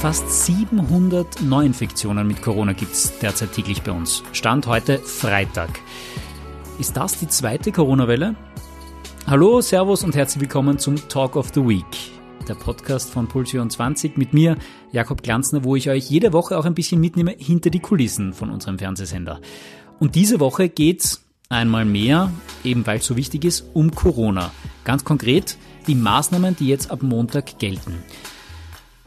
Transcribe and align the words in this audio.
Fast 0.00 0.46
700 0.46 1.42
Neuinfektionen 1.42 2.26
mit 2.26 2.40
Corona 2.40 2.72
gibt 2.72 2.92
es 2.92 3.18
derzeit 3.18 3.52
täglich 3.52 3.82
bei 3.82 3.92
uns. 3.92 4.22
Stand 4.32 4.66
heute 4.66 4.98
Freitag. 4.98 5.78
Ist 6.78 6.96
das 6.96 7.18
die 7.18 7.28
zweite 7.28 7.70
Corona-Welle? 7.70 8.34
Hallo, 9.26 9.60
Servus 9.60 10.02
und 10.02 10.16
herzlich 10.16 10.40
willkommen 10.40 10.78
zum 10.78 10.96
Talk 11.10 11.36
of 11.36 11.50
the 11.52 11.60
Week, 11.60 11.84
der 12.48 12.54
Podcast 12.54 13.10
von 13.10 13.28
Puls 13.28 13.50
24 13.50 14.16
mit 14.16 14.32
mir, 14.32 14.56
Jakob 14.90 15.22
Glanzner, 15.22 15.64
wo 15.64 15.76
ich 15.76 15.90
euch 15.90 16.08
jede 16.08 16.32
Woche 16.32 16.56
auch 16.56 16.64
ein 16.64 16.74
bisschen 16.74 16.98
mitnehme 16.98 17.34
hinter 17.36 17.68
die 17.68 17.80
Kulissen 17.80 18.32
von 18.32 18.48
unserem 18.48 18.78
Fernsehsender. 18.78 19.38
Und 19.98 20.14
diese 20.14 20.40
Woche 20.40 20.70
geht's 20.70 21.26
einmal 21.50 21.84
mehr, 21.84 22.32
eben 22.64 22.86
weil 22.86 23.00
es 23.00 23.06
so 23.06 23.18
wichtig 23.18 23.44
ist, 23.44 23.66
um 23.74 23.94
Corona. 23.94 24.50
Ganz 24.84 25.04
konkret 25.04 25.58
die 25.86 25.94
Maßnahmen, 25.94 26.56
die 26.56 26.68
jetzt 26.68 26.90
ab 26.90 27.02
Montag 27.02 27.58
gelten. 27.58 28.02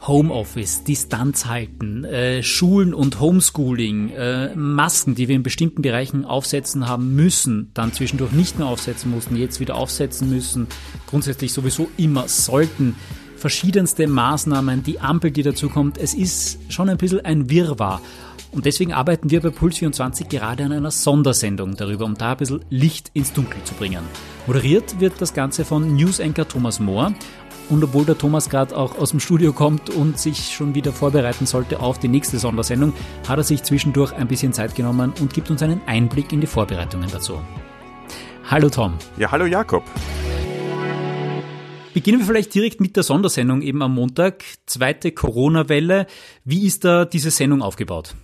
Homeoffice, 0.06 0.84
Distanz 0.84 1.46
halten, 1.46 2.04
äh, 2.04 2.42
Schulen 2.42 2.92
und 2.92 3.20
Homeschooling, 3.20 4.10
äh, 4.10 4.54
Masken, 4.54 5.14
die 5.14 5.28
wir 5.28 5.36
in 5.36 5.42
bestimmten 5.42 5.82
Bereichen 5.82 6.24
aufsetzen 6.24 6.88
haben 6.88 7.14
müssen, 7.14 7.70
dann 7.74 7.92
zwischendurch 7.92 8.32
nicht 8.32 8.58
mehr 8.58 8.68
aufsetzen 8.68 9.10
mussten, 9.10 9.36
jetzt 9.36 9.60
wieder 9.60 9.76
aufsetzen 9.76 10.28
müssen, 10.28 10.66
grundsätzlich 11.06 11.52
sowieso 11.52 11.88
immer 11.96 12.28
sollten, 12.28 12.96
verschiedenste 13.36 14.06
Maßnahmen, 14.06 14.82
die 14.82 15.00
Ampel, 15.00 15.30
die 15.30 15.42
dazu 15.42 15.68
kommt, 15.68 15.98
es 15.98 16.14
ist 16.14 16.58
schon 16.68 16.88
ein 16.88 16.98
bisschen 16.98 17.24
ein 17.24 17.50
Wirrwarr. 17.50 18.00
Und 18.52 18.66
deswegen 18.66 18.92
arbeiten 18.92 19.30
wir 19.30 19.40
bei 19.40 19.50
Puls 19.50 19.78
24 19.78 20.28
gerade 20.28 20.64
an 20.64 20.70
einer 20.70 20.92
Sondersendung 20.92 21.76
darüber, 21.76 22.04
um 22.04 22.14
da 22.14 22.32
ein 22.32 22.36
bisschen 22.36 22.64
Licht 22.70 23.10
ins 23.12 23.32
Dunkel 23.32 23.62
zu 23.64 23.74
bringen. 23.74 24.04
Moderiert 24.46 25.00
wird 25.00 25.14
das 25.18 25.34
Ganze 25.34 25.64
von 25.64 25.96
News 25.96 26.20
Anchor 26.20 26.46
Thomas 26.46 26.78
Mohr 26.78 27.14
und 27.68 27.82
obwohl 27.82 28.04
der 28.04 28.18
Thomas 28.18 28.50
gerade 28.50 28.76
auch 28.76 28.98
aus 28.98 29.10
dem 29.10 29.20
Studio 29.20 29.52
kommt 29.52 29.90
und 29.90 30.18
sich 30.18 30.54
schon 30.54 30.74
wieder 30.74 30.92
vorbereiten 30.92 31.46
sollte 31.46 31.80
auf 31.80 31.98
die 31.98 32.08
nächste 32.08 32.38
Sondersendung, 32.38 32.92
hat 33.28 33.38
er 33.38 33.44
sich 33.44 33.62
zwischendurch 33.62 34.12
ein 34.12 34.28
bisschen 34.28 34.52
Zeit 34.52 34.74
genommen 34.74 35.12
und 35.20 35.32
gibt 35.32 35.50
uns 35.50 35.62
einen 35.62 35.80
Einblick 35.86 36.32
in 36.32 36.40
die 36.40 36.46
Vorbereitungen 36.46 37.08
dazu. 37.10 37.40
Hallo 38.50 38.68
Tom. 38.68 38.94
Ja, 39.16 39.30
hallo 39.30 39.46
Jakob. 39.46 39.84
Beginnen 41.94 42.18
wir 42.18 42.26
vielleicht 42.26 42.54
direkt 42.54 42.80
mit 42.80 42.96
der 42.96 43.04
Sondersendung 43.04 43.62
eben 43.62 43.80
am 43.80 43.94
Montag. 43.94 44.42
Zweite 44.66 45.12
Corona-Welle. 45.12 46.06
Wie 46.44 46.66
ist 46.66 46.84
da 46.84 47.04
diese 47.04 47.30
Sendung 47.30 47.62
aufgebaut? 47.62 48.16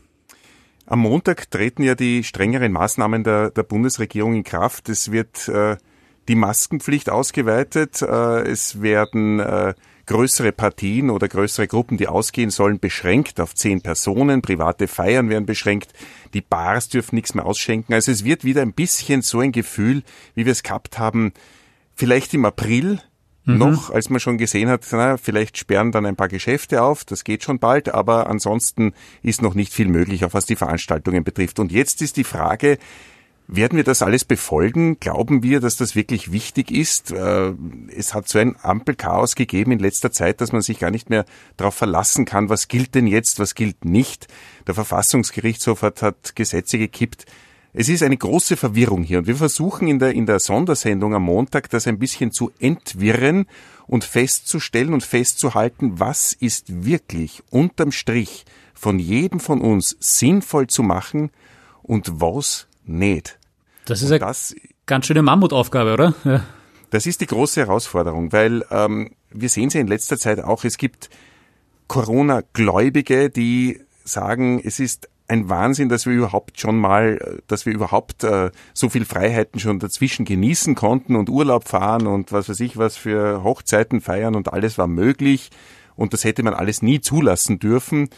Am 0.87 0.99
Montag 0.99 1.49
treten 1.53 1.85
ja 1.85 1.95
die 1.95 2.25
strengeren 2.25 2.73
Maßnahmen 2.73 3.23
der, 3.23 3.53
der 3.53 3.63
Bundesregierung 3.63 4.35
in 4.35 4.43
Kraft. 4.43 4.89
Es 4.89 5.13
wird 5.13 5.47
äh, 5.47 5.77
die 6.31 6.37
Maskenpflicht 6.37 7.11
ausgeweitet. 7.11 8.03
Äh, 8.03 8.43
es 8.43 8.81
werden 8.81 9.41
äh, 9.41 9.75
größere 10.07 10.53
Partien 10.53 11.11
oder 11.11 11.27
größere 11.27 11.67
Gruppen, 11.67 11.97
die 11.97 12.07
ausgehen 12.07 12.51
sollen, 12.51 12.79
beschränkt 12.79 13.41
auf 13.41 13.53
zehn 13.57 13.83
Personen. 13.83 14.41
Private 14.41 14.87
Feiern 14.87 15.29
werden 15.29 15.45
beschränkt. 15.45 15.93
Die 16.33 16.41
Bars 16.41 16.89
dürfen 16.89 17.17
nichts 17.17 17.35
mehr 17.35 17.45
ausschenken. 17.45 17.95
Also 17.95 18.13
es 18.13 18.25
wird 18.25 18.45
wieder 18.45 18.63
ein 18.63 18.75
bisschen 18.75 19.23
so 19.23 19.41
ein 19.41 19.51
Gefühl, 19.51 20.05
wie 20.37 20.47
wir 20.47 20.53
es 20.53 20.63
gehabt 20.63 21.01
haben, 21.01 21.33
vielleicht 21.97 22.33
im 22.33 22.45
April 22.45 23.01
mhm. 23.45 23.59
noch, 23.59 23.91
als 23.91 24.09
man 24.09 24.21
schon 24.21 24.39
gesehen 24.39 24.69
hat, 24.69 24.87
na, 24.93 25.17
vielleicht 25.17 25.59
sperren 25.59 25.91
dann 25.91 26.07
ein 26.07 26.15
paar 26.15 26.29
Geschäfte 26.29 26.83
auf, 26.83 27.05
das 27.05 27.25
geht 27.25 27.43
schon 27.43 27.59
bald, 27.59 27.93
aber 27.93 28.29
ansonsten 28.29 28.93
ist 29.25 29.43
noch 29.43 29.55
nicht 29.55 29.73
viel 29.73 29.89
möglich, 29.89 30.25
auch 30.25 30.33
was 30.33 30.47
die 30.47 30.55
Veranstaltungen 30.55 31.25
betrifft. 31.25 31.59
Und 31.59 31.73
jetzt 31.73 32.03
ist 32.03 32.17
die 32.17 32.25
Frage, 32.25 32.79
werden 33.53 33.77
wir 33.77 33.85
das 33.85 34.03
alles 34.03 34.25
befolgen? 34.25 35.01
Glauben 35.01 35.43
wir, 35.43 35.61
dass 35.61 35.77
das 35.77 35.97
wirklich 35.97 36.31
wichtig 36.31 36.71
ist? 36.71 37.11
Äh, 37.11 37.53
es 37.95 38.15
hat 38.15 38.29
so 38.29 38.39
ein 38.39 38.55
Ampelchaos 38.63 39.35
gegeben 39.35 39.73
in 39.73 39.81
letzter 39.81 40.13
Zeit, 40.13 40.41
dass 40.41 40.53
man 40.53 40.63
sich 40.63 40.79
gar 40.79 40.93
nicht 40.93 41.11
mehr 41.11 41.25
darauf 41.57 41.75
verlassen 41.75 42.25
kann, 42.25 42.49
was 42.49 42.69
gilt 42.69 42.95
denn 42.95 43.09
jetzt, 43.09 43.41
was 43.41 43.57
gilt 43.57 43.85
nicht. 43.85 44.29
Der 44.69 44.75
Verfassungsgerichtshof 44.75 45.83
hat, 45.83 46.01
hat 46.01 46.37
Gesetze 46.37 46.79
gekippt. 46.79 47.27
Es 47.73 47.89
ist 47.89 48.03
eine 48.03 48.17
große 48.17 48.57
Verwirrung 48.57 49.03
hier 49.03 49.19
und 49.19 49.27
wir 49.27 49.37
versuchen 49.37 49.89
in 49.89 49.99
der, 49.99 50.13
in 50.13 50.27
der 50.27 50.39
Sondersendung 50.39 51.15
am 51.15 51.23
Montag 51.23 51.71
das 51.71 51.87
ein 51.87 51.99
bisschen 51.99 52.33
zu 52.33 52.51
entwirren 52.59 53.47
und 53.87 54.05
festzustellen 54.05 54.93
und 54.93 55.03
festzuhalten, 55.03 55.99
was 55.99 56.33
ist 56.33 56.85
wirklich 56.85 57.43
unterm 57.51 57.93
Strich 57.93 58.45
von 58.75 58.99
jedem 58.99 59.41
von 59.41 59.61
uns 59.61 59.97
sinnvoll 59.99 60.69
zu 60.69 60.83
machen 60.83 61.31
und 61.83 62.21
was 62.21 62.69
nicht. 62.85 63.40
Das 63.91 64.03
ist 64.03 64.13
eine 64.13 64.21
das, 64.21 64.55
ganz 64.87 65.07
schöne 65.07 65.21
Mammutaufgabe, 65.21 65.93
oder? 65.95 66.15
Ja. 66.25 66.45
Das 66.91 67.07
ist 67.07 67.21
die 67.21 67.27
große 67.27 67.61
Herausforderung, 67.61 68.33
weil 68.33 68.65
ähm, 68.71 69.11
wir 69.31 69.49
sehen 69.49 69.67
es 69.67 69.75
ja 69.75 69.81
in 69.81 69.89
letzter 69.89 70.17
Zeit 70.17 70.39
auch, 70.39 70.63
es 70.63 70.79
gibt 70.79 71.11
Corona-Gläubige, 71.89 73.31
die 73.31 73.81
sagen, 74.05 74.61
es 74.65 74.79
ist 74.79 75.09
ein 75.27 75.49
Wahnsinn, 75.49 75.89
dass 75.89 76.07
wir 76.07 76.13
überhaupt 76.13 76.61
schon 76.61 76.79
mal, 76.79 77.41
dass 77.49 77.67
wir 77.67 77.73
überhaupt 77.73 78.23
äh, 78.23 78.53
so 78.75 78.89
viel 78.89 79.05
Freiheiten 79.05 79.59
schon 79.59 79.81
dazwischen 79.81 80.25
genießen 80.25 80.77
konnten 80.77 81.17
und 81.17 81.29
Urlaub 81.29 81.67
fahren 81.67 82.07
und 82.07 82.31
was 82.31 82.49
weiß 82.49 82.61
ich 82.61 82.77
was 82.77 82.97
für 82.97 83.43
Hochzeiten 83.43 84.01
feiern 84.01 84.37
und 84.37 84.53
alles 84.53 84.79
war 84.79 84.87
möglich 84.87 85.51
und 85.97 86.13
das 86.13 86.23
hätte 86.23 86.45
man 86.45 86.55
alles 86.55 86.81
nie 86.81 87.01
zulassen 87.01 87.59
dürfen. 87.59 88.09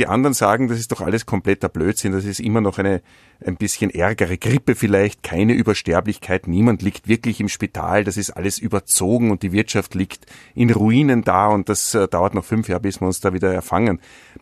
Die 0.00 0.06
anderen 0.06 0.32
sagen, 0.32 0.68
das 0.68 0.78
ist 0.78 0.92
doch 0.92 1.02
alles 1.02 1.26
kompletter 1.26 1.68
Blödsinn, 1.68 2.12
das 2.12 2.24
ist 2.24 2.40
immer 2.40 2.62
noch 2.62 2.78
eine 2.78 3.02
ein 3.44 3.56
bisschen 3.56 3.90
ärgere 3.90 4.38
Grippe 4.38 4.74
vielleicht, 4.74 5.22
keine 5.22 5.52
Übersterblichkeit, 5.52 6.48
niemand 6.48 6.80
liegt 6.80 7.06
wirklich 7.06 7.38
im 7.38 7.50
Spital, 7.50 8.02
das 8.04 8.16
ist 8.16 8.30
alles 8.30 8.58
überzogen 8.58 9.30
und 9.30 9.42
die 9.42 9.52
Wirtschaft 9.52 9.94
liegt 9.94 10.24
in 10.54 10.70
Ruinen 10.70 11.22
da 11.22 11.48
und 11.48 11.68
das 11.68 11.94
äh, 11.94 12.08
dauert 12.08 12.32
noch 12.32 12.46
fünf 12.46 12.70
Jahre, 12.70 12.80
bis 12.80 13.02
wir 13.02 13.08
uns 13.08 13.20
da 13.20 13.34
wieder 13.34 13.52
erfangen. 13.52 14.00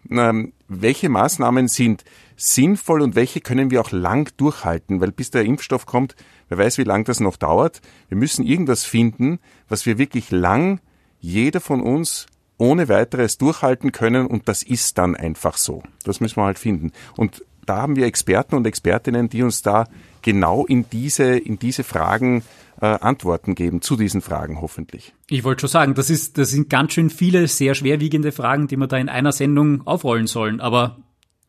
Ähm, 0.09 0.53
welche 0.69 1.09
Maßnahmen 1.09 1.67
sind 1.67 2.05
sinnvoll 2.37 3.03
und 3.03 3.17
welche 3.17 3.41
können 3.41 3.73
wir 3.73 3.81
auch 3.81 3.91
lang 3.91 4.31
durchhalten? 4.37 5.01
Weil 5.01 5.11
bis 5.11 5.33
der 5.33 5.45
Impfstoff 5.45 5.87
kommt, 5.87 6.15
wer 6.49 6.59
weiß, 6.59 6.79
wie 6.79 6.85
lang 6.85 7.03
das 7.03 7.19
noch 7.19 7.37
dauert. 7.37 7.81
Wir 8.09 8.17
müssen 8.17 8.47
irgendwas 8.47 8.85
finden, 8.85 9.41
was 9.69 9.87
wir 9.87 9.99
wirklich 9.99 10.31
lang, 10.31 10.79
jeder 11.19 11.61
von 11.61 11.81
uns 11.81 12.27
ohne 12.59 12.89
weiteres 12.89 13.39
durchhalten 13.39 13.93
können 13.93 14.27
und 14.27 14.49
das 14.49 14.63
ist 14.63 14.99
dann 14.99 15.17
einfach 15.17 15.57
so. 15.57 15.83
Das 16.05 16.21
müssen 16.21 16.37
wir 16.37 16.45
halt 16.45 16.59
finden. 16.59 16.93
Und 17.17 17.45
da 17.65 17.77
haben 17.79 17.97
wir 17.97 18.07
Experten 18.07 18.57
und 18.57 18.67
Expertinnen, 18.67 19.29
die 19.29 19.43
uns 19.43 19.63
da 19.63 19.87
genau 20.23 20.67
in 20.67 20.89
diese, 20.91 21.37
in 21.37 21.59
diese 21.59 21.85
Fragen 21.85 22.43
äh, 22.81 22.87
Antworten 22.87 23.55
geben, 23.55 23.83
zu 23.83 23.97
diesen 23.97 24.21
Fragen 24.21 24.61
hoffentlich. 24.61 25.15
Ich 25.29 25.45
wollte 25.45 25.63
schon 25.63 25.71
sagen, 25.71 25.95
das, 25.95 26.11
ist, 26.11 26.39
das 26.39 26.51
sind 26.51 26.71
ganz 26.71 26.93
schön 26.93 27.11
viele 27.11 27.47
sehr 27.49 27.75
schwerwiegende 27.75 28.33
Fragen, 28.33 28.69
die 28.69 28.77
wir 28.77 28.87
da 28.87 28.97
in 28.97 29.09
einer 29.09 29.33
Sendung 29.33 29.87
aufrollen 29.87 30.27
sollen. 30.27 30.61
Aber 30.61 30.99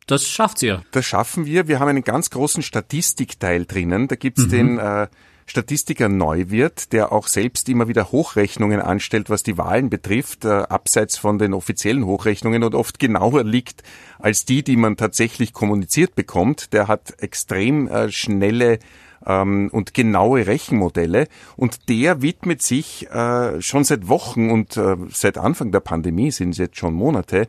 das 0.07 0.27
schafft 0.27 0.63
ihr. 0.63 0.83
Das 0.91 1.05
schaffen 1.05 1.45
wir. 1.45 1.67
Wir 1.67 1.79
haben 1.79 1.89
einen 1.89 2.03
ganz 2.03 2.29
großen 2.31 2.63
Statistikteil 2.63 3.65
drinnen. 3.65 4.07
Da 4.07 4.15
gibt's 4.15 4.45
mhm. 4.45 4.49
den 4.49 4.79
äh, 4.79 5.07
Statistiker 5.49 6.09
Neuwirth, 6.09 6.93
der 6.93 7.11
auch 7.11 7.27
selbst 7.27 7.69
immer 7.69 7.87
wieder 7.87 8.11
Hochrechnungen 8.11 8.79
anstellt, 8.79 9.31
was 9.31 9.41
die 9.41 9.57
Wahlen 9.57 9.89
betrifft, 9.89 10.45
äh, 10.45 10.49
abseits 10.49 11.17
von 11.17 11.39
den 11.39 11.55
offiziellen 11.55 12.05
Hochrechnungen 12.05 12.63
und 12.63 12.75
oft 12.75 12.99
genauer 12.99 13.43
liegt 13.43 13.81
als 14.19 14.45
die, 14.45 14.63
die 14.63 14.75
man 14.75 14.95
tatsächlich 14.95 15.51
kommuniziert 15.51 16.13
bekommt. 16.13 16.71
Der 16.71 16.87
hat 16.87 17.15
extrem 17.17 17.87
äh, 17.87 18.11
schnelle 18.11 18.77
ähm, 19.25 19.69
und 19.71 19.95
genaue 19.95 20.45
Rechenmodelle 20.45 21.27
und 21.55 21.89
der 21.89 22.21
widmet 22.21 22.61
sich 22.61 23.09
äh, 23.09 23.59
schon 23.59 23.83
seit 23.83 24.07
Wochen 24.07 24.51
und 24.51 24.77
äh, 24.77 24.97
seit 25.09 25.39
Anfang 25.39 25.71
der 25.71 25.79
Pandemie 25.79 26.29
sind 26.29 26.51
es 26.51 26.57
jetzt 26.59 26.77
schon 26.77 26.93
Monate 26.93 27.47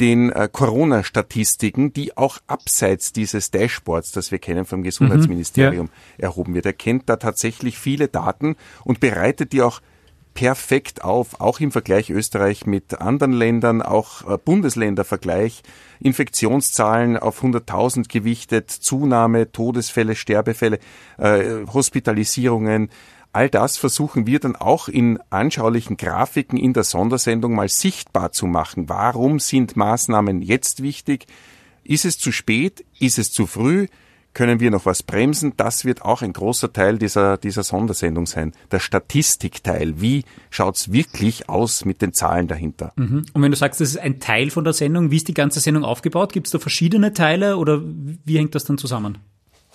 den 0.00 0.30
äh, 0.30 0.48
Corona-Statistiken, 0.50 1.92
die 1.92 2.16
auch 2.16 2.38
abseits 2.46 3.12
dieses 3.12 3.50
Dashboards, 3.50 4.12
das 4.12 4.30
wir 4.30 4.38
kennen 4.38 4.64
vom 4.64 4.82
Gesundheitsministerium, 4.82 5.86
mhm, 5.86 5.92
ja. 6.18 6.24
erhoben 6.24 6.54
wird. 6.54 6.66
Er 6.66 6.72
kennt 6.72 7.08
da 7.08 7.16
tatsächlich 7.16 7.78
viele 7.78 8.08
Daten 8.08 8.56
und 8.84 9.00
bereitet 9.00 9.52
die 9.52 9.62
auch 9.62 9.80
perfekt 10.38 11.02
auf, 11.02 11.40
auch 11.40 11.58
im 11.58 11.72
Vergleich 11.72 12.10
Österreich 12.10 12.64
mit 12.64 13.00
anderen 13.00 13.32
Ländern, 13.32 13.82
auch 13.82 14.28
äh, 14.28 14.38
Bundesländervergleich, 14.38 15.62
Infektionszahlen 15.98 17.16
auf 17.16 17.42
100.000 17.42 18.08
gewichtet, 18.08 18.70
Zunahme, 18.70 19.50
Todesfälle, 19.50 20.14
Sterbefälle, 20.14 20.78
äh, 21.16 21.66
Hospitalisierungen, 21.74 22.88
All 23.32 23.50
das 23.50 23.76
versuchen 23.76 24.26
wir 24.26 24.40
dann 24.40 24.56
auch 24.56 24.88
in 24.88 25.18
anschaulichen 25.30 25.96
Grafiken 25.96 26.58
in 26.58 26.72
der 26.72 26.84
Sondersendung 26.84 27.54
mal 27.54 27.68
sichtbar 27.68 28.32
zu 28.32 28.46
machen. 28.46 28.88
Warum 28.88 29.38
sind 29.38 29.76
Maßnahmen 29.76 30.42
jetzt 30.42 30.82
wichtig? 30.82 31.26
Ist 31.84 32.04
es 32.04 32.18
zu 32.18 32.32
spät? 32.32 32.84
Ist 32.98 33.18
es 33.18 33.30
zu 33.30 33.46
früh? 33.46 33.86
Können 34.34 34.60
wir 34.60 34.70
noch 34.70 34.86
was 34.86 35.02
bremsen? 35.02 35.54
Das 35.56 35.84
wird 35.84 36.02
auch 36.02 36.22
ein 36.22 36.32
großer 36.32 36.72
Teil 36.72 36.98
dieser, 36.98 37.38
dieser 37.38 37.62
Sondersendung 37.62 38.26
sein. 38.26 38.52
Der 38.70 38.78
Statistikteil. 38.78 40.00
Wie 40.00 40.24
schaut's 40.50 40.92
wirklich 40.92 41.48
aus 41.48 41.84
mit 41.84 42.02
den 42.02 42.12
Zahlen 42.12 42.46
dahinter? 42.46 42.92
Mhm. 42.96 43.24
Und 43.32 43.42
wenn 43.42 43.50
du 43.50 43.56
sagst, 43.56 43.80
das 43.80 43.90
ist 43.90 43.98
ein 43.98 44.20
Teil 44.20 44.50
von 44.50 44.64
der 44.64 44.74
Sendung, 44.74 45.10
wie 45.10 45.16
ist 45.16 45.28
die 45.28 45.34
ganze 45.34 45.60
Sendung 45.60 45.84
aufgebaut? 45.84 46.32
Gibt 46.32 46.46
es 46.46 46.52
da 46.52 46.58
verschiedene 46.58 47.14
Teile 47.14 47.56
oder 47.56 47.82
wie 47.82 48.38
hängt 48.38 48.54
das 48.54 48.64
dann 48.64 48.78
zusammen? 48.78 49.18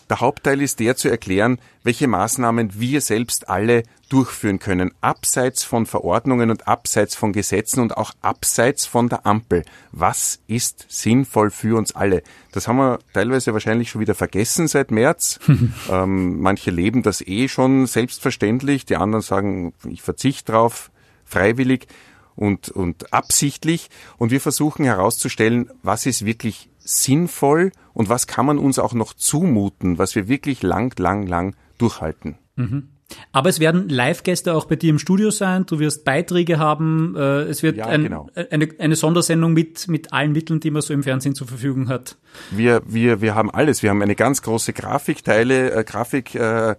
Der 0.10 0.20
Hauptteil 0.20 0.62
ist 0.62 0.80
der 0.80 0.96
zu 0.96 1.10
erklären, 1.10 1.60
welche 1.84 2.08
Maßnahmen 2.08 2.80
wir 2.80 3.02
selbst 3.02 3.50
alle 3.50 3.84
durchführen 4.10 4.60
können, 4.60 4.92
abseits 5.02 5.64
von 5.64 5.86
Verordnungen 5.86 6.52
und 6.52 6.68
abseits 6.68 7.16
von 7.16 7.34
Gesetzen 7.34 7.80
und 7.80 7.98
auch 7.98 8.12
abseits 8.22 8.86
von 8.86 9.10
der 9.10 9.26
Ampel. 9.26 9.64
Was 9.92 10.40
ist 10.48 10.86
sinnvoll 10.90 11.50
für 11.50 11.78
uns 11.78 11.96
alle? 11.96 12.22
Das 12.52 12.68
haben 12.68 12.78
wir 12.78 13.00
teilweise 13.14 13.54
wahrscheinlich 13.54 13.90
schon 13.90 14.02
wieder 14.02 14.14
vergessen 14.14 14.68
seit 14.68 14.92
März. 14.92 15.40
ähm, 15.90 16.40
manche 16.42 16.70
leben 16.70 17.02
das 17.02 17.22
eh 17.22 17.48
schon 17.48 17.88
selbstverständlich, 17.88 18.86
die 18.86 18.98
anderen 18.98 19.24
sagen, 19.24 19.74
ich 19.90 20.02
verzichte 20.02 20.52
drauf, 20.52 20.92
freiwillig 21.26 21.88
und, 22.36 22.70
und 22.70 23.14
absichtlich. 23.14 23.90
Und 24.18 24.32
wir 24.32 24.42
versuchen 24.42 24.86
herauszustellen, 24.86 25.70
was 25.82 26.06
ist 26.06 26.26
wirklich 26.26 26.70
sinnvoll 26.84 27.72
und 27.94 28.10
was 28.10 28.28
kann 28.28 28.46
man 28.46 28.58
uns 28.58 28.80
auch 28.80 28.94
noch 28.94 29.14
zumuten, 29.14 29.98
was 29.98 30.16
wir 30.16 30.28
wirklich 30.28 30.64
lang, 30.64 30.98
lang, 31.00 31.28
lang 31.28 31.56
durchhalten. 31.78 32.38
Mhm. 32.56 32.90
Aber 33.32 33.50
es 33.50 33.60
werden 33.60 33.90
Live-Gäste 33.90 34.54
auch 34.54 34.66
bei 34.66 34.76
dir 34.76 34.90
im 34.90 35.00
Studio 35.00 35.30
sein. 35.30 35.66
Du 35.66 35.80
wirst 35.80 36.04
Beiträge 36.04 36.58
haben. 36.60 37.16
Äh, 37.16 37.44
es 37.44 37.62
wird 37.64 37.78
ja, 37.78 37.86
ein, 37.86 38.04
genau. 38.04 38.30
eine, 38.50 38.70
eine 38.80 38.96
Sondersendung 38.96 39.54
mit, 39.54 39.88
mit 39.88 40.14
allen 40.14 40.32
Mitteln, 40.32 40.60
die 40.60 40.72
man 40.72 40.82
so 40.82 40.94
im 40.94 41.04
Fernsehen 41.04 41.36
zur 41.36 41.48
Verfügung 41.48 41.90
hat. 41.90 42.18
Wir, 42.52 42.82
wir, 42.86 43.22
wir 43.22 43.36
haben 43.36 43.52
alles. 43.52 43.84
Wir 43.84 43.90
haben 43.90 44.02
eine 44.02 44.16
ganz 44.16 44.42
große 44.42 44.74
Grafikteile, 44.74 45.72
äh, 45.72 45.84
Grafik, 45.84 46.36
äh, 46.36 46.76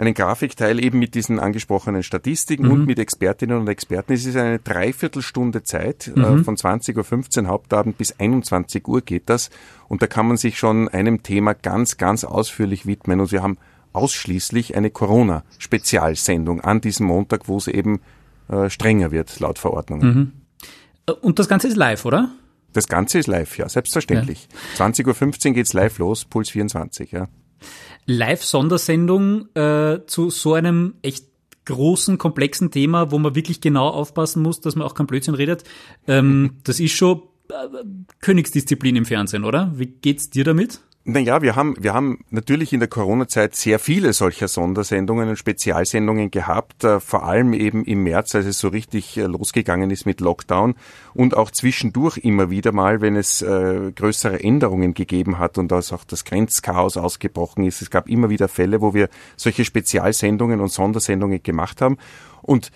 einen 0.00 0.14
Grafikteil 0.14 0.82
eben 0.82 0.98
mit 0.98 1.14
diesen 1.14 1.38
angesprochenen 1.38 2.02
Statistiken 2.02 2.64
mhm. 2.64 2.72
und 2.72 2.86
mit 2.86 2.98
Expertinnen 2.98 3.58
und 3.58 3.68
Experten. 3.68 4.14
Es 4.14 4.24
ist 4.24 4.36
eine 4.36 4.58
Dreiviertelstunde 4.58 5.62
Zeit, 5.62 6.08
äh, 6.08 6.18
mhm. 6.18 6.40
äh, 6.40 6.44
von 6.44 6.56
20.15 6.56 7.42
Uhr 7.42 7.48
Hauptabend 7.48 7.98
bis 7.98 8.18
21 8.18 8.88
Uhr 8.88 9.02
geht 9.02 9.28
das. 9.28 9.50
Und 9.88 10.00
da 10.00 10.06
kann 10.06 10.26
man 10.26 10.38
sich 10.38 10.58
schon 10.58 10.88
einem 10.88 11.22
Thema 11.22 11.52
ganz, 11.52 11.98
ganz 11.98 12.24
ausführlich 12.24 12.86
widmen. 12.86 13.20
Und 13.20 13.30
wir 13.30 13.42
haben 13.42 13.58
ausschließlich 13.92 14.74
eine 14.74 14.90
Corona-Spezialsendung 14.90 16.62
an 16.62 16.80
diesem 16.80 17.04
Montag, 17.06 17.46
wo 17.46 17.58
es 17.58 17.68
eben 17.68 18.00
äh, 18.48 18.70
strenger 18.70 19.10
wird, 19.10 19.38
laut 19.38 19.58
Verordnungen. 19.58 20.14
Mhm. 20.14 20.32
Äh, 21.08 21.12
und 21.12 21.38
das 21.38 21.46
Ganze 21.46 21.68
ist 21.68 21.76
live, 21.76 22.06
oder? 22.06 22.30
Das 22.72 22.88
Ganze 22.88 23.18
ist 23.18 23.26
live, 23.26 23.58
ja, 23.58 23.68
selbstverständlich. 23.68 24.48
Ja. 24.78 24.86
20.15 24.86 25.48
Uhr 25.48 25.54
geht's 25.54 25.74
live 25.74 25.98
los, 25.98 26.24
Puls 26.24 26.48
24, 26.48 27.12
ja. 27.12 27.28
Live-Sondersendung 28.10 29.54
äh, 29.54 30.00
zu 30.06 30.30
so 30.30 30.54
einem 30.54 30.94
echt 31.02 31.26
großen, 31.66 32.18
komplexen 32.18 32.70
Thema, 32.70 33.10
wo 33.10 33.18
man 33.18 33.34
wirklich 33.34 33.60
genau 33.60 33.88
aufpassen 33.88 34.42
muss, 34.42 34.60
dass 34.60 34.76
man 34.76 34.86
auch 34.86 34.94
kein 34.94 35.06
Blödsinn 35.06 35.34
redet. 35.34 35.64
Ähm, 36.06 36.58
das 36.64 36.80
ist 36.80 36.92
schon 36.92 37.22
äh, 37.48 37.84
Königsdisziplin 38.20 38.96
im 38.96 39.04
Fernsehen, 39.04 39.44
oder? 39.44 39.72
Wie 39.76 39.86
geht's 39.86 40.30
dir 40.30 40.44
damit? 40.44 40.80
Naja, 41.04 41.40
wir 41.40 41.56
haben, 41.56 41.76
wir 41.80 41.94
haben 41.94 42.18
natürlich 42.28 42.74
in 42.74 42.80
der 42.80 42.88
Corona-Zeit 42.88 43.56
sehr 43.56 43.78
viele 43.78 44.12
solcher 44.12 44.48
Sondersendungen 44.48 45.30
und 45.30 45.36
Spezialsendungen 45.36 46.30
gehabt, 46.30 46.84
äh, 46.84 47.00
vor 47.00 47.24
allem 47.24 47.54
eben 47.54 47.86
im 47.86 48.02
März, 48.02 48.34
als 48.34 48.44
es 48.44 48.58
so 48.58 48.68
richtig 48.68 49.16
äh, 49.16 49.22
losgegangen 49.22 49.90
ist 49.90 50.04
mit 50.04 50.20
Lockdown 50.20 50.74
und 51.14 51.34
auch 51.34 51.50
zwischendurch 51.52 52.18
immer 52.18 52.50
wieder 52.50 52.72
mal, 52.72 53.00
wenn 53.00 53.16
es 53.16 53.40
äh, 53.40 53.92
größere 53.96 54.44
Änderungen 54.44 54.92
gegeben 54.92 55.38
hat 55.38 55.56
und 55.56 55.72
als 55.72 55.90
auch 55.94 56.04
das 56.04 56.26
Grenzchaos 56.26 56.98
ausgebrochen 56.98 57.64
ist. 57.64 57.80
Es 57.80 57.88
gab 57.88 58.06
immer 58.06 58.28
wieder 58.28 58.48
Fälle, 58.48 58.82
wo 58.82 58.92
wir 58.92 59.08
solche 59.36 59.64
Spezialsendungen 59.64 60.60
und 60.60 60.68
Sondersendungen 60.68 61.42
gemacht 61.42 61.80
haben 61.80 61.96
und 62.42 62.70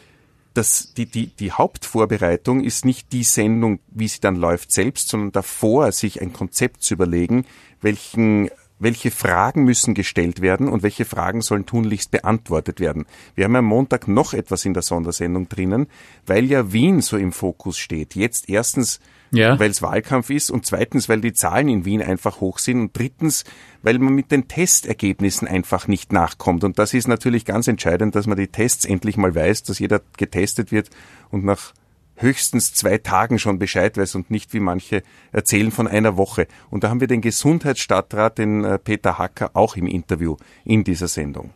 das, 0.55 0.95
die, 0.95 1.07
die, 1.07 1.27
die 1.27 1.51
Hauptvorbereitung 1.51 2.63
ist 2.63 2.85
nicht 2.85 3.13
die 3.13 3.25
Sendung, 3.25 3.81
wie 3.89 4.07
sie 4.07 4.21
dann 4.21 4.37
läuft 4.37 4.73
selbst, 4.73 5.09
sondern 5.09 5.33
davor 5.33 5.91
sich 5.91 6.23
ein 6.23 6.33
Konzept 6.33 6.85
zu 6.85 6.95
überlegen, 6.95 7.45
welchen 7.85 8.51
welche 8.79 9.11
Fragen 9.11 9.65
müssen 9.65 9.95
gestellt 9.95 10.41
werden 10.41 10.69
und 10.69 10.83
welche 10.83 11.05
Fragen 11.05 11.43
sollen 11.43 11.65
tunlichst 11.65 12.11
beantwortet 12.11 12.81
werden. 12.81 13.07
Wir 13.35 13.45
haben 13.45 13.57
am 13.57 13.65
Montag 13.65 14.09
noch 14.09 14.35
etwas 14.35 14.65
in 14.65 14.75
der 14.75 14.83
Sondersendung 14.83 15.49
drinnen, 15.49 15.87
weil 16.27 16.45
ja 16.45 16.73
Wien 16.73 17.01
so 17.01 17.17
im 17.17 17.33
Fokus 17.33 17.79
steht. 17.79 18.15
Jetzt 18.17 18.51
erstens, 18.51 18.99
ja. 19.31 19.59
weil 19.59 19.71
es 19.71 19.81
Wahlkampf 19.81 20.29
ist 20.31 20.51
und 20.51 20.67
zweitens, 20.67 21.09
weil 21.09 21.21
die 21.21 21.33
Zahlen 21.33 21.69
in 21.69 21.85
Wien 21.85 22.03
einfach 22.03 22.41
hoch 22.41 22.59
sind 22.59 22.81
und 22.81 22.99
drittens, 22.99 23.45
weil 23.83 23.99
man 23.99 24.15
mit 24.15 24.33
den 24.33 24.49
Testergebnissen 24.49 25.47
einfach 25.47 25.87
nicht 25.87 26.13
nachkommt. 26.13 26.65
Und 26.65 26.79
das 26.79 26.95
ist 26.95 27.07
natürlich 27.07 27.45
ganz 27.45 27.69
entscheidend, 27.69 28.17
dass 28.17 28.27
man 28.27 28.37
die 28.37 28.49
Tests 28.49 28.85
endlich 28.85 29.17
mal 29.17 29.35
weiß, 29.35 29.63
dass 29.63 29.79
jeder 29.79 30.03
getestet 30.17 30.73
wird 30.73 30.91
und 31.31 31.45
nach 31.45 31.73
höchstens 32.17 32.75
zwei 32.75 32.99
Tagen 32.99 33.39
schon 33.39 33.59
Bescheid 33.59 33.97
weiß 33.97 34.15
und 34.15 34.31
nicht 34.31 34.53
wie 34.55 34.61
manche 34.61 35.03
erzählen 35.33 35.71
von 35.71 35.89
einer 35.89 36.17
Woche. 36.17 36.47
Und 36.71 36.85
da 36.85 36.91
haben 36.91 37.01
wir 37.01 37.09
den 37.09 37.21
Gesundheitsstadtrat, 37.21 38.39
den 38.39 38.65
äh, 38.65 38.79
Peter 38.79 39.19
Hacker, 39.19 39.51
auch 39.55 39.77
im 39.77 39.87
Interview 39.87 40.37
in 40.65 40.85
dieser 40.85 41.09
Sendung. 41.09 41.53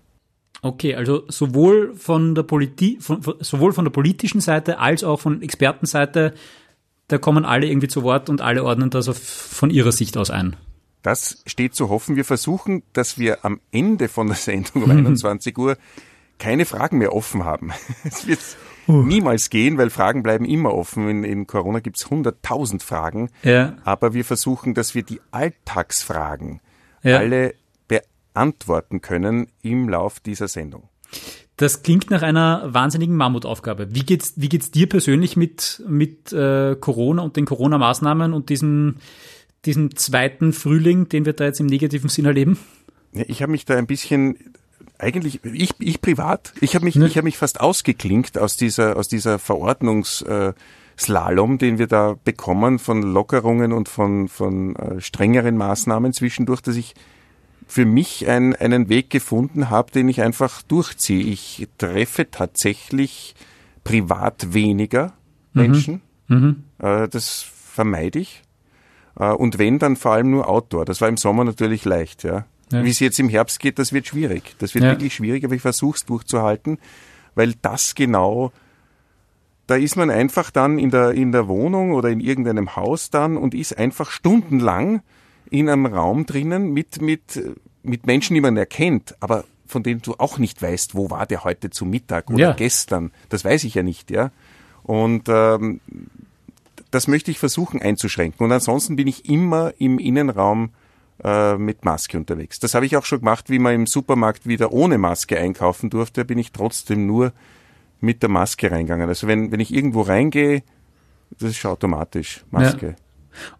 Okay, 0.60 0.94
also 0.94 1.22
sowohl 1.28 1.94
von 1.94 2.34
der 2.34 2.42
Politi 2.42 2.98
von, 3.00 3.20
sowohl 3.40 3.72
von 3.72 3.84
der 3.84 3.92
politischen 3.92 4.40
Seite 4.40 4.78
als 4.78 5.04
auch 5.04 5.20
von 5.20 5.40
Expertenseite, 5.40 6.34
da 7.06 7.18
kommen 7.18 7.44
alle 7.44 7.68
irgendwie 7.68 7.88
zu 7.88 8.02
Wort 8.02 8.28
und 8.28 8.40
alle 8.40 8.64
ordnen 8.64 8.90
das 8.90 9.08
auf, 9.08 9.18
von 9.18 9.70
ihrer 9.70 9.92
Sicht 9.92 10.16
aus 10.16 10.30
ein. 10.30 10.56
Das 11.02 11.42
steht 11.46 11.74
zu 11.74 11.88
hoffen. 11.88 12.16
Wir 12.16 12.24
versuchen, 12.24 12.82
dass 12.92 13.18
wir 13.18 13.44
am 13.44 13.60
Ende 13.70 14.08
von 14.08 14.26
der 14.26 14.36
Sendung 14.36 14.82
um 14.84 14.90
21 14.90 15.56
Uhr 15.56 15.76
keine 16.38 16.64
Fragen 16.64 16.98
mehr 16.98 17.14
offen 17.14 17.44
haben. 17.44 17.72
Es 18.04 18.26
wird 18.26 18.40
uh. 18.88 19.02
niemals 19.02 19.50
gehen, 19.50 19.78
weil 19.78 19.90
Fragen 19.90 20.22
bleiben 20.22 20.44
immer 20.44 20.74
offen. 20.74 21.08
In, 21.08 21.24
in 21.24 21.46
Corona 21.46 21.80
gibt 21.80 21.98
es 21.98 22.10
hunderttausend 22.10 22.82
Fragen. 22.82 23.30
Ja. 23.42 23.76
Aber 23.84 24.14
wir 24.14 24.24
versuchen, 24.24 24.74
dass 24.74 24.94
wir 24.94 25.02
die 25.02 25.20
Alltagsfragen 25.30 26.60
ja. 27.02 27.18
alle 27.18 27.54
beantworten 27.86 29.00
können 29.00 29.48
im 29.62 29.88
Lauf 29.88 30.20
dieser 30.20 30.48
Sendung. 30.48 30.88
Das 31.56 31.82
klingt 31.82 32.10
nach 32.10 32.22
einer 32.22 32.72
wahnsinnigen 32.72 33.16
Mammutaufgabe. 33.16 33.92
Wie 33.92 34.04
geht's, 34.04 34.34
wie 34.36 34.48
geht's 34.48 34.70
dir 34.70 34.88
persönlich 34.88 35.36
mit, 35.36 35.82
mit 35.88 36.32
äh, 36.32 36.76
Corona 36.76 37.22
und 37.22 37.36
den 37.36 37.46
Corona-Maßnahmen 37.46 38.32
und 38.32 38.48
diesem, 38.48 38.98
diesem 39.64 39.96
zweiten 39.96 40.52
Frühling, 40.52 41.08
den 41.08 41.26
wir 41.26 41.32
da 41.32 41.46
jetzt 41.46 41.58
im 41.58 41.66
negativen 41.66 42.08
Sinn 42.08 42.26
erleben? 42.26 42.58
Ja, 43.12 43.24
ich 43.26 43.42
habe 43.42 43.50
mich 43.50 43.64
da 43.64 43.76
ein 43.76 43.88
bisschen 43.88 44.38
eigentlich 44.98 45.44
ich, 45.44 45.74
ich 45.78 46.00
privat, 46.00 46.52
ich 46.60 46.74
habe 46.74 46.84
mich, 46.84 46.96
ne? 46.96 47.06
ich 47.06 47.16
habe 47.16 47.24
mich 47.24 47.38
fast 47.38 47.60
ausgeklinkt 47.60 48.38
aus 48.38 48.56
dieser 48.56 48.96
aus 48.96 49.08
dieser 49.08 49.38
Verordnungsslalom, 49.38 51.58
den 51.58 51.78
wir 51.78 51.86
da 51.86 52.16
bekommen 52.24 52.78
von 52.78 53.02
Lockerungen 53.02 53.72
und 53.72 53.88
von 53.88 54.28
von 54.28 54.76
äh, 54.76 55.00
strengeren 55.00 55.56
Maßnahmen 55.56 56.12
zwischendurch, 56.12 56.60
dass 56.60 56.76
ich 56.76 56.94
für 57.68 57.84
mich 57.84 58.26
ein, 58.26 58.56
einen 58.56 58.88
Weg 58.88 59.10
gefunden 59.10 59.68
habe, 59.68 59.92
den 59.92 60.08
ich 60.08 60.22
einfach 60.22 60.62
durchziehe. 60.62 61.22
Ich 61.22 61.68
treffe 61.76 62.30
tatsächlich 62.30 63.34
privat 63.84 64.54
weniger 64.54 65.12
mhm. 65.52 65.62
Menschen. 65.62 66.02
Mhm. 66.28 66.64
Äh, 66.78 67.08
das 67.08 67.42
vermeide 67.42 68.20
ich. 68.20 68.42
Äh, 69.18 69.32
und 69.32 69.58
wenn, 69.58 69.78
dann 69.78 69.96
vor 69.96 70.12
allem 70.12 70.30
nur 70.30 70.48
Outdoor. 70.48 70.86
Das 70.86 71.02
war 71.02 71.08
im 71.08 71.18
Sommer 71.18 71.44
natürlich 71.44 71.84
leicht, 71.84 72.24
ja. 72.24 72.46
Ja. 72.70 72.84
Wie 72.84 72.90
es 72.90 73.00
jetzt 73.00 73.18
im 73.18 73.28
Herbst 73.28 73.60
geht, 73.60 73.78
das 73.78 73.92
wird 73.92 74.06
schwierig. 74.06 74.54
Das 74.58 74.74
wird 74.74 74.84
ja. 74.84 74.90
wirklich 74.90 75.14
schwierig, 75.14 75.44
aber 75.44 75.54
ich 75.54 75.62
versuche 75.62 75.96
es 75.96 76.04
durchzuhalten, 76.04 76.78
weil 77.34 77.54
das 77.62 77.94
genau, 77.94 78.52
da 79.66 79.76
ist 79.76 79.96
man 79.96 80.10
einfach 80.10 80.50
dann 80.50 80.78
in 80.78 80.90
der, 80.90 81.12
in 81.12 81.32
der 81.32 81.48
Wohnung 81.48 81.92
oder 81.92 82.08
in 82.08 82.20
irgendeinem 82.20 82.76
Haus 82.76 83.10
dann 83.10 83.36
und 83.36 83.54
ist 83.54 83.78
einfach 83.78 84.10
stundenlang 84.10 85.02
in 85.50 85.68
einem 85.68 85.86
Raum 85.86 86.26
drinnen 86.26 86.72
mit, 86.72 87.00
mit, 87.00 87.40
mit 87.82 88.06
Menschen, 88.06 88.34
die 88.34 88.40
man 88.40 88.56
erkennt, 88.56 89.14
aber 89.20 89.44
von 89.66 89.82
denen 89.82 90.00
du 90.02 90.14
auch 90.18 90.38
nicht 90.38 90.60
weißt, 90.60 90.94
wo 90.94 91.10
war 91.10 91.26
der 91.26 91.44
heute 91.44 91.70
zu 91.70 91.84
Mittag 91.84 92.30
oder 92.30 92.38
ja. 92.38 92.52
gestern. 92.52 93.12
Das 93.28 93.44
weiß 93.44 93.64
ich 93.64 93.74
ja 93.74 93.82
nicht, 93.82 94.10
ja. 94.10 94.30
Und 94.82 95.28
ähm, 95.28 95.80
das 96.90 97.06
möchte 97.06 97.30
ich 97.30 97.38
versuchen 97.38 97.82
einzuschränken. 97.82 98.44
Und 98.44 98.52
ansonsten 98.52 98.96
bin 98.96 99.06
ich 99.06 99.28
immer 99.28 99.74
im 99.78 99.98
Innenraum 99.98 100.70
äh, 101.24 101.56
mit 101.56 101.84
Maske 101.84 102.16
unterwegs. 102.16 102.60
Das 102.60 102.74
habe 102.74 102.86
ich 102.86 102.96
auch 102.96 103.04
schon 103.04 103.20
gemacht, 103.20 103.50
wie 103.50 103.58
man 103.58 103.74
im 103.74 103.86
Supermarkt 103.86 104.46
wieder 104.46 104.72
ohne 104.72 104.98
Maske 104.98 105.38
einkaufen 105.38 105.90
durfte, 105.90 106.24
bin 106.24 106.38
ich 106.38 106.52
trotzdem 106.52 107.06
nur 107.06 107.32
mit 108.00 108.22
der 108.22 108.30
Maske 108.30 108.70
reingegangen. 108.70 109.08
Also 109.08 109.26
wenn, 109.26 109.50
wenn 109.50 109.60
ich 109.60 109.74
irgendwo 109.74 110.02
reingehe, 110.02 110.62
das 111.38 111.50
ist 111.50 111.56
schon 111.56 111.72
automatisch 111.72 112.44
Maske. 112.50 112.86
Ja. 112.86 112.94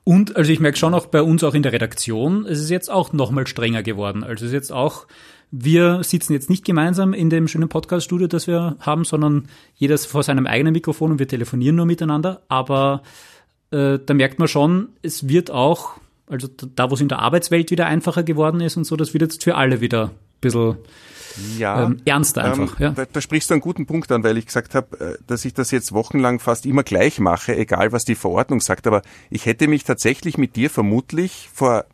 Und 0.04 0.36
also 0.36 0.50
ich 0.50 0.60
merke 0.60 0.78
schon 0.78 0.94
auch 0.94 1.06
bei 1.06 1.22
uns 1.22 1.44
auch 1.44 1.54
in 1.54 1.62
der 1.62 1.72
Redaktion, 1.72 2.46
es 2.46 2.60
ist 2.60 2.70
jetzt 2.70 2.90
auch 2.90 3.12
nochmal 3.12 3.46
strenger 3.46 3.82
geworden. 3.82 4.24
Also 4.24 4.44
es 4.44 4.50
ist 4.50 4.54
jetzt 4.54 4.72
auch, 4.72 5.06
wir 5.50 6.02
sitzen 6.02 6.32
jetzt 6.32 6.50
nicht 6.50 6.64
gemeinsam 6.64 7.12
in 7.14 7.30
dem 7.30 7.48
schönen 7.48 7.68
Podcast-Studio, 7.68 8.26
das 8.26 8.46
wir 8.46 8.76
haben, 8.80 9.04
sondern 9.04 9.48
jeder 9.76 9.96
vor 9.98 10.22
seinem 10.22 10.46
eigenen 10.46 10.72
Mikrofon 10.72 11.12
und 11.12 11.18
wir 11.18 11.28
telefonieren 11.28 11.76
nur 11.76 11.86
miteinander. 11.86 12.42
Aber 12.48 13.02
äh, 13.70 13.98
da 14.04 14.14
merkt 14.14 14.38
man 14.38 14.48
schon, 14.48 14.90
es 15.02 15.28
wird 15.28 15.50
auch 15.50 15.94
also 16.28 16.48
da, 16.48 16.90
wo 16.90 16.94
es 16.94 17.00
in 17.00 17.08
der 17.08 17.20
Arbeitswelt 17.20 17.70
wieder 17.70 17.86
einfacher 17.86 18.22
geworden 18.22 18.60
ist 18.60 18.76
und 18.76 18.84
so, 18.84 18.96
das 18.96 19.12
wird 19.14 19.22
jetzt 19.22 19.44
für 19.44 19.54
alle 19.54 19.80
wieder 19.80 20.04
ein 20.04 20.10
bisschen 20.40 20.76
ja, 21.56 21.84
ähm, 21.84 22.00
ernster 22.04 22.44
einfach. 22.44 22.80
Ähm, 22.80 22.86
ja. 22.86 22.90
Da, 22.90 23.04
da, 23.10 23.20
sprichst 23.20 23.50
du 23.50 23.54
einen 23.54 23.60
guten 23.60 23.86
Punkt 23.86 24.10
an, 24.12 24.24
weil 24.24 24.38
ich 24.38 24.46
gesagt 24.46 24.74
habe, 24.74 25.00
äh, 25.00 25.18
dass 25.26 25.44
ich 25.44 25.54
das 25.54 25.70
jetzt 25.70 25.92
wochenlang 25.92 26.40
fast 26.40 26.66
immer 26.66 26.82
gleich 26.82 27.20
mache, 27.20 27.56
egal 27.56 27.92
was 27.92 28.04
die 28.04 28.14
Verordnung 28.14 28.60
sagt. 28.60 28.86
Aber 28.86 29.02
ich 29.30 29.46
hätte 29.46 29.68
mich 29.68 29.84
tatsächlich 29.84 30.38
mit 30.38 30.56
dir 30.56 30.70
vermutlich 30.70 31.48
vor 31.52 31.84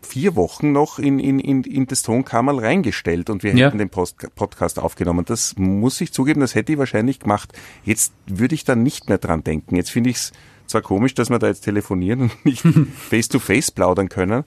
vier 0.00 0.36
Wochen 0.36 0.72
noch 0.72 0.98
in, 0.98 1.18
in, 1.18 1.40
in, 1.40 1.64
in 1.64 1.86
das 1.86 2.02
Tonkammerl 2.02 2.58
reingestellt 2.58 3.30
und 3.30 3.42
wir 3.42 3.50
hätten 3.50 3.58
ja. 3.58 3.70
den 3.70 3.90
Post 3.90 4.16
Podcast 4.34 4.78
aufgenommen. 4.78 5.24
Das 5.24 5.56
muss 5.56 6.00
ich 6.00 6.12
zugeben, 6.12 6.40
das 6.40 6.54
hätte 6.54 6.72
ich 6.72 6.78
wahrscheinlich 6.78 7.20
gemacht. 7.20 7.52
Jetzt 7.84 8.12
würde 8.26 8.54
ich 8.54 8.64
da 8.64 8.76
nicht 8.76 9.08
mehr 9.08 9.18
dran 9.18 9.42
denken. 9.44 9.76
Jetzt 9.76 9.90
finde 9.90 10.10
ich 10.10 10.16
es 10.16 10.32
zwar 10.74 10.82
komisch, 10.82 11.14
dass 11.14 11.30
wir 11.30 11.38
da 11.38 11.46
jetzt 11.46 11.62
telefonieren 11.62 12.22
und 12.22 12.44
nicht 12.44 12.62
face-to-face 13.08 13.68
-face 13.68 13.74
plaudern 13.74 14.08
können, 14.08 14.44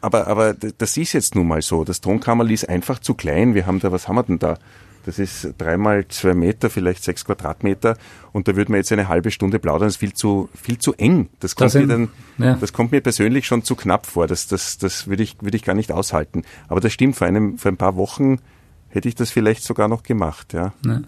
aber, 0.00 0.26
aber 0.28 0.54
das 0.54 0.96
ist 0.96 1.12
jetzt 1.12 1.34
nun 1.34 1.48
mal 1.48 1.62
so. 1.62 1.84
Das 1.84 2.00
Tonkammerl 2.00 2.50
ist 2.50 2.68
einfach 2.68 2.98
zu 3.00 3.14
klein. 3.14 3.54
Wir 3.54 3.66
haben 3.66 3.80
da, 3.80 3.92
was 3.92 4.08
haben 4.08 4.16
wir 4.16 4.22
denn 4.22 4.38
da? 4.38 4.58
Das 5.04 5.18
ist 5.18 5.54
dreimal 5.58 6.06
zwei 6.08 6.34
Meter, 6.34 6.68
vielleicht 6.70 7.04
sechs 7.04 7.24
Quadratmeter. 7.24 7.96
Und 8.32 8.48
da 8.48 8.56
würde 8.56 8.70
man 8.70 8.78
jetzt 8.78 8.92
eine 8.92 9.08
halbe 9.08 9.30
Stunde 9.30 9.58
plaudern. 9.58 9.88
Das 9.88 9.94
ist 9.94 10.00
viel 10.00 10.12
zu, 10.12 10.48
viel 10.54 10.78
zu 10.78 10.94
eng. 10.94 11.28
Das 11.40 11.54
kommt, 11.54 11.74
das 11.74 11.80
mir, 11.80 11.86
dann, 11.86 12.08
ja. 12.38 12.54
das 12.54 12.72
kommt 12.72 12.92
mir 12.92 13.00
persönlich 13.00 13.46
schon 13.46 13.62
zu 13.62 13.76
knapp 13.76 14.06
vor. 14.06 14.26
Das, 14.26 14.46
das, 14.46 14.78
das 14.78 15.06
würde 15.06 15.22
ich, 15.22 15.36
würde 15.40 15.56
ich 15.56 15.64
gar 15.64 15.74
nicht 15.74 15.92
aushalten. 15.92 16.44
Aber 16.68 16.80
das 16.80 16.92
stimmt. 16.92 17.16
Vor 17.16 17.26
einem, 17.26 17.58
vor 17.58 17.70
ein 17.70 17.76
paar 17.76 17.96
Wochen 17.96 18.38
hätte 18.88 19.08
ich 19.08 19.14
das 19.14 19.30
vielleicht 19.30 19.64
sogar 19.64 19.88
noch 19.88 20.02
gemacht, 20.02 20.52
ja. 20.52 20.72
ja. 20.84 21.02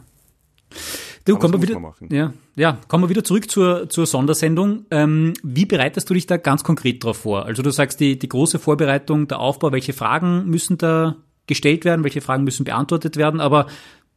Du, 1.25 1.37
kommen 1.37 1.55
wir 1.55 1.62
wieder, 1.62 1.95
ja, 2.11 2.33
ja, 2.57 2.79
kommen 2.88 3.05
wir 3.05 3.09
wieder 3.09 3.23
zurück 3.23 3.49
zur, 3.49 3.88
zur 3.88 4.07
Sondersendung. 4.07 4.87
Ähm, 4.91 5.35
wie 5.45 5.67
bereitest 5.67 6.11
du 6.11 6.14
dich 6.14 6.26
da 6.26 6.37
ganz 6.37 6.64
konkret 6.64 7.05
drauf 7.05 7.19
vor? 7.19 7.47
Also 7.47 7.62
du 7.62 7.71
sagst, 7.71 8.00
die, 8.00 8.19
die 8.19 8.29
große 8.29 8.59
Vorbereitung, 8.59 9.29
der 9.29 9.38
Aufbau, 9.38 9.71
welche 9.71 9.93
Fragen 9.93 10.47
müssen 10.47 10.79
da 10.79 11.17
gestellt 11.47 11.85
werden, 11.85 12.02
welche 12.02 12.21
Fragen 12.21 12.43
müssen 12.43 12.64
beantwortet 12.64 13.17
werden, 13.17 13.41
aber 13.41 13.67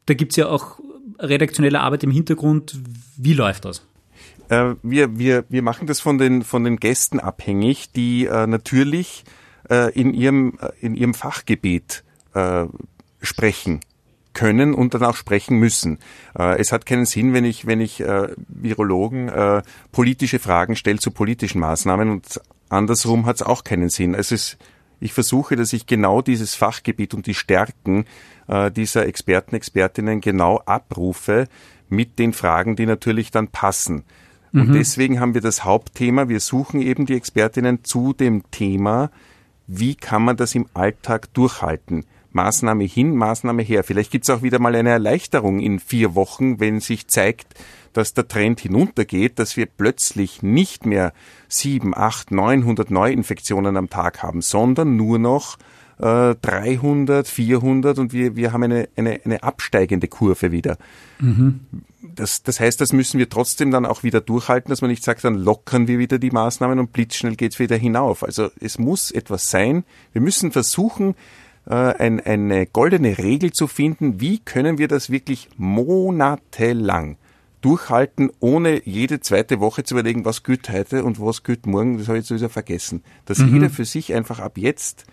da 0.07 0.15
gibt's 0.15 0.35
ja 0.35 0.47
auch 0.47 0.79
redaktionelle 1.19 1.79
Arbeit 1.79 2.03
im 2.03 2.11
Hintergrund. 2.11 2.79
Wie 3.17 3.33
läuft 3.33 3.65
das? 3.65 3.85
Äh, 4.49 4.75
wir, 4.81 5.17
wir, 5.17 5.45
wir 5.49 5.61
machen 5.61 5.87
das 5.87 5.99
von 5.99 6.17
den, 6.17 6.43
von 6.43 6.63
den 6.63 6.77
Gästen 6.77 7.19
abhängig, 7.19 7.91
die 7.91 8.25
äh, 8.25 8.47
natürlich 8.47 9.25
äh, 9.69 9.93
in, 9.93 10.13
ihrem, 10.13 10.57
äh, 10.59 10.69
in 10.81 10.95
ihrem 10.95 11.13
Fachgebiet 11.13 12.03
äh, 12.33 12.65
sprechen 13.21 13.79
können 14.35 14.75
und 14.75 14.93
dann 14.93 15.03
auch 15.03 15.15
sprechen 15.15 15.57
müssen. 15.57 15.97
Äh, 16.37 16.59
es 16.59 16.71
hat 16.71 16.85
keinen 16.85 17.05
Sinn, 17.05 17.33
wenn 17.33 17.45
ich, 17.45 17.65
wenn 17.65 17.81
ich 17.81 18.01
äh, 18.01 18.27
Virologen 18.47 19.29
äh, 19.29 19.63
politische 19.91 20.37
Fragen 20.37 20.75
stelle 20.75 20.99
zu 20.99 21.09
politischen 21.09 21.59
Maßnahmen 21.59 22.11
und 22.11 22.39
andersrum 22.69 23.25
hat 23.25 23.37
es 23.37 23.41
auch 23.41 23.63
keinen 23.63 23.89
Sinn. 23.89 24.13
Es 24.13 24.31
ist 24.31 24.59
ich 24.99 25.13
versuche, 25.13 25.55
dass 25.55 25.73
ich 25.73 25.85
genau 25.87 26.21
dieses 26.21 26.55
Fachgebiet 26.55 27.13
und 27.13 27.27
die 27.27 27.33
Stärken 27.33 28.05
äh, 28.47 28.71
dieser 28.71 29.05
Experten, 29.05 29.55
Expertinnen 29.55 30.21
genau 30.21 30.59
abrufe 30.65 31.47
mit 31.89 32.17
den 32.19 32.33
Fragen, 32.33 32.75
die 32.75 32.85
natürlich 32.85 33.31
dann 33.31 33.49
passen. 33.49 34.03
Und 34.53 34.69
mhm. 34.69 34.73
deswegen 34.73 35.19
haben 35.19 35.33
wir 35.33 35.41
das 35.41 35.65
Hauptthema, 35.65 36.29
wir 36.29 36.39
suchen 36.39 36.81
eben 36.81 37.05
die 37.05 37.15
Expertinnen 37.15 37.83
zu 37.83 38.13
dem 38.13 38.49
Thema, 38.51 39.11
wie 39.67 39.95
kann 39.95 40.23
man 40.23 40.37
das 40.37 40.55
im 40.55 40.67
Alltag 40.73 41.33
durchhalten? 41.33 42.05
Maßnahme 42.35 42.83
hin, 42.83 43.15
Maßnahme 43.15 43.63
her. 43.63 43.83
Vielleicht 43.83 44.11
gibt 44.11 44.25
es 44.25 44.29
auch 44.29 44.41
wieder 44.41 44.59
mal 44.59 44.75
eine 44.75 44.89
Erleichterung 44.89 45.59
in 45.59 45.79
vier 45.79 46.15
Wochen, 46.15 46.59
wenn 46.59 46.81
sich 46.81 47.07
zeigt, 47.07 47.55
dass 47.93 48.13
der 48.13 48.27
Trend 48.27 48.59
hinuntergeht, 48.59 49.39
dass 49.39 49.55
wir 49.55 49.65
plötzlich 49.65 50.43
nicht 50.43 50.85
mehr 50.85 51.13
sieben, 51.47 51.95
acht, 51.95 52.31
900 52.31 52.91
Neuinfektionen 52.91 53.77
am 53.77 53.89
Tag 53.89 54.21
haben, 54.21 54.41
sondern 54.41 54.97
nur 54.97 55.17
noch 55.17 55.57
äh, 55.97 56.35
300, 56.35 57.25
400 57.25 57.99
und 57.99 58.11
wir, 58.11 58.35
wir 58.35 58.51
haben 58.51 58.63
eine, 58.63 58.89
eine, 58.97 59.21
eine 59.23 59.43
absteigende 59.43 60.09
Kurve 60.09 60.51
wieder. 60.51 60.77
Mhm. 61.19 61.61
Das, 62.01 62.43
das 62.43 62.59
heißt, 62.59 62.81
das 62.81 62.91
müssen 62.91 63.17
wir 63.17 63.29
trotzdem 63.29 63.71
dann 63.71 63.85
auch 63.85 64.03
wieder 64.03 64.19
durchhalten, 64.19 64.69
dass 64.69 64.81
man 64.81 64.89
nicht 64.89 65.03
sagt, 65.03 65.23
dann 65.23 65.35
lockern 65.35 65.87
wir 65.87 65.97
wieder 65.97 66.19
die 66.19 66.31
Maßnahmen 66.31 66.79
und 66.79 66.91
blitzschnell 66.91 67.35
geht's 67.37 67.59
wieder 67.59 67.77
hinauf. 67.77 68.23
Also 68.23 68.49
es 68.59 68.77
muss 68.77 69.09
etwas 69.09 69.49
sein. 69.49 69.85
Wir 70.11 70.21
müssen 70.21 70.51
versuchen, 70.51 71.15
äh, 71.67 71.73
ein, 71.73 72.19
eine 72.19 72.65
goldene 72.65 73.17
Regel 73.17 73.51
zu 73.51 73.67
finden, 73.67 74.19
wie 74.21 74.39
können 74.39 74.77
wir 74.77 74.87
das 74.87 75.09
wirklich 75.09 75.49
monatelang 75.57 77.17
durchhalten, 77.61 78.29
ohne 78.39 78.87
jede 78.87 79.19
zweite 79.21 79.59
Woche 79.59 79.83
zu 79.83 79.95
überlegen, 79.95 80.23
was 80.23 80.43
gilt 80.43 80.69
heute 80.69 81.03
und 81.03 81.19
was 81.19 81.43
gilt 81.43 81.65
morgen, 81.65 81.97
das 81.97 82.07
habe 82.07 82.19
ich 82.19 82.25
sowieso 82.25 82.47
vergessen. 82.47 83.03
Dass 83.25 83.39
mhm. 83.39 83.53
jeder 83.55 83.69
für 83.71 83.85
sich 83.85 84.13
einfach 84.13 84.39
ab 84.39 84.57
jetzt 84.57 85.05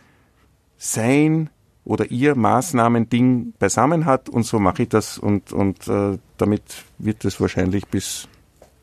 sein 0.76 1.48
oder 1.84 2.10
ihr 2.10 2.34
Maßnahmen-Ding 2.34 3.54
beisammen 3.58 4.04
hat 4.04 4.28
und 4.28 4.44
so 4.44 4.58
mache 4.58 4.82
ich 4.82 4.88
das 4.90 5.16
und, 5.16 5.52
und 5.52 5.88
äh, 5.88 6.18
damit 6.36 6.62
wird 6.98 7.24
es 7.24 7.40
wahrscheinlich 7.40 7.86
bis 7.86 8.28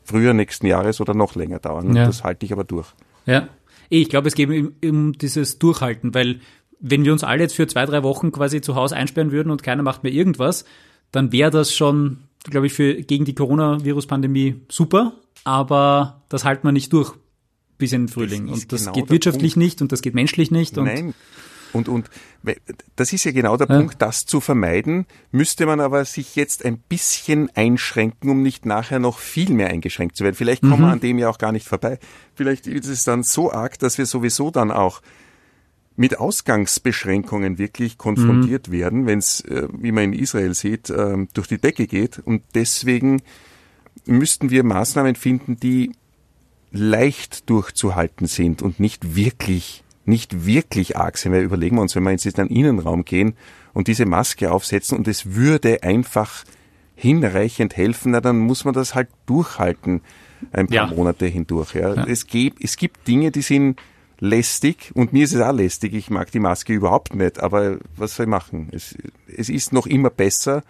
früher 0.02 0.34
nächsten 0.34 0.66
Jahres 0.66 1.00
oder 1.00 1.14
noch 1.14 1.36
länger 1.36 1.60
dauern. 1.60 1.94
Ja. 1.94 2.06
Das 2.06 2.24
halte 2.24 2.44
ich 2.46 2.52
aber 2.52 2.64
durch. 2.64 2.88
Ja, 3.26 3.48
ich 3.88 4.08
glaube, 4.08 4.28
es 4.28 4.34
geht 4.34 4.48
um, 4.48 4.72
um 4.84 5.12
dieses 5.12 5.58
Durchhalten, 5.58 6.12
weil 6.12 6.40
wenn 6.80 7.04
wir 7.04 7.12
uns 7.12 7.24
alle 7.24 7.42
jetzt 7.42 7.54
für 7.54 7.66
zwei, 7.66 7.86
drei 7.86 8.02
Wochen 8.02 8.32
quasi 8.32 8.60
zu 8.60 8.74
Hause 8.74 8.96
einsperren 8.96 9.32
würden 9.32 9.50
und 9.50 9.62
keiner 9.62 9.82
macht 9.82 10.02
mehr 10.02 10.12
irgendwas, 10.12 10.64
dann 11.12 11.32
wäre 11.32 11.50
das 11.50 11.74
schon 11.74 12.18
glaube 12.44 12.66
ich, 12.66 12.72
für, 12.72 12.94
gegen 12.94 13.24
die 13.24 13.34
Coronavirus-Pandemie 13.34 14.62
super, 14.68 15.12
aber 15.44 16.22
das 16.28 16.44
halten 16.44 16.66
wir 16.66 16.72
nicht 16.72 16.92
durch 16.92 17.14
bis 17.78 17.92
in 17.92 18.02
den 18.02 18.08
Frühling. 18.08 18.46
Das 18.46 18.62
und 18.62 18.72
das 18.72 18.80
genau 18.82 18.92
geht 18.92 19.10
wirtschaftlich 19.10 19.54
Punkt. 19.54 19.64
nicht 19.64 19.82
und 19.82 19.92
das 19.92 20.02
geht 20.02 20.14
menschlich 20.14 20.50
nicht. 20.50 20.76
Und 20.78 20.84
Nein. 20.84 21.14
Und, 21.72 21.88
und 21.88 22.10
das 22.96 23.12
ist 23.12 23.22
ja 23.22 23.30
genau 23.30 23.56
der 23.56 23.68
ja. 23.68 23.76
Punkt, 23.76 24.02
das 24.02 24.26
zu 24.26 24.40
vermeiden, 24.40 25.06
müsste 25.30 25.66
man 25.66 25.78
aber 25.78 26.04
sich 26.04 26.34
jetzt 26.34 26.64
ein 26.64 26.78
bisschen 26.78 27.48
einschränken, 27.54 28.28
um 28.28 28.42
nicht 28.42 28.66
nachher 28.66 28.98
noch 28.98 29.18
viel 29.18 29.50
mehr 29.50 29.68
eingeschränkt 29.68 30.16
zu 30.16 30.24
werden. 30.24 30.34
Vielleicht 30.34 30.62
kommen 30.62 30.78
mhm. 30.78 30.86
wir 30.86 30.92
an 30.92 31.00
dem 31.00 31.18
ja 31.18 31.28
auch 31.28 31.38
gar 31.38 31.52
nicht 31.52 31.68
vorbei. 31.68 32.00
Vielleicht 32.34 32.66
ist 32.66 32.88
es 32.88 33.04
dann 33.04 33.22
so 33.22 33.52
arg, 33.52 33.78
dass 33.78 33.98
wir 33.98 34.06
sowieso 34.06 34.50
dann 34.50 34.72
auch 34.72 35.00
mit 35.96 36.18
Ausgangsbeschränkungen 36.18 37.58
wirklich 37.58 37.98
konfrontiert 37.98 38.68
mhm. 38.68 38.72
werden, 38.72 39.06
wenn 39.06 39.18
es, 39.18 39.40
äh, 39.42 39.68
wie 39.72 39.92
man 39.92 40.04
in 40.04 40.12
Israel 40.12 40.54
sieht, 40.54 40.90
äh, 40.90 41.26
durch 41.34 41.48
die 41.48 41.58
Decke 41.58 41.86
geht. 41.86 42.18
Und 42.18 42.42
deswegen 42.54 43.22
müssten 44.06 44.50
wir 44.50 44.64
Maßnahmen 44.64 45.14
finden, 45.14 45.58
die 45.58 45.92
leicht 46.72 47.50
durchzuhalten 47.50 48.26
sind 48.26 48.62
und 48.62 48.80
nicht 48.80 49.16
wirklich, 49.16 49.82
nicht 50.04 50.46
wirklich 50.46 50.96
arg 50.96 51.18
sind. 51.18 51.32
Weil 51.32 51.42
überlegen 51.42 51.76
wir 51.76 51.82
uns, 51.82 51.96
wenn 51.96 52.04
wir 52.04 52.12
jetzt 52.12 52.24
in 52.26 52.32
den 52.32 52.46
Innenraum 52.48 53.04
gehen 53.04 53.34
und 53.72 53.88
diese 53.88 54.06
Maske 54.06 54.52
aufsetzen 54.52 54.96
und 54.96 55.08
es 55.08 55.34
würde 55.34 55.82
einfach 55.82 56.44
hinreichend 56.94 57.76
helfen, 57.76 58.12
na, 58.12 58.20
dann 58.20 58.38
muss 58.38 58.64
man 58.64 58.74
das 58.74 58.94
halt 58.94 59.08
durchhalten 59.26 60.02
ein 60.52 60.66
paar 60.66 60.74
ja. 60.74 60.86
Monate 60.86 61.26
hindurch. 61.26 61.74
Ja. 61.74 61.94
ja. 61.94 62.04
Es, 62.06 62.26
gibt, 62.26 62.62
es 62.62 62.76
gibt 62.76 63.06
Dinge, 63.08 63.30
die 63.30 63.42
sind 63.42 63.78
lästig 64.20 64.92
und 64.94 65.12
mir 65.12 65.24
ist 65.24 65.34
es 65.34 65.40
auch 65.40 65.52
lästig. 65.52 65.94
Ich 65.94 66.10
mag 66.10 66.30
die 66.30 66.40
Maske 66.40 66.72
überhaupt 66.72 67.14
nicht, 67.14 67.40
aber 67.40 67.78
was 67.96 68.16
soll 68.16 68.24
ich 68.24 68.30
machen? 68.30 68.68
Es, 68.72 68.94
es 69.26 69.48
ist 69.48 69.72
noch 69.72 69.86
immer 69.86 70.10
besser, 70.10 70.62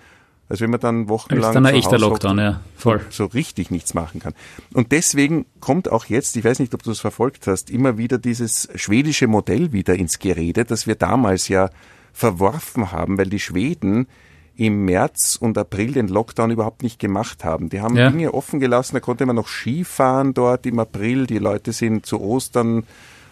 als 0.49 0.61
wenn 0.61 0.71
man 0.71 0.81
dann 0.81 1.09
wochenlang 1.09 1.51
ist 1.51 1.55
dann 1.55 1.67
ein 1.67 1.75
echter 1.75 1.99
Lockdown, 1.99 2.39
ja, 2.39 2.61
voll. 2.77 3.01
so 3.11 3.27
richtig 3.27 3.71
nichts 3.71 3.95
machen 3.95 4.21
kann. 4.21 4.35
Und 4.73 4.91
deswegen 4.93 5.47
kommt 5.61 5.91
auch 5.91 6.07
jetzt, 6.07 6.37
ich 6.37 6.45
weiß 6.45 6.59
nicht, 6.59 6.75
ob 6.75 6.83
du 6.83 6.91
es 6.91 7.01
verfolgt 7.01 7.47
hast, 7.47 7.71
immer 7.71 7.99
wieder 7.99 8.19
dieses 8.19 8.69
schwedische 8.75 9.29
Modell 9.29 9.73
wieder 9.73 9.95
ins 9.95 10.19
Gerede, 10.19 10.65
das 10.65 10.87
wir 10.87 10.97
damals 10.97 11.49
ja 11.49 11.71
verworfen 12.13 12.91
haben, 12.91 13.19
weil 13.19 13.29
die 13.29 13.39
Schweden 13.39 14.09
im 14.57 14.85
März 14.85 15.39
und 15.41 15.57
April 15.57 15.93
den 15.93 16.09
Lockdown 16.09 16.51
überhaupt 16.51 16.83
nicht 16.83 16.99
gemacht 16.99 17.45
haben. 17.45 17.71
Die 17.71 17.81
haben 17.81 17.97
ja. 17.97 18.11
Dinge 18.11 18.35
offen 18.35 18.61
gelassen, 18.61 18.95
da 18.95 19.01
konnte 19.01 19.25
man 19.27 19.37
noch 19.37 19.49
Skifahren 19.49 20.35
dort 20.35 20.67
im 20.67 20.79
April, 20.81 21.27
die 21.27 21.39
Leute 21.39 21.73
sind 21.73 22.05
zu 22.07 22.21
Ostern 22.21 22.85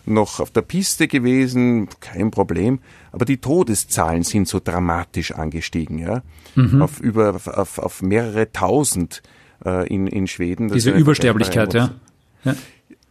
noch 0.08 0.40
auf 0.40 0.50
der 0.50 0.62
Piste 0.62 1.08
gewesen, 1.08 1.88
kein 2.00 2.30
Problem. 2.30 2.80
Aber 3.12 3.24
die 3.24 3.38
Todeszahlen 3.38 4.22
sind 4.22 4.48
so 4.48 4.60
dramatisch 4.62 5.32
angestiegen, 5.32 5.98
ja. 5.98 6.22
Mhm. 6.54 6.82
Auf 6.82 7.00
über, 7.00 7.34
auf, 7.34 7.78
auf 7.78 8.02
mehrere 8.02 8.52
tausend 8.52 9.22
äh, 9.64 9.86
in, 9.88 10.06
in 10.06 10.26
Schweden. 10.26 10.68
Diese 10.68 10.90
Übersterblichkeit, 10.90 11.74
ja. 11.74 11.94
ja. 12.44 12.54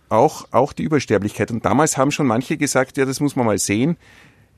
Auch, 0.10 0.48
auch 0.52 0.74
die 0.74 0.84
Übersterblichkeit. 0.84 1.52
Und 1.52 1.66
damals 1.66 1.98
haben 1.98 2.12
schon 2.12 2.28
manche 2.28 2.58
gesagt, 2.58 2.98
ja, 2.98 3.06
das 3.06 3.20
muss 3.20 3.36
man 3.36 3.46
mal 3.46 3.58
sehen 3.58 3.98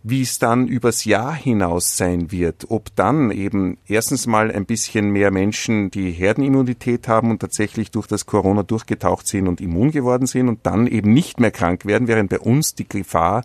wie 0.01 0.22
es 0.22 0.39
dann 0.39 0.68
übers 0.68 1.03
Jahr 1.03 1.34
hinaus 1.34 1.98
sein 1.98 2.32
wird, 2.32 2.65
ob 2.70 2.96
dann 2.96 3.32
eben 3.32 3.77
erstens 3.86 4.27
mal 4.27 4.50
ein 4.50 4.65
bisschen 4.65 5.12
mehr 5.12 5.29
Menschen 5.29 5.91
die 5.91 6.12
Herdenimmunität 6.12 7.08
haben 7.08 7.32
und 7.32 7.39
tatsächlich 7.39 7.91
durch 7.91 8.08
das 8.08 8.25
Corona 8.25 8.63
durchgetaucht 8.63 9.27
sind 9.27 9.48
und 9.48 9.60
immun 9.60 9.91
geworden 9.91 10.25
sind 10.25 10.48
und 10.48 10.65
dann 10.65 10.88
eben 10.88 11.13
nicht 11.13 11.39
mehr 11.39 11.51
krank 11.51 11.86
werden, 11.86 12.08
während 12.08 12.29
bei 12.29 12.39
uns 12.39 12.75
die 12.75 12.88
Gefahr 12.88 13.44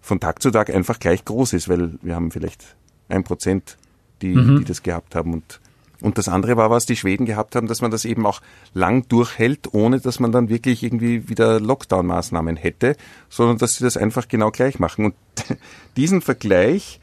von 0.00 0.18
Tag 0.18 0.42
zu 0.42 0.50
Tag 0.50 0.68
einfach 0.68 0.98
gleich 0.98 1.24
groß 1.24 1.52
ist, 1.52 1.68
weil 1.68 1.92
wir 2.02 2.16
haben 2.16 2.32
vielleicht 2.32 2.76
ein 3.08 3.22
Prozent, 3.22 3.76
die, 4.20 4.34
mhm. 4.34 4.58
die 4.58 4.64
das 4.64 4.82
gehabt 4.82 5.14
haben 5.14 5.32
und 5.32 5.60
und 6.04 6.18
das 6.18 6.28
andere 6.28 6.58
war, 6.58 6.68
was 6.68 6.84
die 6.84 6.96
Schweden 6.96 7.24
gehabt 7.24 7.56
haben, 7.56 7.66
dass 7.66 7.80
man 7.80 7.90
das 7.90 8.04
eben 8.04 8.26
auch 8.26 8.42
lang 8.74 9.08
durchhält, 9.08 9.72
ohne 9.72 10.00
dass 10.00 10.20
man 10.20 10.32
dann 10.32 10.50
wirklich 10.50 10.82
irgendwie 10.82 11.30
wieder 11.30 11.60
Lockdown-Maßnahmen 11.60 12.56
hätte, 12.56 12.96
sondern 13.30 13.56
dass 13.56 13.76
sie 13.76 13.84
das 13.84 13.96
einfach 13.96 14.28
genau 14.28 14.50
gleich 14.50 14.78
machen. 14.78 15.06
Und 15.06 15.14
diesen 15.96 16.20
Vergleich 16.20 17.00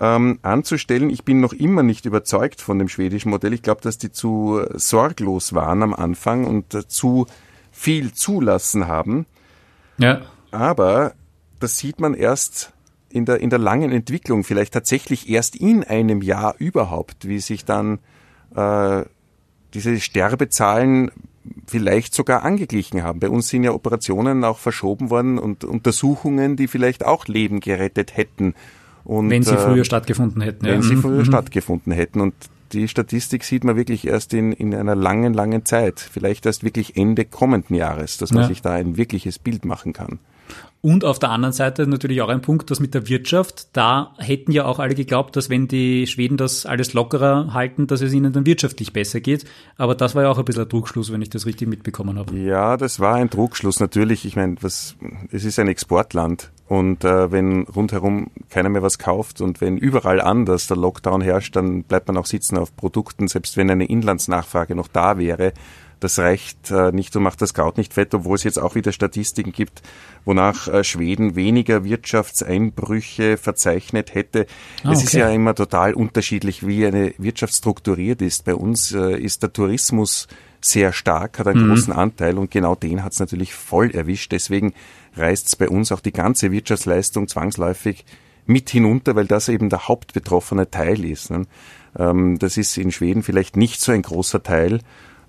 ähm, 0.00 0.38
anzustellen, 0.40 1.10
ich 1.10 1.24
bin 1.24 1.40
noch 1.40 1.52
immer 1.52 1.82
nicht 1.82 2.06
überzeugt 2.06 2.62
von 2.62 2.78
dem 2.78 2.88
schwedischen 2.88 3.28
Modell. 3.28 3.52
Ich 3.52 3.62
glaube, 3.62 3.82
dass 3.82 3.98
die 3.98 4.12
zu 4.12 4.62
sorglos 4.74 5.52
waren 5.52 5.82
am 5.82 5.92
Anfang 5.92 6.46
und 6.46 6.72
äh, 6.72 6.88
zu 6.88 7.26
viel 7.70 8.14
zulassen 8.14 8.86
haben. 8.86 9.26
Ja. 9.98 10.22
Aber 10.52 11.12
das 11.60 11.76
sieht 11.76 12.00
man 12.00 12.14
erst 12.14 12.72
in 13.10 13.26
der, 13.26 13.40
in 13.40 13.50
der 13.50 13.58
langen 13.58 13.92
Entwicklung, 13.92 14.42
vielleicht 14.42 14.72
tatsächlich 14.72 15.28
erst 15.28 15.54
in 15.54 15.84
einem 15.84 16.22
Jahr 16.22 16.54
überhaupt, 16.58 17.28
wie 17.28 17.40
sich 17.40 17.66
dann 17.66 17.98
äh, 18.54 19.04
diese 19.74 20.00
Sterbezahlen 20.00 21.10
vielleicht 21.66 22.14
sogar 22.14 22.42
angeglichen 22.42 23.02
haben. 23.02 23.20
Bei 23.20 23.28
uns 23.28 23.48
sind 23.48 23.64
ja 23.64 23.72
Operationen 23.72 24.44
auch 24.44 24.58
verschoben 24.58 25.10
worden 25.10 25.38
und 25.38 25.64
Untersuchungen, 25.64 26.56
die 26.56 26.68
vielleicht 26.68 27.04
auch 27.04 27.26
Leben 27.26 27.60
gerettet 27.60 28.16
hätten. 28.16 28.54
Und, 29.04 29.30
wenn 29.30 29.42
sie 29.42 29.54
äh, 29.54 29.58
früher 29.58 29.84
stattgefunden 29.84 30.42
hätten. 30.42 30.66
Wenn 30.66 30.82
ja. 30.82 30.82
sie 30.82 30.96
früher 30.96 31.20
mhm. 31.20 31.24
stattgefunden 31.24 31.92
hätten. 31.92 32.20
Und 32.20 32.34
die 32.72 32.88
Statistik 32.88 33.44
sieht 33.44 33.64
man 33.64 33.76
wirklich 33.76 34.06
erst 34.06 34.34
in, 34.34 34.52
in 34.52 34.74
einer 34.74 34.94
langen, 34.94 35.32
langen 35.32 35.64
Zeit. 35.64 36.00
Vielleicht 36.00 36.44
erst 36.46 36.64
wirklich 36.64 36.96
Ende 36.96 37.24
kommenden 37.24 37.74
Jahres, 37.74 38.18
dass 38.18 38.32
man 38.32 38.42
ja. 38.42 38.48
sich 38.48 38.60
da 38.62 38.72
ein 38.72 38.96
wirkliches 38.96 39.38
Bild 39.38 39.64
machen 39.64 39.92
kann. 39.92 40.18
Und 40.80 41.04
auf 41.04 41.18
der 41.18 41.30
anderen 41.30 41.52
Seite 41.52 41.88
natürlich 41.88 42.22
auch 42.22 42.28
ein 42.28 42.40
Punkt, 42.40 42.70
das 42.70 42.78
mit 42.78 42.94
der 42.94 43.08
Wirtschaft. 43.08 43.76
Da 43.76 44.14
hätten 44.18 44.52
ja 44.52 44.64
auch 44.64 44.78
alle 44.78 44.94
geglaubt, 44.94 45.34
dass 45.34 45.50
wenn 45.50 45.66
die 45.66 46.06
Schweden 46.06 46.36
das 46.36 46.66
alles 46.66 46.92
lockerer 46.92 47.52
halten, 47.52 47.88
dass 47.88 48.00
es 48.00 48.12
ihnen 48.12 48.32
dann 48.32 48.46
wirtschaftlich 48.46 48.92
besser 48.92 49.20
geht. 49.20 49.44
Aber 49.76 49.96
das 49.96 50.14
war 50.14 50.22
ja 50.22 50.30
auch 50.30 50.38
ein 50.38 50.44
bisschen 50.44 50.62
ein 50.62 50.68
Druckschluss, 50.68 51.12
wenn 51.12 51.20
ich 51.20 51.30
das 51.30 51.46
richtig 51.46 51.68
mitbekommen 51.68 52.16
habe. 52.16 52.36
Ja, 52.36 52.76
das 52.76 53.00
war 53.00 53.16
ein 53.16 53.28
Druckschluss. 53.28 53.80
Natürlich, 53.80 54.24
ich 54.24 54.36
meine, 54.36 54.54
was, 54.60 54.94
es 55.32 55.44
ist 55.44 55.58
ein 55.58 55.66
Exportland. 55.66 56.52
Und 56.68 57.02
äh, 57.02 57.32
wenn 57.32 57.62
rundherum 57.62 58.30
keiner 58.50 58.68
mehr 58.68 58.82
was 58.82 58.98
kauft 58.98 59.40
und 59.40 59.60
wenn 59.60 59.78
überall 59.78 60.20
anders 60.20 60.68
der 60.68 60.76
Lockdown 60.76 61.22
herrscht, 61.22 61.56
dann 61.56 61.82
bleibt 61.82 62.06
man 62.06 62.18
auch 62.18 62.26
sitzen 62.26 62.56
auf 62.56 62.76
Produkten, 62.76 63.26
selbst 63.26 63.56
wenn 63.56 63.70
eine 63.70 63.86
Inlandsnachfrage 63.86 64.74
noch 64.74 64.88
da 64.88 65.18
wäre 65.18 65.54
das 66.00 66.18
reicht 66.18 66.70
äh, 66.70 66.92
nicht 66.92 67.14
und 67.16 67.22
macht 67.22 67.42
das 67.42 67.54
Kraut 67.54 67.78
nicht 67.78 67.94
fett, 67.94 68.14
obwohl 68.14 68.36
es 68.36 68.44
jetzt 68.44 68.58
auch 68.58 68.74
wieder 68.74 68.92
Statistiken 68.92 69.52
gibt, 69.52 69.82
wonach 70.24 70.68
äh, 70.68 70.84
Schweden 70.84 71.36
weniger 71.36 71.84
Wirtschaftseinbrüche 71.84 73.36
verzeichnet 73.36 74.14
hätte. 74.14 74.46
Ah, 74.84 74.92
es 74.92 75.02
ist 75.02 75.12
ja 75.14 75.30
immer 75.30 75.54
total 75.54 75.94
unterschiedlich, 75.94 76.66
wie 76.66 76.86
eine 76.86 77.14
Wirtschaft 77.18 77.54
strukturiert 77.54 78.22
ist. 78.22 78.44
Bei 78.44 78.54
uns 78.54 78.92
äh, 78.92 79.18
ist 79.18 79.42
der 79.42 79.52
Tourismus 79.52 80.28
sehr 80.60 80.92
stark, 80.92 81.38
hat 81.38 81.46
einen 81.46 81.64
mhm. 81.64 81.74
großen 81.74 81.92
Anteil 81.92 82.38
und 82.38 82.50
genau 82.50 82.74
den 82.74 83.04
hat 83.04 83.12
es 83.12 83.20
natürlich 83.20 83.54
voll 83.54 83.90
erwischt. 83.90 84.32
Deswegen 84.32 84.74
reißt 85.16 85.46
es 85.46 85.56
bei 85.56 85.68
uns 85.68 85.92
auch 85.92 86.00
die 86.00 86.12
ganze 86.12 86.50
Wirtschaftsleistung 86.50 87.28
zwangsläufig 87.28 88.04
mit 88.46 88.70
hinunter, 88.70 89.14
weil 89.14 89.26
das 89.26 89.48
eben 89.48 89.68
der 89.68 89.88
hauptbetroffene 89.88 90.70
Teil 90.70 91.04
ist. 91.04 91.30
Ne? 91.30 91.46
Ähm, 91.96 92.38
das 92.38 92.56
ist 92.56 92.76
in 92.78 92.90
Schweden 92.90 93.22
vielleicht 93.22 93.56
nicht 93.56 93.80
so 93.80 93.92
ein 93.92 94.02
großer 94.02 94.42
Teil 94.42 94.80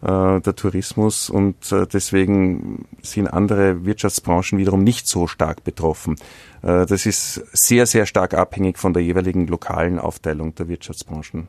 der 0.07 0.55
Tourismus 0.55 1.29
und 1.29 1.71
äh, 1.71 1.85
deswegen 1.85 2.85
sind 3.01 3.27
andere 3.27 3.85
Wirtschaftsbranchen 3.85 4.57
wiederum 4.57 4.83
nicht 4.83 5.07
so 5.07 5.27
stark 5.27 5.63
betroffen. 5.63 6.15
Äh, 6.61 6.85
das 6.85 7.05
ist 7.05 7.43
sehr, 7.51 7.85
sehr 7.85 8.05
stark 8.05 8.33
abhängig 8.33 8.77
von 8.77 8.93
der 8.93 9.03
jeweiligen 9.03 9.47
lokalen 9.47 9.99
Aufteilung 9.99 10.55
der 10.55 10.69
Wirtschaftsbranchen. 10.69 11.47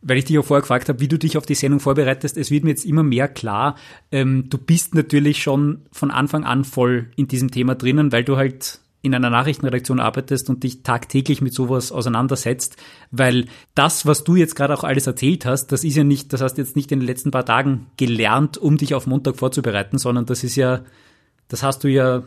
Weil 0.00 0.18
ich 0.18 0.24
dich 0.24 0.34
ja 0.34 0.42
vorher 0.42 0.62
gefragt 0.62 0.88
habe, 0.88 1.00
wie 1.00 1.08
du 1.08 1.18
dich 1.18 1.36
auf 1.36 1.46
die 1.46 1.54
Sendung 1.54 1.78
vorbereitest, 1.78 2.36
es 2.36 2.50
wird 2.50 2.64
mir 2.64 2.70
jetzt 2.70 2.84
immer 2.84 3.04
mehr 3.04 3.28
klar, 3.28 3.76
ähm, 4.10 4.48
du 4.48 4.58
bist 4.58 4.94
natürlich 4.94 5.42
schon 5.42 5.82
von 5.92 6.10
Anfang 6.10 6.44
an 6.44 6.64
voll 6.64 7.10
in 7.16 7.28
diesem 7.28 7.50
Thema 7.50 7.74
drinnen, 7.74 8.12
weil 8.12 8.24
du 8.24 8.36
halt 8.36 8.80
in 9.02 9.14
einer 9.14 9.30
Nachrichtenredaktion 9.30 10.00
arbeitest 10.00 10.48
und 10.48 10.62
dich 10.62 10.84
tagtäglich 10.84 11.42
mit 11.42 11.52
sowas 11.52 11.90
auseinandersetzt, 11.90 12.76
weil 13.10 13.46
das, 13.74 14.06
was 14.06 14.22
du 14.22 14.36
jetzt 14.36 14.54
gerade 14.54 14.74
auch 14.74 14.84
alles 14.84 15.08
erzählt 15.08 15.44
hast, 15.44 15.72
das 15.72 15.82
ist 15.82 15.96
ja 15.96 16.04
nicht, 16.04 16.32
das 16.32 16.40
hast 16.40 16.54
du 16.54 16.62
jetzt 16.62 16.76
nicht 16.76 16.92
in 16.92 17.00
den 17.00 17.06
letzten 17.06 17.32
paar 17.32 17.44
Tagen 17.44 17.88
gelernt, 17.96 18.58
um 18.58 18.76
dich 18.76 18.94
auf 18.94 19.08
Montag 19.08 19.36
vorzubereiten, 19.36 19.98
sondern 19.98 20.24
das 20.24 20.44
ist 20.44 20.54
ja, 20.54 20.82
das 21.48 21.64
hast 21.64 21.82
du 21.82 21.88
ja 21.88 22.22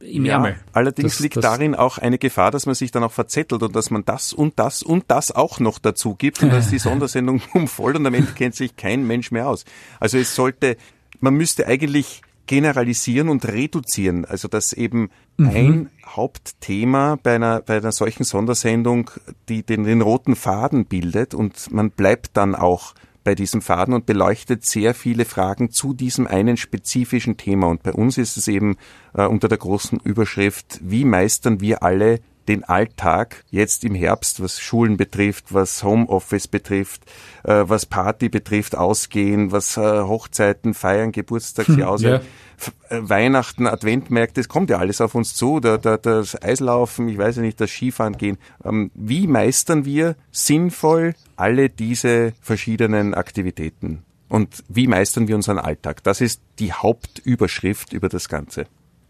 im 0.00 0.26
ja, 0.26 0.34
Ärmel. 0.34 0.56
Allerdings 0.72 1.14
das, 1.14 1.20
liegt 1.20 1.36
das 1.36 1.42
darin 1.42 1.74
auch 1.74 1.96
eine 1.96 2.18
Gefahr, 2.18 2.50
dass 2.50 2.66
man 2.66 2.74
sich 2.74 2.90
dann 2.90 3.02
auch 3.02 3.12
verzettelt 3.12 3.62
und 3.62 3.74
dass 3.74 3.90
man 3.90 4.04
das 4.04 4.34
und 4.34 4.58
das 4.58 4.82
und 4.82 5.04
das 5.08 5.32
auch 5.32 5.58
noch 5.58 5.78
dazu 5.78 6.14
gibt 6.14 6.42
und 6.42 6.52
dass 6.52 6.68
die 6.68 6.78
Sondersendung 6.80 7.40
umvoll 7.54 7.96
und 7.96 8.06
am 8.06 8.12
Ende 8.12 8.32
kennt 8.32 8.54
sich 8.56 8.76
kein 8.76 9.06
Mensch 9.06 9.30
mehr 9.30 9.48
aus. 9.48 9.64
Also 10.00 10.18
es 10.18 10.34
sollte, 10.34 10.76
man 11.20 11.32
müsste 11.32 11.66
eigentlich 11.66 12.20
generalisieren 12.46 13.28
und 13.28 13.46
reduzieren. 13.46 14.24
Also 14.24 14.48
dass 14.48 14.72
eben 14.72 15.10
mhm. 15.36 15.48
ein 15.48 15.90
Hauptthema 16.06 17.16
bei 17.22 17.36
einer, 17.36 17.60
bei 17.60 17.78
einer 17.78 17.92
solchen 17.92 18.24
Sondersendung 18.24 19.10
die 19.48 19.62
den, 19.62 19.84
den 19.84 20.02
roten 20.02 20.36
Faden 20.36 20.86
bildet 20.86 21.34
und 21.34 21.72
man 21.72 21.90
bleibt 21.90 22.36
dann 22.36 22.54
auch 22.54 22.94
bei 23.24 23.34
diesem 23.34 23.62
Faden 23.62 23.94
und 23.94 24.06
beleuchtet 24.06 24.64
sehr 24.66 24.94
viele 24.94 25.24
Fragen 25.24 25.70
zu 25.70 25.94
diesem 25.94 26.26
einen 26.26 26.58
spezifischen 26.58 27.38
Thema. 27.38 27.68
Und 27.68 27.82
bei 27.82 27.92
uns 27.92 28.18
ist 28.18 28.36
es 28.36 28.48
eben 28.48 28.76
äh, 29.14 29.24
unter 29.24 29.48
der 29.48 29.58
großen 29.58 29.98
Überschrift, 30.04 30.78
wie 30.82 31.06
meistern 31.06 31.60
wir 31.60 31.82
alle 31.82 32.20
den 32.48 32.64
Alltag 32.64 33.44
jetzt 33.50 33.84
im 33.84 33.94
Herbst, 33.94 34.42
was 34.42 34.60
Schulen 34.60 34.96
betrifft, 34.96 35.52
was 35.52 35.82
Homeoffice 35.82 36.48
betrifft, 36.48 37.02
äh, 37.44 37.64
was 37.66 37.86
Party 37.86 38.28
betrifft, 38.28 38.76
Ausgehen, 38.76 39.52
was 39.52 39.76
äh, 39.76 39.80
Hochzeiten, 39.80 40.74
Feiern, 40.74 41.12
Geburtstagsjause, 41.12 42.06
hm, 42.06 42.12
ja. 42.14 42.96
Äh, 42.96 43.08
Weihnachten, 43.08 43.66
Adventmärkte, 43.66 44.40
das 44.40 44.48
kommt 44.48 44.70
ja 44.70 44.78
alles 44.78 45.00
auf 45.00 45.14
uns 45.14 45.34
zu, 45.34 45.60
da, 45.60 45.76
da, 45.78 45.96
das 45.96 46.40
Eislaufen, 46.40 47.08
ich 47.08 47.18
weiß 47.18 47.36
ja 47.36 47.42
nicht, 47.42 47.60
das 47.60 47.70
Skifahren 47.70 48.16
gehen. 48.16 48.38
Ähm, 48.64 48.90
wie 48.94 49.26
meistern 49.26 49.84
wir 49.84 50.16
sinnvoll 50.30 51.14
alle 51.36 51.68
diese 51.68 52.32
verschiedenen 52.40 53.14
Aktivitäten? 53.14 54.04
Und 54.28 54.64
wie 54.68 54.86
meistern 54.86 55.28
wir 55.28 55.36
unseren 55.36 55.58
Alltag? 55.58 56.02
Das 56.02 56.20
ist 56.20 56.40
die 56.58 56.72
Hauptüberschrift 56.72 57.92
über 57.92 58.08
das 58.08 58.28
Ganze. 58.28 58.66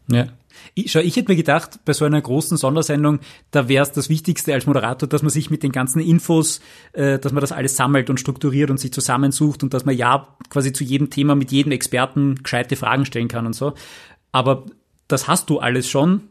Ja. 0.09 0.27
Ich, 0.75 0.93
schau, 0.93 1.01
ich 1.01 1.17
hätte 1.17 1.31
mir 1.31 1.37
gedacht, 1.37 1.81
bei 1.85 1.93
so 1.93 2.05
einer 2.05 2.21
großen 2.21 2.57
Sondersendung, 2.57 3.21
da 3.51 3.69
wäre 3.69 3.83
es 3.83 3.93
das 3.93 4.09
Wichtigste 4.09 4.55
als 4.55 4.67
Moderator, 4.67 5.09
dass 5.09 5.23
man 5.23 5.31
sich 5.31 5.51
mit 5.51 5.63
den 5.63 5.73
ganzen 5.73 6.01
Infos, 6.01 6.61
äh, 6.93 7.19
dass 7.19 7.33
man 7.33 7.41
das 7.41 7.53
alles 7.53 7.77
sammelt 7.77 8.11
und 8.11 8.21
strukturiert 8.21 8.71
und 8.71 8.79
sich 8.79 8.93
zusammensucht 8.93 9.63
und 9.63 9.75
dass 9.75 9.85
man 9.85 9.97
ja 9.97 10.37
quasi 10.51 10.73
zu 10.73 10.85
jedem 10.85 11.11
Thema 11.11 11.35
mit 11.35 11.53
jedem 11.53 11.73
Experten 11.73 12.43
gescheite 12.43 12.77
Fragen 12.77 13.05
stellen 13.05 13.29
kann 13.29 13.47
und 13.47 13.55
so. 13.55 13.75
Aber 14.33 14.67
das 15.09 15.29
hast 15.29 15.51
du 15.51 15.59
alles 15.59 15.89
schon. 15.89 16.23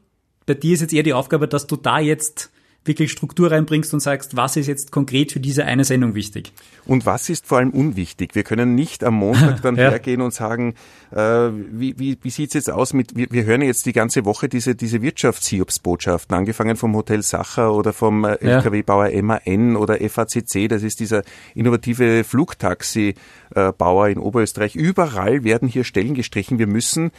Bei 0.45 0.53
dir 0.53 0.73
ist 0.73 0.81
jetzt 0.81 0.93
eher 0.93 1.03
die 1.03 1.13
Aufgabe, 1.13 1.47
dass 1.47 1.67
du 1.67 1.75
da 1.75 1.99
jetzt 1.99 2.52
wirklich 2.85 3.11
Struktur 3.11 3.51
reinbringst 3.51 3.93
und 3.93 4.01
sagst, 4.01 4.35
was 4.35 4.57
ist 4.57 4.67
jetzt 4.67 4.91
konkret 4.91 5.31
für 5.31 5.39
diese 5.39 5.65
eine 5.65 5.85
Sendung 5.85 6.15
wichtig? 6.15 6.51
Und 6.85 7.05
was 7.05 7.29
ist 7.29 7.45
vor 7.45 7.59
allem 7.59 7.69
unwichtig? 7.69 8.35
Wir 8.35 8.43
können 8.43 8.75
nicht 8.75 9.03
am 9.03 9.15
Montag 9.15 9.61
dann 9.63 9.75
ja. 9.75 9.89
hergehen 9.89 10.21
und 10.21 10.33
sagen, 10.33 10.75
äh, 11.11 11.17
wie, 11.17 11.97
wie, 11.97 12.17
wie 12.21 12.29
sieht's 12.29 12.53
jetzt 12.53 12.69
aus 12.69 12.93
mit, 12.93 13.15
wir, 13.15 13.27
wir 13.31 13.45
hören 13.45 13.61
jetzt 13.61 13.85
die 13.85 13.93
ganze 13.93 14.25
Woche 14.25 14.49
diese, 14.49 14.75
diese 14.75 15.01
Wirtschaftshiobsbotschaften, 15.01 16.35
angefangen 16.35 16.75
vom 16.75 16.95
Hotel 16.95 17.21
Sacher 17.21 17.73
oder 17.73 17.93
vom 17.93 18.25
äh, 18.25 18.37
ja. 18.41 18.57
LKW-Bauer 18.57 19.09
MAN 19.21 19.75
oder 19.77 19.97
FACC, 19.97 20.67
das 20.67 20.83
ist 20.83 20.99
dieser 20.99 21.23
innovative 21.55 22.23
Flugtaxi-Bauer 22.23 24.09
in 24.09 24.17
Oberösterreich. 24.17 24.75
Überall 24.75 25.43
werden 25.43 25.69
hier 25.69 25.85
Stellen 25.85 26.15
gestrichen. 26.15 26.59
Wir 26.59 26.67
müssen 26.67 27.11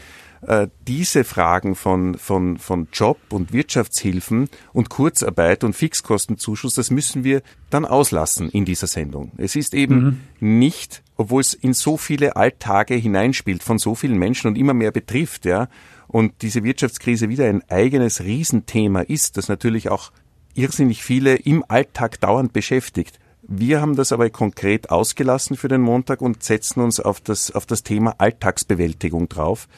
äh, 0.47 0.69
diese 0.87 1.25
Fragen 1.25 1.75
von, 1.75 2.17
von, 2.17 2.59
von 2.59 2.89
Job 2.93 3.19
und 3.31 3.53
Wirtschaftshilfen 3.53 4.49
und 4.73 4.91
Kurzarbeit 4.91 5.65
und 5.65 5.75
Fixkostenzuschuss, 5.75 6.75
das 6.75 6.91
müssen 6.91 7.25
wir 7.25 7.43
dann 7.71 7.85
auslassen 7.85 8.51
in 8.51 8.65
dieser 8.65 8.87
Sendung. 8.87 9.33
Es 9.37 9.57
ist 9.57 9.75
eben 9.75 10.21
mhm. 10.41 10.59
nicht, 10.59 11.03
obwohl 11.17 11.41
es 11.41 11.55
in 11.55 11.73
so 11.73 11.97
viele 11.97 12.37
Alltage 12.37 12.95
hineinspielt 12.95 13.63
von 13.63 13.79
so 13.79 13.95
vielen 13.95 14.19
Menschen 14.19 14.49
und 14.49 14.59
immer 14.59 14.75
mehr 14.75 14.91
betrifft, 14.91 15.45
ja, 15.45 15.69
und 16.09 16.43
diese 16.43 16.63
Wirtschaftskrise 16.63 17.29
wieder 17.29 17.47
ein 17.47 17.63
eigenes 17.69 18.23
Riesenthema 18.23 19.01
ist, 19.01 19.37
das 19.37 19.49
natürlich 19.49 19.89
auch 19.89 20.13
irrsinnig 20.55 21.03
viele 21.03 21.35
im 21.35 21.65
Alltag 21.67 22.21
dauernd 22.21 22.53
beschäftigt. 22.53 23.19
Wir 23.43 23.81
haben 23.81 23.97
das 23.97 24.13
aber 24.13 24.31
konkret 24.31 24.91
ausgelassen 24.91 25.57
für 25.57 25.69
den 25.69 25.81
Montag 25.81 26.23
und 26.23 26.43
setzen 26.43 26.81
uns 26.81 27.01
auf 27.01 27.21
das, 27.21 27.51
auf 27.51 27.67
das 27.67 27.83
Thema 27.83 28.15
Alltagsbewältigung 28.19 29.29
drauf 29.29 29.69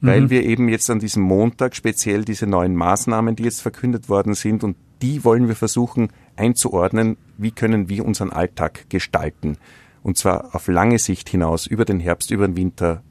weil 0.00 0.22
mhm. 0.22 0.30
wir 0.30 0.44
eben 0.44 0.68
jetzt 0.68 0.88
an 0.90 0.98
diesem 0.98 1.22
Montag 1.22 1.76
speziell 1.76 2.24
diese 2.24 2.46
neuen 2.46 2.74
Maßnahmen, 2.74 3.36
die 3.36 3.44
jetzt 3.44 3.60
verkündet 3.60 4.08
worden 4.08 4.34
sind, 4.34 4.64
und 4.64 4.76
die 5.02 5.24
wollen 5.24 5.48
wir 5.48 5.56
versuchen 5.56 6.08
einzuordnen, 6.36 7.16
wie 7.38 7.50
können 7.50 7.88
wir 7.88 8.04
unseren 8.04 8.30
Alltag 8.30 8.88
gestalten. 8.88 9.56
Und 10.02 10.16
zwar 10.16 10.54
auf 10.54 10.68
lange 10.68 10.98
Sicht 10.98 11.28
hinaus, 11.28 11.66
über 11.66 11.84
den 11.84 12.00
Herbst, 12.00 12.30
über 12.30 12.46
den 12.46 12.56
Winter, 12.56 13.02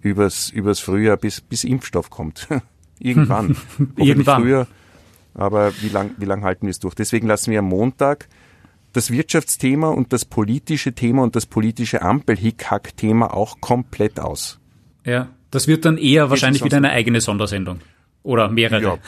übers, 0.00 0.50
übers 0.50 0.80
Frühjahr, 0.80 1.16
bis, 1.16 1.40
bis 1.40 1.64
Impfstoff 1.64 2.10
kommt. 2.10 2.48
Irgendwann. 2.98 3.56
Irgendwann. 3.96 4.42
früher, 4.42 4.66
aber 5.34 5.72
wie 5.80 5.88
lang, 5.88 6.12
wie 6.16 6.24
lang 6.24 6.42
halten 6.42 6.66
wir 6.66 6.70
es 6.70 6.80
durch? 6.80 6.94
Deswegen 6.94 7.26
lassen 7.26 7.50
wir 7.50 7.60
am 7.60 7.66
Montag 7.66 8.28
das 8.92 9.10
Wirtschaftsthema 9.10 9.90
und 9.90 10.12
das 10.12 10.24
politische 10.24 10.94
Thema 10.94 11.22
und 11.22 11.36
das 11.36 11.46
politische 11.46 12.02
Ampel-Hickhack-Thema 12.02 13.32
auch 13.34 13.60
komplett 13.60 14.18
aus. 14.18 14.58
Ja, 15.04 15.28
das 15.50 15.68
wird 15.68 15.84
dann 15.84 15.98
eher 15.98 16.30
wahrscheinlich 16.30 16.64
wieder 16.64 16.76
eine 16.76 16.90
eigene 16.90 17.20
Sondersendung. 17.20 17.80
Oder 18.22 18.48
mehrere. 18.48 18.82
Ja. 18.82 18.98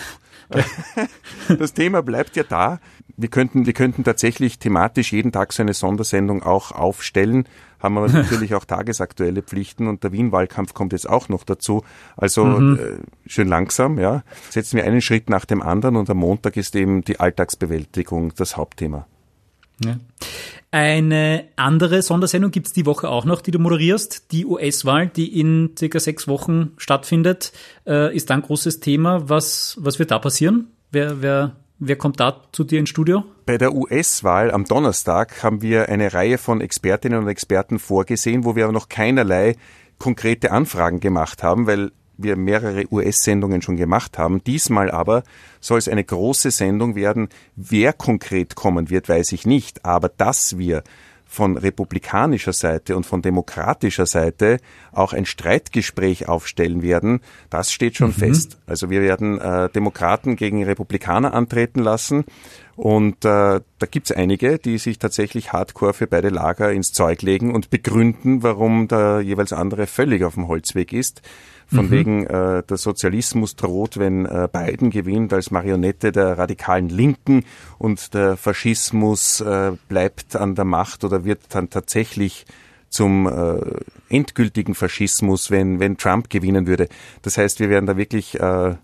das 1.59 1.75
Thema 1.75 2.03
bleibt 2.03 2.37
ja 2.37 2.43
da. 2.43 2.81
Wir 3.17 3.29
könnten, 3.29 3.67
wir 3.67 3.73
könnten 3.73 4.03
tatsächlich 4.03 4.59
thematisch 4.59 5.13
jeden 5.13 5.31
Tag 5.31 5.53
so 5.53 5.63
eine 5.63 5.75
Sondersendung 5.75 6.43
auch 6.43 6.73
aufstellen, 6.73 7.47
haben 7.79 7.99
aber 7.99 8.09
natürlich 8.13 8.55
auch 8.55 8.65
tagesaktuelle 8.65 9.43
Pflichten 9.43 9.87
und 9.87 10.03
der 10.03 10.13
Wien-Wahlkampf 10.13 10.75
kommt 10.75 10.93
jetzt 10.93 11.09
auch 11.09 11.29
noch 11.29 11.45
dazu. 11.45 11.85
Also 12.17 12.45
mhm. 12.45 12.79
äh, 12.79 13.29
schön 13.29 13.49
langsam, 13.49 13.99
ja. 13.99 14.23
Setzen 14.49 14.77
wir 14.77 14.85
einen 14.85 15.03
Schritt 15.03 15.29
nach 15.29 15.45
dem 15.45 15.63
anderen 15.63 15.97
und 15.97 16.09
am 16.09 16.19
Montag 16.19 16.57
ist 16.57 16.75
eben 16.75 17.03
die 17.03 17.21
Alltagsbewältigung 17.21 18.33
das 18.35 18.57
Hauptthema. 18.57 19.07
Ja. 19.85 19.97
Eine 20.73 21.49
andere 21.57 22.01
Sondersendung 22.03 22.53
gibt's 22.53 22.73
die 22.73 22.87
Woche 22.87 23.09
auch 23.09 23.25
noch, 23.25 23.41
die 23.41 23.51
du 23.51 23.59
moderierst. 23.59 24.31
Die 24.31 24.47
US-Wahl, 24.47 25.09
die 25.09 25.41
in 25.41 25.71
circa 25.77 25.99
sechs 25.99 26.29
Wochen 26.29 26.73
stattfindet, 26.77 27.53
äh, 27.87 28.15
ist 28.15 28.31
ein 28.31 28.43
großes 28.43 28.79
Thema. 28.79 29.29
Was, 29.29 29.77
was 29.81 29.99
wird 29.99 30.13
da 30.13 30.21
passieren? 30.21 30.69
Wer, 30.93 31.23
wer, 31.23 31.57
wer 31.81 31.97
kommt 31.97 32.21
da 32.21 32.45
zu 32.53 32.63
dir 32.63 32.79
ins 32.79 32.91
Studio? 32.91 33.25
Bei 33.47 33.59
der 33.59 33.75
US-Wahl 33.75 34.53
am 34.53 34.65
Donnerstag 34.65 35.43
haben 35.43 35.61
wir 35.61 35.89
eine 35.89 36.13
Reihe 36.13 36.39
von 36.39 36.61
Expertinnen 36.61 37.19
und 37.19 37.29
Experten 37.29 37.81
vorgesehen, 37.81 38.45
wo 38.45 38.55
wir 38.55 38.65
aber 38.65 38.73
noch 38.73 38.89
keinerlei 38.89 39.57
konkrete 39.99 40.53
Anfragen 40.53 41.01
gemacht 41.01 41.43
haben, 41.43 41.67
weil 41.67 41.91
wir 42.23 42.37
mehrere 42.37 42.85
US-Sendungen 42.91 43.63
schon 43.63 43.77
gemacht 43.77 44.19
haben. 44.19 44.43
Diesmal 44.45 44.91
aber 44.91 45.23
soll 45.61 45.79
es 45.79 45.89
eine 45.89 46.05
große 46.05 46.51
Sendung 46.51 46.95
werden. 46.95 47.29
Wer 47.57 47.93
konkret 47.93 48.55
kommen 48.55 48.91
wird, 48.91 49.09
weiß 49.09 49.33
ich 49.33 49.47
nicht. 49.47 49.85
Aber 49.85 50.09
dass 50.09 50.59
wir 50.59 50.83
von 51.31 51.57
republikanischer 51.57 52.53
Seite 52.53 52.97
und 52.97 53.07
von 53.07 53.23
demokratischer 53.23 54.07
Seite 54.07 54.59
auch 54.91 55.13
ein 55.13 55.27
Streitgespräch 55.27 56.29
aufstellen 56.29 56.83
werden, 56.83 57.21
das 57.51 57.71
steht 57.71 57.97
schon 57.97 58.09
mhm. 58.09 58.15
fest. 58.15 58.59
Also 58.67 58.91
wir 58.91 59.01
werden 59.01 59.41
äh, 59.41 59.69
Demokraten 59.69 60.35
gegen 60.35 60.65
Republikaner 60.65 61.33
antreten 61.33 61.79
lassen 61.79 62.25
und 62.75 63.25
äh, 63.25 63.61
da 63.61 63.87
gibt's 63.89 64.11
einige, 64.11 64.59
die 64.59 64.79
sich 64.79 64.99
tatsächlich 64.99 65.53
hardcore 65.53 65.95
für 65.95 66.09
beide 66.09 66.31
Lager 66.31 66.73
ins 66.73 66.93
Zeug 66.93 67.23
legen 67.23 67.55
und 67.55 67.71
begründen, 67.71 68.43
warum 68.43 68.89
der 68.89 69.21
jeweils 69.21 69.53
andere 69.53 69.87
völlig 69.87 70.25
auf 70.25 70.35
dem 70.35 70.49
Holzweg 70.49 70.93
ist. 70.93 71.23
Von 71.73 71.87
mhm. 71.87 71.91
wegen 71.91 72.27
äh, 72.27 72.63
der 72.65 72.77
Sozialismus 72.77 73.55
droht, 73.55 73.97
wenn 73.97 74.27
äh, 74.27 74.49
Biden 74.53 74.91
gewinnt 74.91 75.33
als 75.33 75.53
Marionette 75.53 76.11
der 76.11 76.37
radikalen 76.37 76.89
Linken 76.89 77.45
und 77.79 78.13
der 78.13 78.37
Faschismus 78.37 79.41
äh, 79.41 79.73
bleibt 79.89 80.35
an 80.35 80.57
der 80.57 80.65
Macht 80.65 81.05
oder 81.05 81.25
wird 81.25 81.41
dann 81.51 81.71
tatsächlich 81.71 82.45
zum 82.89 83.29
äh, 83.29 83.61
endgültigen 84.09 84.75
Faschismus, 84.75 85.51
wenn, 85.53 85.79
wenn 85.79 85.97
Trump 85.97 86.29
gewinnen 86.29 86.67
würde. 86.67 86.89
Das 87.23 87.39
heißt, 87.39 87.61
wir 87.61 87.71
werden 87.71 87.87
da 87.87 87.97
wirklich 87.97 88.39
äh, 88.41 88.75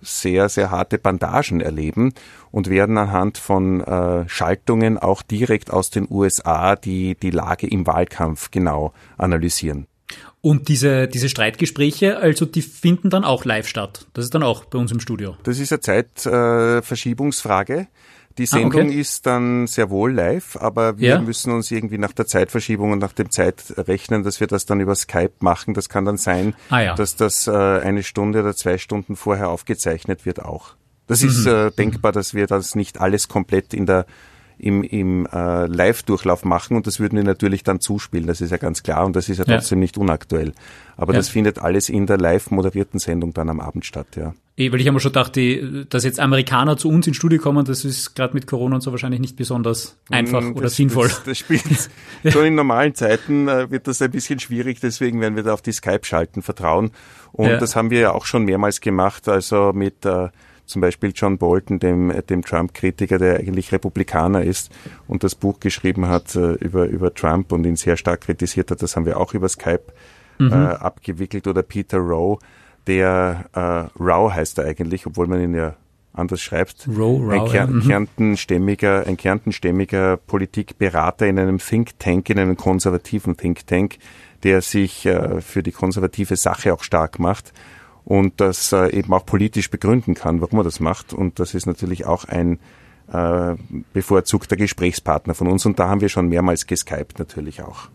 sehr, 0.00 0.48
sehr 0.48 0.70
harte 0.70 0.98
Bandagen 0.98 1.60
erleben 1.60 2.12
und 2.52 2.70
werden 2.70 2.96
anhand 2.96 3.38
von 3.38 3.80
äh, 3.80 4.28
Schaltungen 4.28 4.98
auch 4.98 5.22
direkt 5.22 5.72
aus 5.72 5.90
den 5.90 6.06
USA 6.08 6.76
die, 6.76 7.16
die 7.16 7.30
Lage 7.30 7.66
im 7.66 7.86
Wahlkampf 7.86 8.50
genau 8.50 8.92
analysieren. 9.18 9.88
Und 10.46 10.68
diese, 10.68 11.08
diese 11.08 11.28
Streitgespräche, 11.28 12.18
also 12.18 12.46
die 12.46 12.62
finden 12.62 13.10
dann 13.10 13.24
auch 13.24 13.44
live 13.44 13.66
statt. 13.66 14.06
Das 14.14 14.24
ist 14.24 14.32
dann 14.32 14.44
auch 14.44 14.64
bei 14.66 14.78
uns 14.78 14.92
im 14.92 15.00
Studio. 15.00 15.36
Das 15.42 15.58
ist 15.58 15.72
eine 15.72 15.80
Zeitverschiebungsfrage. 15.80 17.74
Äh, 17.74 17.86
die 18.38 18.46
Sendung 18.46 18.82
ah, 18.82 18.84
okay. 18.84 19.00
ist 19.00 19.26
dann 19.26 19.66
sehr 19.66 19.90
wohl 19.90 20.12
live, 20.12 20.56
aber 20.60 21.00
wir 21.00 21.08
ja. 21.08 21.20
müssen 21.20 21.50
uns 21.52 21.72
irgendwie 21.72 21.98
nach 21.98 22.12
der 22.12 22.26
Zeitverschiebung 22.26 22.92
und 22.92 23.00
nach 23.00 23.12
dem 23.12 23.32
Zeit 23.32 23.74
rechnen, 23.76 24.22
dass 24.22 24.38
wir 24.38 24.46
das 24.46 24.66
dann 24.66 24.78
über 24.78 24.94
Skype 24.94 25.32
machen. 25.40 25.74
Das 25.74 25.88
kann 25.88 26.04
dann 26.04 26.16
sein, 26.16 26.54
ah, 26.70 26.80
ja. 26.80 26.94
dass 26.94 27.16
das 27.16 27.48
äh, 27.48 27.50
eine 27.50 28.04
Stunde 28.04 28.38
oder 28.38 28.54
zwei 28.54 28.78
Stunden 28.78 29.16
vorher 29.16 29.48
aufgezeichnet 29.48 30.26
wird 30.26 30.44
auch. 30.44 30.76
Das 31.08 31.22
mhm. 31.22 31.28
ist 31.28 31.46
äh, 31.46 31.72
denkbar, 31.72 32.12
dass 32.12 32.34
wir 32.34 32.46
das 32.46 32.76
nicht 32.76 33.00
alles 33.00 33.26
komplett 33.26 33.74
in 33.74 33.84
der 33.84 34.06
im, 34.58 34.82
im 34.82 35.26
äh, 35.26 35.66
Live-Durchlauf 35.66 36.44
machen 36.44 36.76
und 36.76 36.86
das 36.86 36.98
würden 36.98 37.16
wir 37.16 37.24
natürlich 37.24 37.62
dann 37.62 37.80
zuspielen, 37.80 38.26
das 38.26 38.40
ist 38.40 38.50
ja 38.50 38.56
ganz 38.56 38.82
klar 38.82 39.04
und 39.04 39.14
das 39.14 39.28
ist 39.28 39.38
ja 39.38 39.44
trotzdem 39.44 39.78
ja. 39.78 39.82
nicht 39.82 39.98
unaktuell. 39.98 40.52
Aber 40.96 41.12
ja. 41.12 41.18
das 41.18 41.28
findet 41.28 41.58
alles 41.58 41.90
in 41.90 42.06
der 42.06 42.16
live 42.16 42.50
moderierten 42.50 42.98
Sendung 42.98 43.34
dann 43.34 43.50
am 43.50 43.60
Abend 43.60 43.84
statt, 43.84 44.06
ja. 44.16 44.34
Eh, 44.58 44.72
weil 44.72 44.80
ich 44.80 44.86
habe 44.86 44.94
mir 44.94 45.00
schon 45.00 45.12
gedacht, 45.12 45.36
die, 45.36 45.84
dass 45.90 46.04
jetzt 46.04 46.18
Amerikaner 46.18 46.78
zu 46.78 46.88
uns 46.88 47.06
ins 47.06 47.18
Studio 47.18 47.38
kommen, 47.38 47.66
das 47.66 47.84
ist 47.84 48.14
gerade 48.14 48.32
mit 48.32 48.46
Corona 48.46 48.76
und 48.76 48.80
so 48.80 48.90
wahrscheinlich 48.90 49.20
nicht 49.20 49.36
besonders 49.36 49.98
einfach 50.08 50.40
mm, 50.40 50.54
das, 50.54 50.56
oder 50.56 50.68
sinnvoll. 50.70 51.08
Das, 51.16 51.24
das 51.24 51.38
spielt 51.38 51.90
schon 52.26 52.46
in 52.46 52.54
normalen 52.54 52.94
Zeiten 52.94 53.48
äh, 53.48 53.70
wird 53.70 53.86
das 53.86 54.00
ein 54.00 54.10
bisschen 54.10 54.40
schwierig, 54.40 54.80
deswegen 54.80 55.20
werden 55.20 55.36
wir 55.36 55.42
da 55.42 55.52
auf 55.52 55.60
die 55.60 55.72
Skype-Schalten 55.72 56.40
vertrauen. 56.40 56.92
Und 57.32 57.48
ja. 57.48 57.58
das 57.58 57.76
haben 57.76 57.90
wir 57.90 58.00
ja 58.00 58.12
auch 58.12 58.24
schon 58.24 58.44
mehrmals 58.44 58.80
gemacht, 58.80 59.28
also 59.28 59.72
mit 59.74 60.06
äh, 60.06 60.28
zum 60.66 60.82
Beispiel 60.82 61.12
John 61.14 61.38
Bolton, 61.38 61.78
dem, 61.78 62.12
dem 62.28 62.42
Trump-Kritiker, 62.42 63.18
der 63.18 63.38
eigentlich 63.38 63.72
Republikaner 63.72 64.42
ist 64.42 64.70
und 65.06 65.24
das 65.24 65.34
Buch 65.34 65.60
geschrieben 65.60 66.08
hat 66.08 66.34
äh, 66.34 66.52
über, 66.54 66.86
über 66.86 67.14
Trump 67.14 67.52
und 67.52 67.64
ihn 67.64 67.76
sehr 67.76 67.96
stark 67.96 68.22
kritisiert 68.22 68.70
hat. 68.70 68.82
Das 68.82 68.96
haben 68.96 69.06
wir 69.06 69.18
auch 69.18 69.34
über 69.34 69.48
Skype 69.48 69.84
mhm. 70.38 70.52
äh, 70.52 70.54
abgewickelt. 70.54 71.46
Oder 71.46 71.62
Peter 71.62 71.98
Rowe, 71.98 72.38
der 72.86 73.46
äh, 73.52 74.02
Rao 74.02 74.32
heißt 74.32 74.58
er 74.58 74.66
eigentlich, 74.66 75.06
obwohl 75.06 75.26
man 75.26 75.40
ihn 75.40 75.54
ja 75.54 75.74
anders 76.12 76.40
schreibt. 76.40 76.88
Row, 76.88 77.20
Row, 77.20 77.32
ein, 77.32 77.44
Ker 77.46 77.54
ja. 77.54 77.66
mhm. 77.66 77.82
kärntenstämmiger, 77.82 79.06
ein 79.06 79.16
kärntenstämmiger 79.16 80.16
Politikberater 80.16 81.26
in 81.26 81.38
einem 81.38 81.58
Think 81.58 81.98
Tank, 81.98 82.30
in 82.30 82.38
einem 82.38 82.56
konservativen 82.56 83.36
Think 83.36 83.66
Tank, 83.66 83.98
der 84.42 84.62
sich 84.62 85.06
äh, 85.06 85.40
für 85.40 85.62
die 85.62 85.72
konservative 85.72 86.36
Sache 86.36 86.72
auch 86.72 86.82
stark 86.82 87.18
macht 87.18 87.52
und 88.06 88.40
das 88.40 88.72
äh, 88.72 88.96
eben 88.96 89.12
auch 89.12 89.26
politisch 89.26 89.68
begründen 89.68 90.14
kann, 90.14 90.40
warum 90.40 90.60
er 90.60 90.64
das 90.64 90.78
macht. 90.78 91.12
Und 91.12 91.40
das 91.40 91.54
ist 91.54 91.66
natürlich 91.66 92.06
auch 92.06 92.24
ein 92.24 92.60
äh, 93.12 93.56
bevorzugter 93.92 94.54
Gesprächspartner 94.54 95.34
von 95.34 95.48
uns. 95.48 95.66
Und 95.66 95.80
da 95.80 95.88
haben 95.88 96.00
wir 96.00 96.08
schon 96.08 96.28
mehrmals 96.28 96.68
geskypt 96.68 97.18
natürlich 97.18 97.62
auch. 97.62 97.88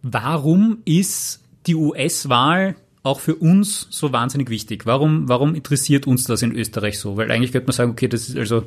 Warum 0.00 0.78
ist 0.86 1.44
die 1.66 1.74
US-Wahl 1.74 2.76
auch 3.02 3.20
für 3.20 3.34
uns 3.34 3.88
so 3.90 4.10
wahnsinnig 4.10 4.48
wichtig? 4.48 4.86
Warum, 4.86 5.28
warum 5.28 5.54
interessiert 5.54 6.06
uns 6.06 6.24
das 6.24 6.40
in 6.40 6.52
Österreich 6.52 6.98
so? 6.98 7.18
Weil 7.18 7.30
eigentlich 7.30 7.52
könnte 7.52 7.66
man 7.66 7.74
sagen, 7.74 7.90
okay, 7.90 8.08
das 8.08 8.30
ist 8.30 8.38
also, 8.38 8.64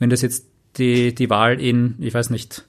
wenn 0.00 0.10
das 0.10 0.20
jetzt 0.20 0.46
die, 0.78 1.14
die 1.14 1.30
Wahl 1.30 1.60
in, 1.60 1.94
ich 2.00 2.12
weiß 2.12 2.30
nicht, 2.30 2.64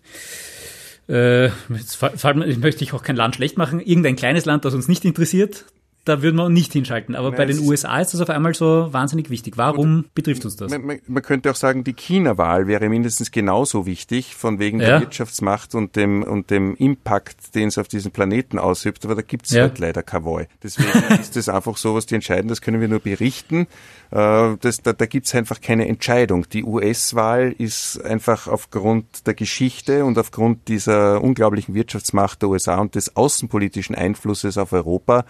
äh, 1.09 1.45
jetzt 1.45 1.95
fall, 1.95 2.35
möchte 2.35 2.83
ich 2.83 2.93
auch 2.93 3.01
kein 3.01 3.15
Land 3.15 3.35
schlecht 3.35 3.57
machen, 3.57 3.79
irgendein 3.79 4.15
kleines 4.15 4.45
Land, 4.45 4.65
das 4.65 4.75
uns 4.75 4.87
nicht 4.87 5.03
interessiert, 5.03 5.65
da 6.07 6.21
würden 6.21 6.35
wir 6.35 6.49
nicht 6.49 6.73
hinschalten. 6.73 7.15
Aber 7.15 7.29
Nein, 7.29 7.37
bei 7.37 7.45
den 7.45 7.59
USA 7.59 7.99
ist 7.99 8.13
das 8.13 8.21
auf 8.21 8.29
einmal 8.29 8.53
so 8.53 8.91
wahnsinnig 8.91 9.29
wichtig. 9.29 9.57
Warum 9.57 10.05
betrifft 10.13 10.45
uns 10.45 10.55
das? 10.55 10.71
Man, 10.71 10.99
man, 11.05 11.23
könnte 11.23 11.49
auch 11.49 11.55
sagen, 11.55 11.83
die 11.83 11.93
China-Wahl 11.93 12.67
wäre 12.67 12.89
mindestens 12.89 13.31
genauso 13.31 13.85
wichtig, 13.85 14.35
von 14.35 14.59
wegen 14.59 14.79
ja. 14.79 14.87
der 14.87 15.01
Wirtschaftsmacht 15.01 15.75
und 15.75 15.95
dem, 15.95 16.23
und 16.23 16.51
dem 16.51 16.75
Impact, 16.75 17.55
den 17.55 17.69
es 17.69 17.77
auf 17.77 17.87
diesen 17.87 18.11
Planeten 18.11 18.59
ausübt. 18.59 19.05
Aber 19.05 19.15
da 19.15 19.21
gibt 19.21 19.47
es 19.47 19.51
ja. 19.53 19.63
halt 19.63 19.79
leider 19.79 20.03
Kavoi. 20.03 20.47
Deswegen 20.63 20.89
ist 21.19 21.35
das 21.35 21.49
einfach 21.49 21.77
so, 21.77 21.95
was 21.95 22.05
die 22.05 22.15
entscheiden. 22.15 22.47
Das 22.47 22.61
können 22.61 22.81
wir 22.81 22.87
nur 22.87 22.99
berichten. 22.99 23.67
Äh, 24.11 24.55
das, 24.61 24.81
da 24.81 24.93
da 24.93 25.05
gibt 25.05 25.27
es 25.27 25.35
einfach 25.35 25.61
keine 25.61 25.87
Entscheidung. 25.87 26.47
Die 26.49 26.63
US-Wahl 26.63 27.53
ist 27.57 28.03
einfach 28.03 28.47
aufgrund 28.47 29.27
der 29.27 29.33
Geschichte 29.33 30.05
und 30.05 30.17
aufgrund 30.17 30.67
dieser 30.67 31.21
unglaublichen 31.21 31.75
Wirtschaftsmacht 31.75 32.41
der 32.41 32.49
USA 32.49 32.77
und 32.77 32.95
des 32.95 33.15
außenpolitischen 33.15 33.95
Einflusses 33.95 34.57
auf 34.57 34.73
Europa 34.73 35.25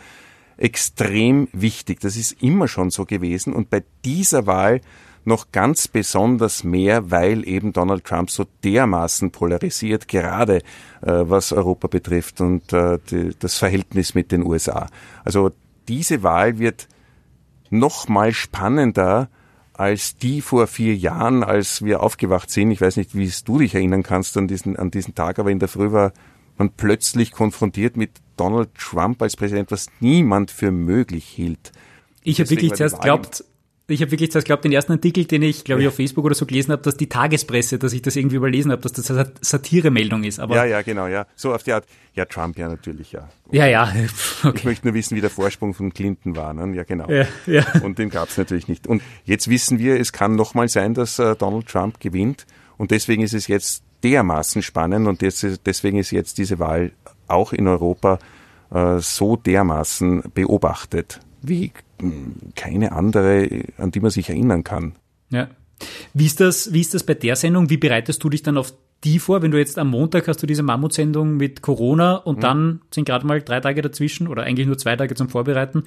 extrem 0.57 1.47
wichtig. 1.53 1.99
Das 1.99 2.17
ist 2.17 2.41
immer 2.41 2.67
schon 2.67 2.89
so 2.89 3.05
gewesen 3.05 3.53
und 3.53 3.69
bei 3.69 3.83
dieser 4.03 4.45
Wahl 4.45 4.81
noch 5.27 5.51
ganz 5.51 5.89
besonders 5.89 6.63
mehr, 6.63 7.11
weil 7.11 7.45
eben 7.47 7.73
Donald 7.73 8.05
Trump 8.05 8.31
so 8.31 8.45
dermaßen 8.63 9.31
polarisiert, 9.31 10.07
gerade 10.07 10.59
äh, 11.01 11.11
was 11.23 11.51
Europa 11.51 11.89
betrifft 11.89 12.39
und 12.39 12.71
äh, 12.71 12.97
die, 13.11 13.31
das 13.37 13.57
Verhältnis 13.57 14.15
mit 14.15 14.31
den 14.31 14.43
USA. 14.43 14.87
Also 15.25 15.51
diese 15.89 16.23
Wahl 16.23 16.59
wird 16.59 16.87
noch 17.69 18.07
mal 18.07 18.31
spannender 18.31 19.29
als 19.73 20.17
die 20.17 20.41
vor 20.41 20.65
vier 20.65 20.95
Jahren, 20.95 21.43
als 21.43 21.83
wir 21.83 22.01
aufgewacht 22.01 22.49
sind. 22.49 22.71
Ich 22.71 22.81
weiß 22.81 22.95
nicht, 22.97 23.13
wie 23.13 23.25
es 23.25 23.43
du 23.43 23.59
dich 23.59 23.75
erinnern 23.75 24.03
kannst 24.03 24.37
an 24.37 24.47
diesen, 24.47 24.77
an 24.77 24.91
diesen 24.91 25.13
Tag, 25.13 25.39
aber 25.39 25.51
in 25.51 25.59
der 25.59 25.67
Früh 25.67 25.91
war 25.91 26.13
man 26.59 26.71
plötzlich 26.71 27.31
konfrontiert 27.31 27.97
mit 27.97 28.11
Donald 28.35 28.69
Trump 28.75 29.21
als 29.21 29.35
Präsident, 29.35 29.71
was 29.71 29.87
niemand 29.99 30.51
für 30.51 30.71
möglich 30.71 31.25
hielt. 31.25 31.71
Ich 32.23 32.39
habe 32.39 32.49
wirklich 32.49 32.73
zuerst 32.73 33.01
glaubt, 33.01 33.43
ich 33.89 34.01
habe 34.01 34.11
wirklich 34.11 34.31
zuerst 34.31 34.45
glaubt, 34.45 34.65
den 34.65 34.73
ersten 34.73 34.91
Artikel, 34.91 35.23
den 35.23 35.41
ich, 35.43 35.63
glaube 35.63 35.81
ich, 35.81 35.87
auf 35.87 35.95
Facebook 35.95 36.25
oder 36.25 36.35
so 36.35 36.45
gelesen 36.45 36.73
habe, 36.73 36.81
dass 36.81 36.97
die 36.97 37.07
Tagespresse, 37.07 37.79
dass 37.79 37.93
ich 37.93 38.01
das 38.01 38.17
irgendwie 38.17 38.35
überlesen 38.35 38.71
habe, 38.71 38.81
dass 38.81 38.91
das 38.91 39.09
eine 39.09 39.31
Satiremeldung 39.39 40.25
ist. 40.25 40.39
Aber 40.39 40.55
ja, 40.55 40.65
ja, 40.65 40.81
genau, 40.81 41.07
ja. 41.07 41.25
So 41.35 41.53
auf 41.53 41.63
die 41.63 41.71
Art. 41.71 41.85
Ja, 42.13 42.25
Trump, 42.25 42.57
ja, 42.57 42.67
natürlich, 42.67 43.13
ja. 43.13 43.29
Ja, 43.51 43.65
ja. 43.65 43.93
Okay. 44.43 44.57
Ich 44.57 44.63
möchte 44.65 44.87
nur 44.87 44.93
wissen, 44.93 45.15
wie 45.15 45.21
der 45.21 45.29
Vorsprung 45.29 45.73
von 45.73 45.93
Clinton 45.93 46.35
war. 46.35 46.53
Ne? 46.53 46.75
Ja, 46.75 46.83
genau. 46.83 47.09
Ja, 47.09 47.27
ja. 47.45 47.65
Und 47.81 47.97
den 47.97 48.09
gab 48.09 48.29
es 48.29 48.37
natürlich 48.37 48.67
nicht. 48.67 48.87
Und 48.87 49.01
jetzt 49.23 49.49
wissen 49.49 49.79
wir, 49.79 49.99
es 49.99 50.11
kann 50.11 50.35
nochmal 50.35 50.67
sein, 50.67 50.93
dass 50.93 51.17
äh, 51.19 51.35
Donald 51.35 51.67
Trump 51.67 51.99
gewinnt. 51.99 52.45
Und 52.77 52.91
deswegen 52.91 53.23
ist 53.23 53.33
es 53.33 53.47
jetzt 53.47 53.83
dermaßen 54.03 54.61
spannend 54.61 55.07
und 55.07 55.21
deswegen 55.21 55.97
ist 55.97 56.11
jetzt 56.11 56.37
diese 56.37 56.59
Wahl 56.59 56.91
auch 57.27 57.53
in 57.53 57.67
Europa 57.67 58.19
äh, 58.71 58.99
so 58.99 59.35
dermaßen 59.35 60.23
beobachtet. 60.33 61.19
wie 61.41 61.71
hm, 61.99 62.35
keine 62.55 62.91
andere, 62.91 63.63
an 63.77 63.91
die 63.91 63.99
man 63.99 64.11
sich 64.11 64.29
erinnern 64.29 64.63
kann. 64.63 64.93
Ja. 65.29 65.49
Wie 66.13 66.25
ist 66.25 66.39
das, 66.39 66.73
wie 66.73 66.81
ist 66.81 66.93
das 66.93 67.03
bei 67.03 67.13
der 67.13 67.35
Sendung? 67.35 67.69
Wie 67.69 67.77
bereitest 67.77 68.23
du 68.23 68.29
dich 68.29 68.43
dann 68.43 68.57
auf 68.57 68.73
die 69.03 69.19
vor, 69.19 69.41
wenn 69.41 69.51
du 69.51 69.57
jetzt 69.57 69.77
am 69.77 69.89
Montag 69.89 70.27
hast 70.27 70.41
du 70.41 70.47
diese 70.47 70.63
Mammutsendung 70.63 71.37
mit 71.37 71.61
Corona 71.61 72.15
und 72.15 72.37
mhm. 72.37 72.41
dann 72.41 72.81
sind 72.91 73.05
gerade 73.05 73.25
mal 73.27 73.41
drei 73.41 73.59
Tage 73.59 73.81
dazwischen 73.81 74.27
oder 74.27 74.43
eigentlich 74.43 74.67
nur 74.67 74.77
zwei 74.77 74.95
Tage 74.95 75.15
zum 75.15 75.29
Vorbereiten 75.29 75.83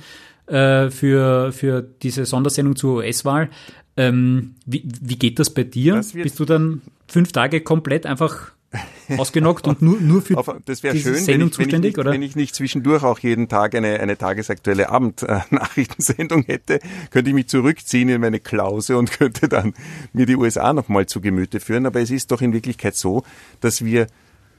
äh, 0.46 0.90
für, 0.90 1.52
für 1.52 1.82
diese 1.82 2.24
Sondersendung 2.24 2.76
zur 2.76 2.98
US-Wahl. 2.98 3.50
Ähm, 3.96 4.54
wie, 4.64 4.84
wie 5.00 5.16
geht 5.16 5.38
das 5.38 5.50
bei 5.50 5.64
dir? 5.64 6.02
Bist 6.14 6.38
du 6.38 6.44
dann 6.44 6.82
fünf 7.08 7.32
Tage 7.32 7.60
komplett 7.60 8.06
einfach 8.06 8.52
ausgenockt 9.16 9.66
und 9.66 9.82
nur, 9.82 10.00
nur 10.00 10.22
für 10.22 10.34
das 10.64 10.80
diese 10.80 11.14
schön, 11.14 11.24
Sendung 11.24 11.40
wenn 11.40 11.46
ich, 11.46 11.52
zuständig, 11.54 11.82
wenn 11.82 11.90
ich, 11.90 11.98
oder? 11.98 12.12
Wenn 12.12 12.22
ich 12.22 12.36
nicht 12.36 12.54
zwischendurch 12.54 13.02
auch 13.02 13.18
jeden 13.18 13.48
Tag 13.48 13.74
eine, 13.74 13.98
eine 13.98 14.16
tagesaktuelle 14.16 14.90
Abendnachrichtensendung 14.90 16.42
hätte, 16.46 16.78
könnte 17.10 17.30
ich 17.30 17.34
mich 17.34 17.48
zurückziehen 17.48 18.08
in 18.08 18.20
meine 18.20 18.38
Klause 18.38 18.96
und 18.96 19.10
könnte 19.18 19.48
dann 19.48 19.74
mir 20.12 20.26
die 20.26 20.36
USA 20.36 20.72
nochmal 20.72 21.06
zu 21.06 21.20
Gemüte 21.20 21.58
führen. 21.58 21.86
Aber 21.86 22.00
es 22.00 22.10
ist 22.10 22.30
doch 22.30 22.42
in 22.42 22.52
Wirklichkeit 22.52 22.94
so, 22.94 23.24
dass 23.60 23.84
wir 23.84 24.06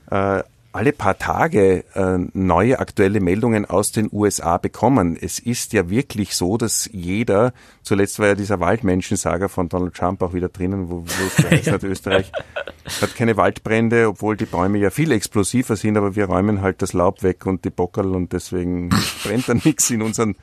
äh, 0.10 0.44
alle 0.74 0.94
paar 0.94 1.18
Tage 1.18 1.84
äh, 1.94 2.18
neue 2.34 2.80
aktuelle 2.80 3.20
Meldungen 3.20 3.66
aus 3.66 3.92
den 3.92 4.10
USA 4.12 4.58
bekommen. 4.58 5.18
Es 5.20 5.40
ist 5.40 5.74
ja 5.74 5.90
wirklich 5.90 6.36
so, 6.36 6.58
dass 6.58 6.90
jeder, 6.92 7.54
zuletzt 7.84 8.20
war 8.20 8.28
ja 8.28 8.36
dieser 8.36 8.60
Waldmenschensager 8.60 9.50
von 9.50 9.70
Donald 9.70 9.94
Trump 9.94 10.22
auch 10.22 10.34
wieder 10.34 10.50
drinnen, 10.50 10.90
wo, 10.90 11.04
wo 11.06 11.28
es 11.28 11.68
heißt, 11.68 11.84
Österreich 11.84 12.32
hat 13.02 13.16
keine 13.16 13.38
Waldbrände, 13.38 14.08
obwohl 14.08 14.38
die 14.38 14.46
Bäume 14.46 14.78
ja 14.78 14.90
viel 14.90 15.12
explosiver 15.12 15.76
sind, 15.76 15.98
aber 15.98 16.16
wir 16.16 16.26
räumen 16.26 16.62
halt 16.62 16.82
das 16.82 16.94
Laub 16.94 17.24
weg 17.24 17.46
und 17.46 17.66
die 17.66 17.70
Bockerl 17.70 18.16
und 18.16 18.34
deswegen 18.34 18.90
brennt 19.24 19.50
dann 19.50 19.62
nichts 19.64 19.90
in 19.90 20.02
unseren 20.02 20.36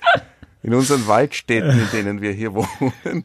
in 0.60 0.74
unseren 0.74 1.06
Waldstädten, 1.06 1.70
in 1.70 1.88
denen 1.92 2.20
wir 2.20 2.32
hier 2.32 2.52
wohnen. 2.52 3.24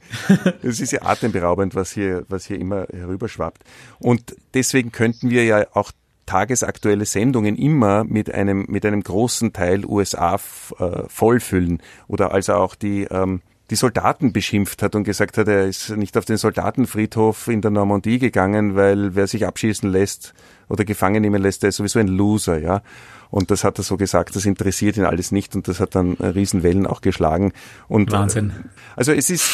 Es 0.61 0.79
ist 0.79 0.91
ja 0.91 1.01
atemberaubend, 1.01 1.73
was 1.73 1.91
hier, 1.91 2.25
was 2.29 2.45
hier 2.45 2.59
immer 2.59 2.85
herüberschwappt. 2.93 3.63
Und 3.97 4.35
deswegen 4.53 4.91
könnten 4.91 5.31
wir 5.31 5.43
ja 5.43 5.65
auch 5.73 5.91
tagesaktuelle 6.25 7.05
Sendungen 7.05 7.55
immer 7.55 8.03
mit 8.03 8.33
einem, 8.33 8.65
mit 8.67 8.85
einem 8.85 9.03
großen 9.03 9.53
Teil 9.53 9.85
USA 9.85 10.35
äh, 10.35 11.03
vollfüllen. 11.07 11.81
Oder 12.07 12.31
als 12.31 12.47
er 12.47 12.57
auch 12.57 12.75
die, 12.75 13.03
ähm, 13.03 13.41
die 13.69 13.75
Soldaten 13.75 14.33
beschimpft 14.33 14.83
hat 14.83 14.95
und 14.95 15.03
gesagt 15.03 15.37
hat, 15.37 15.47
er 15.47 15.65
ist 15.65 15.89
nicht 15.89 16.17
auf 16.17 16.25
den 16.25 16.37
Soldatenfriedhof 16.37 17.47
in 17.47 17.61
der 17.61 17.71
Normandie 17.71 18.19
gegangen, 18.19 18.75
weil 18.75 19.15
wer 19.15 19.27
sich 19.27 19.45
abschießen 19.45 19.89
lässt 19.89 20.33
oder 20.69 20.85
gefangen 20.85 21.21
nehmen 21.21 21.41
lässt, 21.41 21.63
der 21.63 21.69
ist 21.69 21.77
sowieso 21.77 21.99
ein 21.99 22.07
Loser, 22.07 22.59
ja. 22.59 22.81
Und 23.29 23.49
das 23.49 23.63
hat 23.63 23.79
er 23.79 23.83
so 23.83 23.97
gesagt, 23.97 24.35
das 24.35 24.45
interessiert 24.45 24.95
ihn 24.95 25.05
alles 25.05 25.31
nicht 25.31 25.55
und 25.55 25.67
das 25.67 25.79
hat 25.79 25.95
dann 25.95 26.13
Riesenwellen 26.13 26.85
auch 26.85 27.01
geschlagen. 27.01 27.51
Und, 27.87 28.11
Wahnsinn. 28.11 28.51
Äh, 28.51 28.69
also 28.95 29.11
es 29.11 29.31
ist, 29.31 29.49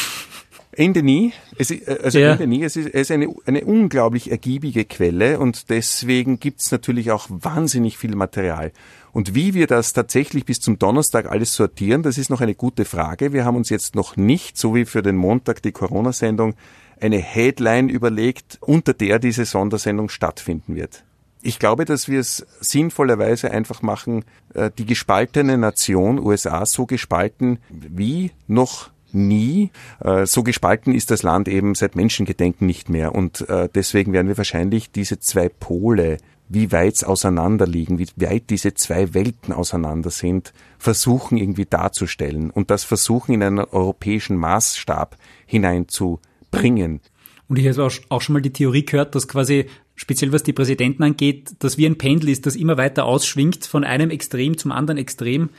Ende 0.80 1.02
nie. 1.02 1.34
Es, 1.58 1.70
äh, 1.70 1.98
also 2.02 2.18
ja. 2.18 2.32
Ende 2.32 2.46
nie. 2.46 2.64
Es 2.64 2.74
ist, 2.74 2.86
es 2.86 3.02
ist 3.02 3.10
eine, 3.10 3.28
eine 3.44 3.64
unglaublich 3.64 4.30
ergiebige 4.30 4.86
Quelle 4.86 5.38
und 5.38 5.68
deswegen 5.68 6.40
gibt's 6.40 6.72
natürlich 6.72 7.10
auch 7.10 7.26
wahnsinnig 7.28 7.98
viel 7.98 8.16
Material. 8.16 8.72
Und 9.12 9.34
wie 9.34 9.52
wir 9.52 9.66
das 9.66 9.92
tatsächlich 9.92 10.46
bis 10.46 10.60
zum 10.60 10.78
Donnerstag 10.78 11.30
alles 11.30 11.54
sortieren, 11.54 12.02
das 12.02 12.16
ist 12.16 12.30
noch 12.30 12.40
eine 12.40 12.54
gute 12.54 12.86
Frage. 12.86 13.34
Wir 13.34 13.44
haben 13.44 13.56
uns 13.56 13.68
jetzt 13.68 13.94
noch 13.94 14.16
nicht, 14.16 14.56
so 14.56 14.74
wie 14.74 14.86
für 14.86 15.02
den 15.02 15.16
Montag 15.16 15.60
die 15.62 15.72
Corona-Sendung, 15.72 16.54
eine 16.98 17.18
Headline 17.18 17.90
überlegt, 17.90 18.56
unter 18.62 18.94
der 18.94 19.18
diese 19.18 19.44
Sondersendung 19.44 20.08
stattfinden 20.08 20.76
wird. 20.76 21.04
Ich 21.42 21.58
glaube, 21.58 21.84
dass 21.84 22.08
wir 22.08 22.20
es 22.20 22.46
sinnvollerweise 22.60 23.50
einfach 23.50 23.82
machen, 23.82 24.24
äh, 24.54 24.70
die 24.76 24.86
gespaltene 24.86 25.58
Nation 25.58 26.18
USA 26.18 26.64
so 26.64 26.86
gespalten 26.86 27.58
wie 27.68 28.30
noch 28.46 28.90
nie. 29.14 29.70
Äh, 30.00 30.26
so 30.26 30.42
gespalten 30.42 30.94
ist 30.94 31.10
das 31.10 31.22
Land 31.22 31.48
eben 31.48 31.74
seit 31.74 31.96
Menschengedenken 31.96 32.66
nicht 32.66 32.88
mehr. 32.88 33.14
Und 33.14 33.48
äh, 33.48 33.68
deswegen 33.74 34.12
werden 34.12 34.28
wir 34.28 34.38
wahrscheinlich 34.38 34.90
diese 34.90 35.18
zwei 35.18 35.48
Pole, 35.48 36.18
wie 36.50 36.72
weit 36.72 37.04
auseinander 37.04 37.66
liegen, 37.66 37.98
wie 37.98 38.08
weit 38.16 38.50
diese 38.50 38.74
zwei 38.74 39.14
Welten 39.14 39.54
auseinander 39.54 40.10
sind, 40.10 40.52
versuchen 40.78 41.38
irgendwie 41.38 41.64
darzustellen 41.64 42.50
und 42.50 42.70
das 42.70 42.82
versuchen 42.82 43.32
in 43.32 43.42
einen 43.42 43.60
europäischen 43.60 44.36
Maßstab 44.36 45.16
hineinzubringen. 45.46 47.00
Und 47.46 47.58
ich 47.58 47.68
habe 47.68 47.88
auch 48.08 48.20
schon 48.20 48.32
mal 48.32 48.42
die 48.42 48.52
Theorie 48.52 48.84
gehört, 48.84 49.14
dass 49.14 49.28
quasi 49.28 49.66
speziell 49.94 50.32
was 50.32 50.42
die 50.42 50.52
Präsidenten 50.52 51.02
angeht, 51.02 51.50
dass 51.60 51.78
wie 51.78 51.86
ein 51.86 51.98
Pendel 51.98 52.30
ist, 52.30 52.46
das 52.46 52.56
immer 52.56 52.76
weiter 52.76 53.04
ausschwingt 53.04 53.66
von 53.66 53.84
einem 53.84 54.10
Extrem 54.10 54.56
zum 54.56 54.72
anderen 54.72 54.98
Extrem 54.98 55.50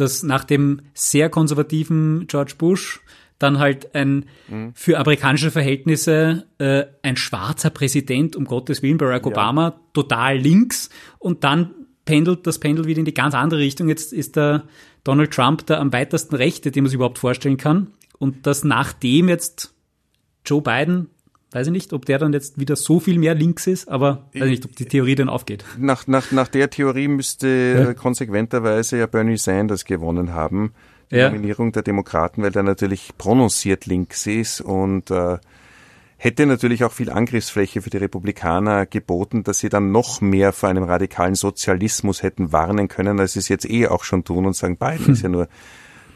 dass 0.00 0.22
nach 0.22 0.44
dem 0.44 0.80
sehr 0.94 1.28
konservativen 1.28 2.26
George 2.26 2.54
Bush 2.58 3.00
dann 3.38 3.58
halt 3.58 3.94
ein 3.94 4.26
mhm. 4.48 4.72
für 4.74 4.98
amerikanische 4.98 5.50
Verhältnisse 5.50 6.46
äh, 6.58 6.84
ein 7.02 7.16
schwarzer 7.16 7.70
Präsident, 7.70 8.36
um 8.36 8.44
Gottes 8.44 8.82
Willen, 8.82 8.98
Barack 8.98 9.24
ja. 9.24 9.32
Obama, 9.32 9.80
total 9.92 10.36
links 10.36 10.90
und 11.18 11.44
dann 11.44 11.70
pendelt 12.04 12.46
das 12.46 12.58
Pendel 12.58 12.86
wieder 12.86 12.98
in 12.98 13.04
die 13.04 13.14
ganz 13.14 13.34
andere 13.34 13.60
Richtung. 13.60 13.88
Jetzt 13.88 14.12
ist 14.12 14.36
der 14.36 14.64
Donald 15.04 15.30
Trump 15.30 15.66
der 15.66 15.80
am 15.80 15.92
weitesten 15.92 16.34
Rechte, 16.34 16.70
den 16.70 16.84
man 16.84 16.88
sich 16.88 16.96
überhaupt 16.96 17.18
vorstellen 17.18 17.56
kann. 17.56 17.92
Und 18.18 18.46
dass 18.46 18.64
nachdem 18.64 19.28
jetzt 19.28 19.74
Joe 20.44 20.60
Biden 20.60 21.08
weiß 21.52 21.66
ich 21.66 21.72
nicht, 21.72 21.92
ob 21.92 22.04
der 22.04 22.18
dann 22.18 22.32
jetzt 22.32 22.58
wieder 22.58 22.76
so 22.76 23.00
viel 23.00 23.18
mehr 23.18 23.34
links 23.34 23.66
ist, 23.66 23.88
aber 23.88 24.28
weiß 24.32 24.44
ich 24.44 24.50
nicht, 24.50 24.64
ob 24.64 24.76
die 24.76 24.84
Theorie 24.84 25.14
dann 25.14 25.28
aufgeht. 25.28 25.64
Nach, 25.78 26.06
nach, 26.06 26.30
nach 26.32 26.48
der 26.48 26.70
Theorie 26.70 27.08
müsste 27.08 27.86
ja. 27.86 27.94
konsequenterweise 27.94 28.98
ja 28.98 29.06
Bernie 29.06 29.36
Sanders 29.36 29.84
gewonnen 29.84 30.32
haben, 30.32 30.72
die 31.10 31.16
ja. 31.16 31.28
Nominierung 31.28 31.72
der 31.72 31.82
Demokraten, 31.82 32.42
weil 32.42 32.52
der 32.52 32.62
natürlich 32.62 33.10
prononciert 33.18 33.86
links 33.86 34.26
ist 34.26 34.60
und 34.60 35.10
äh, 35.10 35.38
hätte 36.16 36.46
natürlich 36.46 36.84
auch 36.84 36.92
viel 36.92 37.10
Angriffsfläche 37.10 37.82
für 37.82 37.90
die 37.90 37.96
Republikaner 37.96 38.86
geboten, 38.86 39.42
dass 39.42 39.58
sie 39.58 39.70
dann 39.70 39.90
noch 39.90 40.20
mehr 40.20 40.52
vor 40.52 40.68
einem 40.68 40.84
radikalen 40.84 41.34
Sozialismus 41.34 42.22
hätten 42.22 42.52
warnen 42.52 42.88
können, 42.88 43.18
als 43.18 43.32
sie 43.32 43.40
es 43.40 43.48
jetzt 43.48 43.68
eh 43.68 43.88
auch 43.88 44.04
schon 44.04 44.22
tun 44.22 44.46
und 44.46 44.54
sagen, 44.54 44.76
Biden 44.76 45.06
hm. 45.06 45.12
ist 45.14 45.22
ja 45.22 45.28
nur 45.28 45.48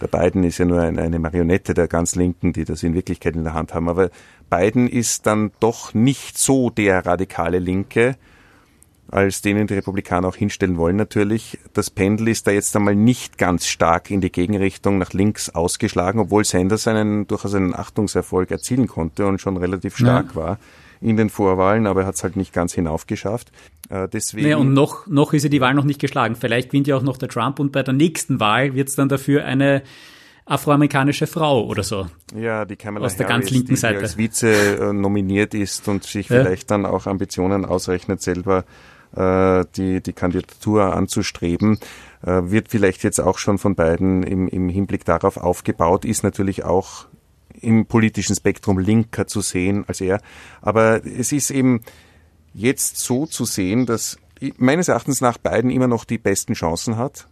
der 0.01 0.09
Biden 0.09 0.45
ist 0.45 0.59
ja 0.59 0.65
nur 0.65 0.81
eine 0.81 1.19
Marionette 1.19 1.73
der 1.73 1.89
ganz 1.89 2.15
Linken, 2.15 2.53
die 2.53 2.65
das 2.65 2.83
in 2.83 2.95
Wirklichkeit 2.95 3.37
in 3.37 3.45
der 3.45 3.55
Hand 3.55 3.75
haben. 3.75 3.89
Aber 3.89 4.11
Biden 4.51 4.89
ist 4.89 5.27
dann 5.27 5.53
doch 5.61 5.95
nicht 5.95 6.39
so 6.39 6.71
der 6.71 7.07
radikale 7.07 7.59
Linke, 7.59 8.17
als 9.11 9.43
denen 9.43 9.67
die 9.67 9.75
Republikaner 9.75 10.29
auch 10.29 10.37
hinstellen 10.37 10.77
wollen 10.77 10.97
natürlich. 10.97 11.59
Das 11.73 11.91
Pendel 11.91 12.29
ist 12.29 12.47
da 12.47 12.51
jetzt 12.51 12.75
einmal 12.75 12.95
nicht 12.95 13.39
ganz 13.39 13.67
stark 13.67 14.11
in 14.11 14.21
die 14.21 14.33
Gegenrichtung 14.33 14.99
nach 14.99 15.13
links 15.13 15.51
ausgeschlagen, 15.51 16.21
obwohl 16.21 16.45
Sanders 16.45 16.89
einen 16.89 17.27
durchaus 17.27 17.55
einen 17.55 17.75
Achtungserfolg 17.75 18.51
erzielen 18.51 18.87
konnte 18.87 19.27
und 19.27 19.41
schon 19.41 19.57
relativ 19.57 19.97
stark 19.97 20.31
ja. 20.31 20.35
war 20.35 20.59
in 21.01 21.17
den 21.19 21.29
Vorwahlen, 21.29 21.87
aber 21.87 22.03
er 22.03 22.07
hat 22.07 22.15
es 22.15 22.23
halt 22.23 22.37
nicht 22.37 22.53
ganz 22.53 22.73
hinaufgeschafft. 22.73 23.53
Äh, 23.91 24.09
deswegen 24.09 24.45
naja, 24.45 24.57
und 24.57 24.73
noch, 24.73 25.07
noch 25.07 25.35
ist 25.35 25.43
ja 25.43 25.51
die 25.51 25.61
Wahl 25.61 25.75
noch 25.75 25.85
nicht 25.85 26.01
geschlagen. 26.01 26.35
Vielleicht 26.35 26.71
gewinnt 26.71 26.87
ja 26.87 26.97
auch 26.97 27.03
noch 27.03 27.19
der 27.19 27.29
Trump 27.29 27.59
und 27.61 27.73
bei 27.73 27.83
der 27.83 27.93
nächsten 27.93 28.41
Wahl 28.41 28.75
wird 28.75 28.89
es 28.89 28.97
dann 28.97 29.11
dafür 29.11 29.45
eine 29.45 29.83
afroamerikanische 30.47 31.27
Frau 31.27 31.65
oder 31.65 31.83
so. 31.83 32.07
Ja, 32.35 32.65
die 32.65 32.77
Kamala 32.77 33.07
aus 33.07 33.17
der 33.17 33.29
Harris, 33.29 33.47
ganz 33.47 33.51
linken 33.51 33.69
die, 33.69 33.77
Seite. 33.77 33.99
Die 33.99 34.03
als 34.03 34.17
Vize 34.19 34.49
äh, 34.49 34.93
nominiert 34.93 35.55
ist 35.55 35.89
und 35.89 36.05
sich 36.05 36.29
ja. 36.29 36.43
vielleicht 36.43 36.71
dann 36.71 36.85
auch 36.87 37.07
Ambitionen 37.07 37.65
ausrechnet, 37.65 38.21
selber 38.21 38.65
äh, 39.17 39.65
die, 39.77 40.03
die 40.03 40.13
Kandidatur 40.13 40.95
anzustreben, 40.95 41.79
äh, 42.23 42.43
wird 42.45 42.69
vielleicht 42.69 43.05
jetzt 43.05 43.21
auch 43.21 43.39
schon 43.39 43.59
von 43.59 43.75
beiden 43.75 44.23
im, 44.23 44.49
im 44.49 44.69
Hinblick 44.69 45.05
darauf 45.05 45.37
aufgebaut, 45.37 46.05
ist 46.05 46.25
natürlich 46.25 46.65
auch 46.65 47.07
im 47.61 47.87
politischen 47.87 48.37
Spektrum 48.37 48.79
linker 48.79 49.27
zu 49.27 49.41
sehen 49.41 49.85
als 49.87 50.01
er. 50.01 50.21
Aber 50.61 51.05
es 51.07 51.33
ist 51.33 51.51
eben 51.51 51.81
jetzt 52.53 52.99
so 52.99 53.27
zu 53.27 53.45
sehen, 53.45 53.87
dass 53.87 54.19
meines 54.59 54.89
Erachtens 54.89 55.21
nach 55.21 55.39
Biden 55.39 55.71
immer 55.71 55.87
noch 55.87 56.05
die 56.05 56.19
besten 56.19 56.55
Chancen 56.55 56.99
hat 56.99 57.29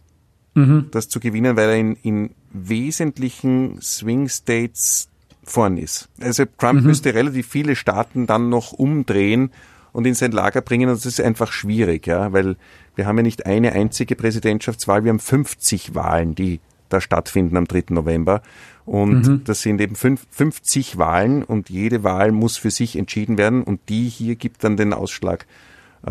mhm. 0.53 0.87
das 0.91 1.09
zu 1.09 1.19
gewinnen, 1.19 1.55
weil 1.55 1.69
er 1.69 1.77
in, 1.77 1.95
in 2.03 2.29
wesentlichen 2.51 3.81
Swing 3.81 4.29
States 4.29 5.09
vorn 5.43 5.77
ist. 5.77 6.09
Also 6.21 6.45
Trump 6.57 6.81
mhm. 6.81 6.87
müsste 6.87 7.13
relativ 7.13 7.47
viele 7.47 7.75
Staaten 7.75 8.27
dann 8.27 8.49
noch 8.49 8.71
umdrehen 8.71 9.51
und 9.91 10.05
in 10.05 10.13
sein 10.13 10.31
Lager 10.31 10.61
bringen 10.61 10.89
und 10.89 10.95
das 10.95 11.05
ist 11.05 11.21
einfach 11.21 11.51
schwierig, 11.51 12.07
ja, 12.07 12.33
weil 12.33 12.55
wir 12.95 13.05
haben 13.05 13.17
ja 13.17 13.23
nicht 13.23 13.45
eine 13.45 13.73
einzige 13.73 14.15
Präsidentschaftswahl, 14.15 15.03
wir 15.03 15.09
haben 15.09 15.19
50 15.19 15.95
Wahlen, 15.95 16.35
die 16.35 16.59
da 16.89 17.01
stattfinden 17.01 17.57
am 17.57 17.65
3. 17.65 17.85
November. 17.89 18.41
Und 18.85 19.27
mhm. 19.27 19.43
das 19.45 19.61
sind 19.61 19.79
eben 19.81 19.95
50 19.95 20.97
Wahlen 20.97 21.43
und 21.43 21.69
jede 21.69 22.03
Wahl 22.03 22.31
muss 22.31 22.57
für 22.57 22.71
sich 22.71 22.97
entschieden 22.97 23.37
werden 23.37 23.63
und 23.63 23.81
die 23.89 24.09
hier 24.09 24.35
gibt 24.35 24.63
dann 24.63 24.77
den 24.77 24.93
Ausschlag 24.93 25.45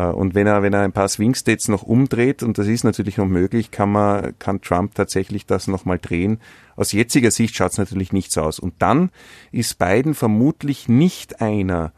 und 0.01 0.33
wenn 0.33 0.47
er, 0.47 0.63
wenn 0.63 0.73
er 0.73 0.81
ein 0.81 0.91
paar 0.91 1.07
Swing 1.07 1.35
States 1.35 1.67
noch 1.67 1.83
umdreht, 1.83 2.41
und 2.41 2.57
das 2.57 2.67
ist 2.67 2.83
natürlich 2.83 3.17
noch 3.17 3.27
möglich, 3.27 3.69
kann 3.69 3.91
man, 3.91 4.37
kann 4.39 4.61
Trump 4.61 4.95
tatsächlich 4.95 5.45
das 5.45 5.67
nochmal 5.67 5.99
drehen. 5.99 6.39
Aus 6.75 6.91
jetziger 6.93 7.29
Sicht 7.29 7.55
schaut 7.55 7.73
es 7.73 7.77
natürlich 7.77 8.11
nicht 8.11 8.31
so 8.31 8.41
aus. 8.41 8.57
Und 8.57 8.73
dann 8.79 9.11
ist 9.51 9.77
Biden 9.77 10.15
vermutlich 10.15 10.89
nicht 10.89 11.41
einer, 11.41 11.93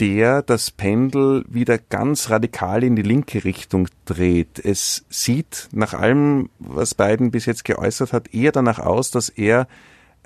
der 0.00 0.42
das 0.42 0.70
Pendel 0.70 1.46
wieder 1.48 1.78
ganz 1.78 2.28
radikal 2.28 2.84
in 2.84 2.96
die 2.96 3.02
linke 3.02 3.44
Richtung 3.44 3.88
dreht. 4.04 4.58
Es 4.62 5.06
sieht 5.08 5.70
nach 5.72 5.94
allem, 5.94 6.50
was 6.58 6.94
Biden 6.94 7.30
bis 7.30 7.46
jetzt 7.46 7.64
geäußert 7.64 8.12
hat, 8.12 8.34
eher 8.34 8.52
danach 8.52 8.78
aus, 8.78 9.10
dass 9.10 9.30
er 9.30 9.66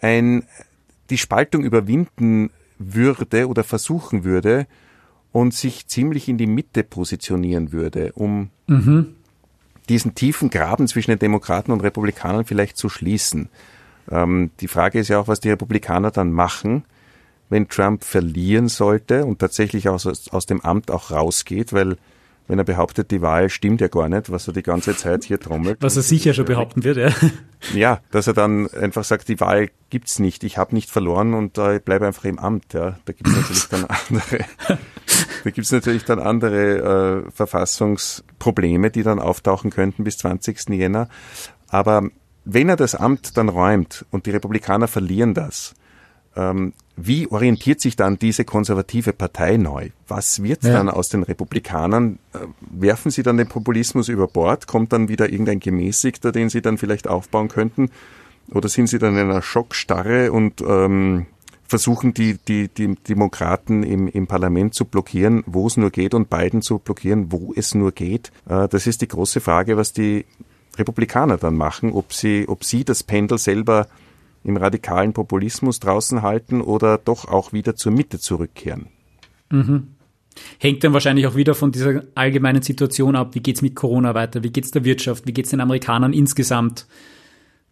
ein, 0.02 0.44
die 1.10 1.18
Spaltung 1.18 1.62
überwinden 1.62 2.50
würde 2.78 3.46
oder 3.46 3.62
versuchen 3.62 4.24
würde 4.24 4.66
und 5.32 5.54
sich 5.54 5.86
ziemlich 5.86 6.28
in 6.28 6.38
die 6.38 6.46
Mitte 6.46 6.82
positionieren 6.82 7.72
würde, 7.72 8.12
um 8.14 8.50
mhm. 8.66 9.14
diesen 9.88 10.14
tiefen 10.14 10.50
Graben 10.50 10.88
zwischen 10.88 11.10
den 11.10 11.18
Demokraten 11.18 11.72
und 11.72 11.82
Republikanern 11.82 12.44
vielleicht 12.44 12.76
zu 12.76 12.88
schließen. 12.88 13.48
Ähm, 14.10 14.50
die 14.60 14.68
Frage 14.68 14.98
ist 14.98 15.08
ja 15.08 15.20
auch, 15.20 15.28
was 15.28 15.40
die 15.40 15.50
Republikaner 15.50 16.10
dann 16.10 16.32
machen 16.32 16.84
wenn 17.50 17.68
Trump 17.68 18.04
verlieren 18.04 18.68
sollte 18.68 19.26
und 19.26 19.40
tatsächlich 19.40 19.88
aus, 19.88 20.06
aus 20.30 20.46
dem 20.46 20.62
Amt 20.62 20.90
auch 20.90 21.10
rausgeht, 21.10 21.72
weil 21.72 21.98
wenn 22.48 22.58
er 22.58 22.64
behauptet, 22.64 23.10
die 23.10 23.22
Wahl 23.22 23.48
stimmt 23.48 23.80
ja 23.80 23.88
gar 23.88 24.08
nicht, 24.08 24.32
was 24.32 24.48
er 24.48 24.54
die 24.54 24.62
ganze 24.62 24.96
Zeit 24.96 25.22
hier 25.24 25.38
trommelt. 25.38 25.78
Was 25.80 25.96
er 25.96 26.02
sicher 26.02 26.34
schon 26.34 26.46
behaupten 26.46 26.82
wird, 26.82 26.96
ja. 26.96 27.10
Ja, 27.74 28.00
dass 28.10 28.26
er 28.26 28.32
dann 28.32 28.68
einfach 28.70 29.04
sagt, 29.04 29.28
die 29.28 29.38
Wahl 29.38 29.68
gibt's 29.90 30.18
nicht, 30.18 30.42
ich 30.42 30.58
habe 30.58 30.74
nicht 30.74 30.90
verloren 30.90 31.34
und 31.34 31.58
äh, 31.58 31.76
ich 31.76 31.82
bleibe 31.82 32.06
einfach 32.06 32.24
im 32.24 32.38
Amt. 32.38 32.72
Ja, 32.72 32.98
da 33.04 33.12
gibt's 33.12 33.36
natürlich 33.36 33.68
dann 33.68 33.84
andere, 34.08 34.44
da 35.44 35.50
gibt's 35.50 35.72
natürlich 35.72 36.04
dann 36.04 36.18
andere 36.18 37.24
äh, 37.26 37.30
Verfassungsprobleme, 37.30 38.90
die 38.90 39.02
dann 39.02 39.18
auftauchen 39.18 39.70
könnten 39.70 40.04
bis 40.04 40.18
20. 40.18 40.70
Jänner. 40.70 41.08
Aber 41.68 42.08
wenn 42.44 42.68
er 42.68 42.76
das 42.76 42.94
Amt 42.94 43.36
dann 43.36 43.48
räumt 43.48 44.04
und 44.10 44.26
die 44.26 44.30
Republikaner 44.30 44.88
verlieren 44.88 45.34
das, 45.34 45.74
ähm, 46.36 46.72
wie 46.96 47.28
orientiert 47.28 47.80
sich 47.80 47.96
dann 47.96 48.18
diese 48.18 48.44
konservative 48.44 49.12
Partei 49.12 49.56
neu? 49.56 49.88
Was 50.06 50.42
wird 50.42 50.64
ja. 50.64 50.72
dann 50.72 50.88
aus 50.88 51.08
den 51.08 51.22
Republikanern? 51.22 52.18
Äh, 52.34 52.38
werfen 52.70 53.10
sie 53.10 53.22
dann 53.22 53.36
den 53.36 53.48
Populismus 53.48 54.08
über 54.08 54.28
Bord? 54.28 54.66
Kommt 54.66 54.92
dann 54.92 55.08
wieder 55.08 55.30
irgendein 55.30 55.60
Gemäßigter, 55.60 56.30
den 56.30 56.50
sie 56.50 56.62
dann 56.62 56.78
vielleicht 56.78 57.08
aufbauen 57.08 57.48
könnten? 57.48 57.90
Oder 58.52 58.68
sind 58.68 58.88
sie 58.88 58.98
dann 58.98 59.14
in 59.14 59.30
einer 59.30 59.42
Schockstarre 59.42 60.32
und 60.32 60.60
ähm, 60.60 61.26
versuchen 61.70 62.12
die, 62.12 62.36
die, 62.36 62.66
die 62.66 62.96
Demokraten 62.96 63.84
im, 63.84 64.08
im 64.08 64.26
Parlament 64.26 64.74
zu 64.74 64.84
blockieren, 64.84 65.44
wo 65.46 65.68
es 65.68 65.76
nur 65.76 65.90
geht, 65.90 66.14
und 66.14 66.28
Biden 66.28 66.62
zu 66.62 66.80
blockieren, 66.80 67.30
wo 67.30 67.54
es 67.54 67.76
nur 67.76 67.92
geht? 67.92 68.32
Äh, 68.48 68.66
das 68.66 68.88
ist 68.88 69.02
die 69.02 69.08
große 69.08 69.40
Frage, 69.40 69.76
was 69.76 69.92
die 69.92 70.24
Republikaner 70.76 71.36
dann 71.36 71.56
machen, 71.56 71.92
ob 71.92 72.12
sie, 72.12 72.46
ob 72.48 72.64
sie 72.64 72.84
das 72.84 73.04
Pendel 73.04 73.38
selber 73.38 73.86
im 74.42 74.56
radikalen 74.56 75.12
Populismus 75.12 75.78
draußen 75.78 76.22
halten 76.22 76.60
oder 76.60 76.98
doch 76.98 77.28
auch 77.28 77.52
wieder 77.52 77.76
zur 77.76 77.92
Mitte 77.92 78.18
zurückkehren. 78.18 78.88
Mhm. 79.50 79.94
Hängt 80.58 80.82
dann 80.82 80.92
wahrscheinlich 80.92 81.28
auch 81.28 81.36
wieder 81.36 81.54
von 81.54 81.70
dieser 81.70 82.02
allgemeinen 82.16 82.62
Situation 82.62 83.14
ab. 83.14 83.36
Wie 83.36 83.40
geht's 83.40 83.62
mit 83.62 83.76
Corona 83.76 84.14
weiter? 84.14 84.42
Wie 84.42 84.50
geht's 84.50 84.72
der 84.72 84.84
Wirtschaft? 84.84 85.26
Wie 85.26 85.32
geht's 85.32 85.50
den 85.50 85.60
Amerikanern 85.60 86.12
insgesamt? 86.12 86.86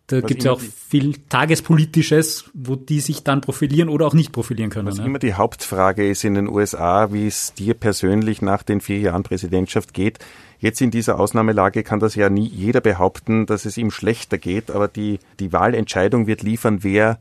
Da 0.09 0.23
gibt 0.23 0.41
es 0.41 0.47
ja 0.47 0.53
auch 0.53 0.61
viel 0.61 1.17
Tagespolitisches, 1.29 2.51
wo 2.55 2.77
die 2.77 3.01
sich 3.01 3.25
dann 3.25 3.43
profilieren 3.43 3.91
oder 3.91 4.07
auch 4.07 4.15
nicht 4.15 4.33
profilieren 4.33 4.71
können. 4.71 4.89
Was 4.89 4.97
ne? 4.97 5.05
immer 5.05 5.19
die 5.19 5.35
Hauptfrage 5.35 6.09
ist 6.09 6.25
in 6.25 6.35
den 6.35 6.49
USA, 6.49 7.13
wie 7.13 7.27
es 7.27 7.53
dir 7.53 7.75
persönlich 7.75 8.41
nach 8.41 8.63
den 8.63 8.81
vier 8.81 8.99
Jahren 8.99 9.23
Präsidentschaft 9.23 9.93
geht. 9.93 10.19
Jetzt 10.61 10.81
in 10.81 10.91
dieser 10.91 11.21
Ausnahmelage 11.21 11.83
kann 11.83 12.01
das 12.01 12.15
ja 12.15 12.31
nie 12.31 12.49
jeder 12.49 12.81
behaupten, 12.81 13.45
dass 13.45 13.67
es 13.67 13.77
ihm 13.77 13.91
schlechter 13.91 14.39
geht, 14.39 14.71
aber 14.71 14.89
die, 14.89 15.19
die 15.41 15.53
Wahlentscheidung 15.53 16.27
wird 16.27 16.43
liefern, 16.43 16.83
wer 16.83 17.19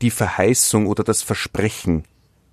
die 0.00 0.10
Verheißung 0.10 0.86
oder 0.86 1.02
das 1.02 1.22
Versprechen 1.22 2.04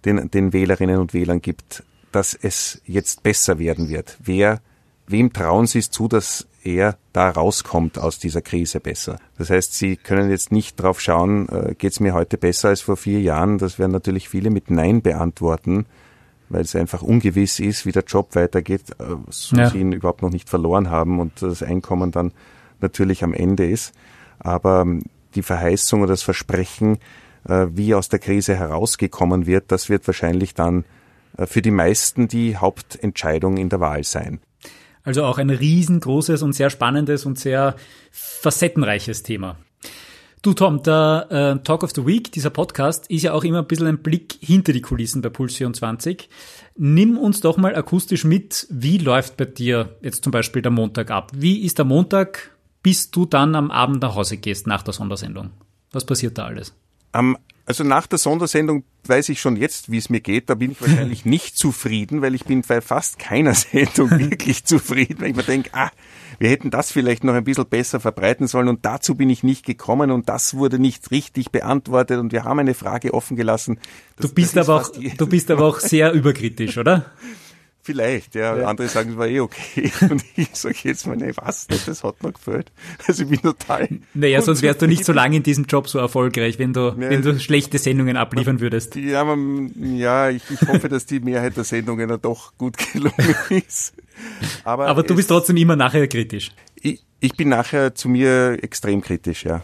den, 0.06 0.32
den 0.32 0.54
Wählerinnen 0.54 0.98
und 0.98 1.14
Wählern 1.14 1.40
gibt, 1.40 1.84
dass 2.12 2.34
es 2.34 2.82
jetzt 2.86 3.22
besser 3.22 3.60
werden 3.60 3.90
wird. 3.90 4.18
Wer, 4.24 4.60
wem 5.06 5.32
trauen 5.32 5.68
Sie 5.68 5.80
es 5.80 5.92
zu, 5.92 6.08
dass 6.08 6.48
er 6.64 6.98
da 7.14 7.30
rauskommt 7.30 8.00
aus 8.00 8.20
dieser 8.20 8.42
Krise 8.42 8.80
besser? 8.80 9.18
Das 9.38 9.50
heißt, 9.50 9.74
Sie 9.74 9.98
können 9.98 10.30
jetzt 10.30 10.52
nicht 10.52 10.76
drauf 10.76 11.00
schauen, 11.00 11.50
äh, 11.50 11.76
geht 11.76 11.94
es 11.94 12.00
mir 12.00 12.14
heute 12.14 12.38
besser 12.38 12.70
als 12.70 12.82
vor 12.82 12.98
vier 12.98 13.22
Jahren? 13.22 13.58
Das 13.58 13.80
werden 13.80 13.92
natürlich 13.92 14.30
viele 14.30 14.50
mit 14.50 14.70
Nein 14.72 15.02
beantworten 15.02 15.86
weil 16.52 16.62
es 16.62 16.76
einfach 16.76 17.02
ungewiss 17.02 17.60
ist, 17.60 17.86
wie 17.86 17.92
der 17.92 18.04
Job 18.04 18.36
weitergeht, 18.36 18.92
äh, 19.00 19.16
so 19.30 19.56
ja. 19.56 19.70
sie 19.70 19.80
ihn 19.80 19.92
überhaupt 19.92 20.22
noch 20.22 20.32
nicht 20.32 20.50
verloren 20.50 20.90
haben 20.90 21.20
und 21.20 21.42
das 21.42 21.64
Einkommen 21.64 22.12
dann 22.12 22.34
natürlich 22.82 23.24
am 23.24 23.34
Ende 23.34 23.70
ist. 23.70 23.94
Aber 24.40 24.82
ähm, 24.82 25.04
die 25.36 25.44
Verheißung 25.44 26.02
oder 26.02 26.14
das 26.14 26.24
Versprechen, 26.24 26.98
äh, 27.48 27.68
wie 27.72 27.96
aus 27.96 28.10
der 28.10 28.20
Krise 28.20 28.56
herausgekommen 28.56 29.46
wird, 29.46 29.72
das 29.72 29.90
wird 29.90 30.06
wahrscheinlich 30.08 30.54
dann 30.54 30.84
äh, 31.38 31.46
für 31.46 31.62
die 31.62 31.72
meisten 31.72 32.28
die 32.28 32.58
Hauptentscheidung 32.58 33.58
in 33.58 33.70
der 33.70 33.80
Wahl 33.80 34.04
sein. 34.04 34.40
Also 35.04 35.24
auch 35.24 35.38
ein 35.38 35.50
riesengroßes 35.50 36.42
und 36.44 36.54
sehr 36.54 36.70
spannendes 36.70 37.26
und 37.26 37.40
sehr 37.40 37.76
facettenreiches 38.12 39.24
Thema. 39.24 39.58
Du 40.44 40.54
Tom, 40.54 40.82
der 40.82 41.28
äh, 41.30 41.64
Talk 41.64 41.84
of 41.84 41.92
the 41.94 42.06
Week, 42.06 42.32
dieser 42.32 42.50
Podcast, 42.50 43.08
ist 43.12 43.22
ja 43.22 43.34
auch 43.34 43.44
immer 43.44 43.60
ein 43.60 43.68
bisschen 43.68 43.86
ein 43.86 44.02
Blick 44.02 44.38
hinter 44.42 44.74
die 44.74 44.82
Kulissen 44.82 45.22
bei 45.22 45.30
Puls 45.30 45.56
24. 45.56 46.30
Nimm 46.78 47.20
uns 47.20 47.42
doch 47.42 47.58
mal 47.58 47.76
akustisch 47.76 48.24
mit, 48.24 48.66
wie 48.72 48.98
läuft 48.98 49.38
bei 49.38 49.46
dir 49.46 49.98
jetzt 50.02 50.24
zum 50.24 50.32
Beispiel 50.32 50.64
der 50.64 50.72
Montag 50.72 51.12
ab? 51.12 51.32
Wie 51.36 51.62
ist 51.62 51.78
der 51.78 51.86
Montag, 51.86 52.58
bis 52.82 53.12
du 53.12 53.28
dann 53.28 53.54
am 53.54 53.70
Abend 53.70 54.02
nach 54.02 54.16
Hause 54.16 54.38
gehst 54.38 54.66
nach 54.66 54.82
der 54.82 54.94
Sondersendung? 54.94 55.52
Was 55.92 56.06
passiert 56.06 56.40
da 56.40 56.46
alles? 56.46 56.74
Am 57.12 57.38
also 57.72 57.86
nach 57.86 58.06
der 58.06 58.18
Sondersendung 58.18 58.84
weiß 59.06 59.30
ich 59.30 59.40
schon 59.40 59.56
jetzt, 59.56 59.90
wie 59.90 59.98
es 59.98 60.10
mir 60.10 60.20
geht. 60.20 60.50
Da 60.50 60.56
bin 60.56 60.72
ich 60.72 60.82
wahrscheinlich 60.82 61.26
nicht 61.26 61.58
zufrieden, 61.58 62.22
weil 62.22 62.36
ich 62.36 62.44
bin 62.44 62.64
bei 62.64 62.82
fast 62.82 63.18
keiner 63.18 63.54
Sendung 63.54 64.10
wirklich 64.20 64.66
zufrieden, 64.66 65.22
weil 65.22 65.30
ich 65.30 65.36
mir 65.38 65.44
denke, 65.44 65.70
ah, 65.74 65.90
wir 66.40 66.50
hätten 66.50 66.70
das 66.70 66.92
vielleicht 66.92 67.24
noch 67.24 67.34
ein 67.34 67.44
bisschen 67.44 67.68
besser 67.68 68.00
verbreiten 68.00 68.48
sollen 68.48 68.68
und 68.68 68.86
dazu 68.86 69.16
bin 69.16 69.30
ich 69.30 69.44
nicht 69.44 69.66
gekommen 69.66 70.12
und 70.12 70.28
das 70.28 70.56
wurde 70.56 70.80
nicht 70.80 71.12
richtig 71.12 71.52
beantwortet 71.52 72.20
und 72.20 72.32
wir 72.34 72.44
haben 72.44 72.60
eine 72.60 72.74
Frage 72.74 73.14
offen 73.14 73.38
gelassen. 73.38 73.80
Das, 74.18 74.28
du 74.28 74.36
bist 74.36 74.58
aber 74.58 74.76
auch, 74.76 74.92
du 74.92 75.28
bist 75.28 75.50
aber 75.50 75.66
auch 75.66 75.80
sehr 75.80 76.12
überkritisch, 76.12 76.78
oder? 76.78 77.06
Vielleicht, 77.84 78.36
ja. 78.36 78.58
ja. 78.58 78.68
Andere 78.68 78.88
sagen, 78.88 79.12
es 79.12 79.18
war 79.18 79.28
eh 79.28 79.40
okay. 79.40 79.92
Und 80.10 80.24
ich 80.36 80.50
sage 80.54 80.76
jetzt 80.84 81.08
mal, 81.08 81.18
nee, 81.18 81.32
was 81.36 81.68
nicht, 81.70 81.88
das 81.88 82.04
hat 82.04 82.22
mir 82.22 82.32
gefällt. 82.32 82.72
Also 83.08 83.24
ich 83.24 83.30
bin 83.30 83.42
total. 83.42 83.90
Naja, 84.14 84.42
sonst 84.42 84.62
wärst 84.62 84.82
du 84.84 84.88
nicht 84.88 85.04
so 85.04 85.14
lange 85.14 85.38
in 85.38 85.44
diesem 85.44 85.66
Job 85.66 85.90
so 85.90 85.98
erfolgreich, 85.98 86.60
wenn 86.60 86.74
du, 86.74 86.90
ja, 86.90 86.96
wenn 86.98 87.24
du 87.24 87.40
schlechte 87.40 87.80
Sendungen 87.80 88.18
abliefern 88.18 88.60
würdest. 88.60 88.96
Ja, 88.96 89.24
man, 89.24 89.72
ja 89.96 90.30
ich, 90.30 90.44
ich 90.52 90.62
hoffe, 90.68 90.90
dass 90.90 91.08
die 91.08 91.20
Mehrheit 91.20 91.58
der 91.58 91.64
Sendungen 91.64 92.08
dann 92.08 92.22
doch 92.22 92.56
gut 92.58 92.78
gelungen 92.94 93.36
ist. 93.50 93.94
Aber, 94.64 94.88
Aber 94.88 95.02
du 95.02 95.16
bist 95.16 95.30
trotzdem 95.30 95.58
immer 95.58 95.76
nachher 95.76 96.08
kritisch. 96.08 96.52
Ich, 96.76 97.04
ich 97.20 97.36
bin 97.36 97.50
nachher 97.50 97.96
zu 97.96 98.10
mir 98.10 98.60
extrem 98.62 99.02
kritisch, 99.02 99.46
ja. 99.46 99.64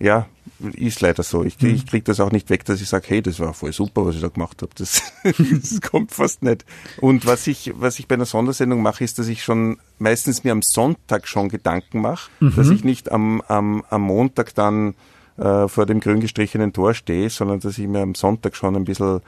Ja, 0.00 0.28
ist 0.74 1.00
leider 1.00 1.22
so. 1.22 1.44
Ich, 1.44 1.60
mhm. 1.60 1.74
ich 1.74 1.86
kriege 1.86 2.04
das 2.04 2.20
auch 2.20 2.32
nicht 2.32 2.50
weg, 2.50 2.64
dass 2.64 2.80
ich 2.80 2.88
sage, 2.88 3.06
hey, 3.08 3.22
das 3.22 3.40
war 3.40 3.54
voll 3.54 3.72
super, 3.72 4.04
was 4.04 4.16
ich 4.16 4.20
da 4.20 4.28
gemacht 4.28 4.62
habe. 4.62 4.72
Das, 4.76 5.02
das 5.24 5.80
kommt 5.80 6.12
fast 6.12 6.42
nicht. 6.42 6.64
Und 7.00 7.26
was 7.26 7.46
ich, 7.46 7.72
was 7.76 7.98
ich 7.98 8.08
bei 8.08 8.14
einer 8.14 8.26
Sondersendung 8.26 8.82
mache, 8.82 9.04
ist, 9.04 9.18
dass 9.18 9.28
ich 9.28 9.42
schon 9.42 9.78
meistens 9.98 10.44
mir 10.44 10.52
am 10.52 10.62
Sonntag 10.62 11.28
schon 11.28 11.48
Gedanken 11.48 12.00
mache, 12.00 12.30
mhm. 12.40 12.54
dass 12.56 12.70
ich 12.70 12.84
nicht 12.84 13.10
am, 13.12 13.40
am, 13.48 13.84
am 13.88 14.02
Montag 14.02 14.54
dann 14.54 14.94
äh, 15.36 15.68
vor 15.68 15.86
dem 15.86 16.00
grün 16.00 16.20
gestrichenen 16.20 16.72
Tor 16.72 16.94
stehe, 16.94 17.30
sondern 17.30 17.60
dass 17.60 17.78
ich 17.78 17.86
mir 17.86 18.00
am 18.00 18.14
Sonntag 18.14 18.56
schon 18.56 18.76
ein 18.76 18.84
bisschen 18.84 19.20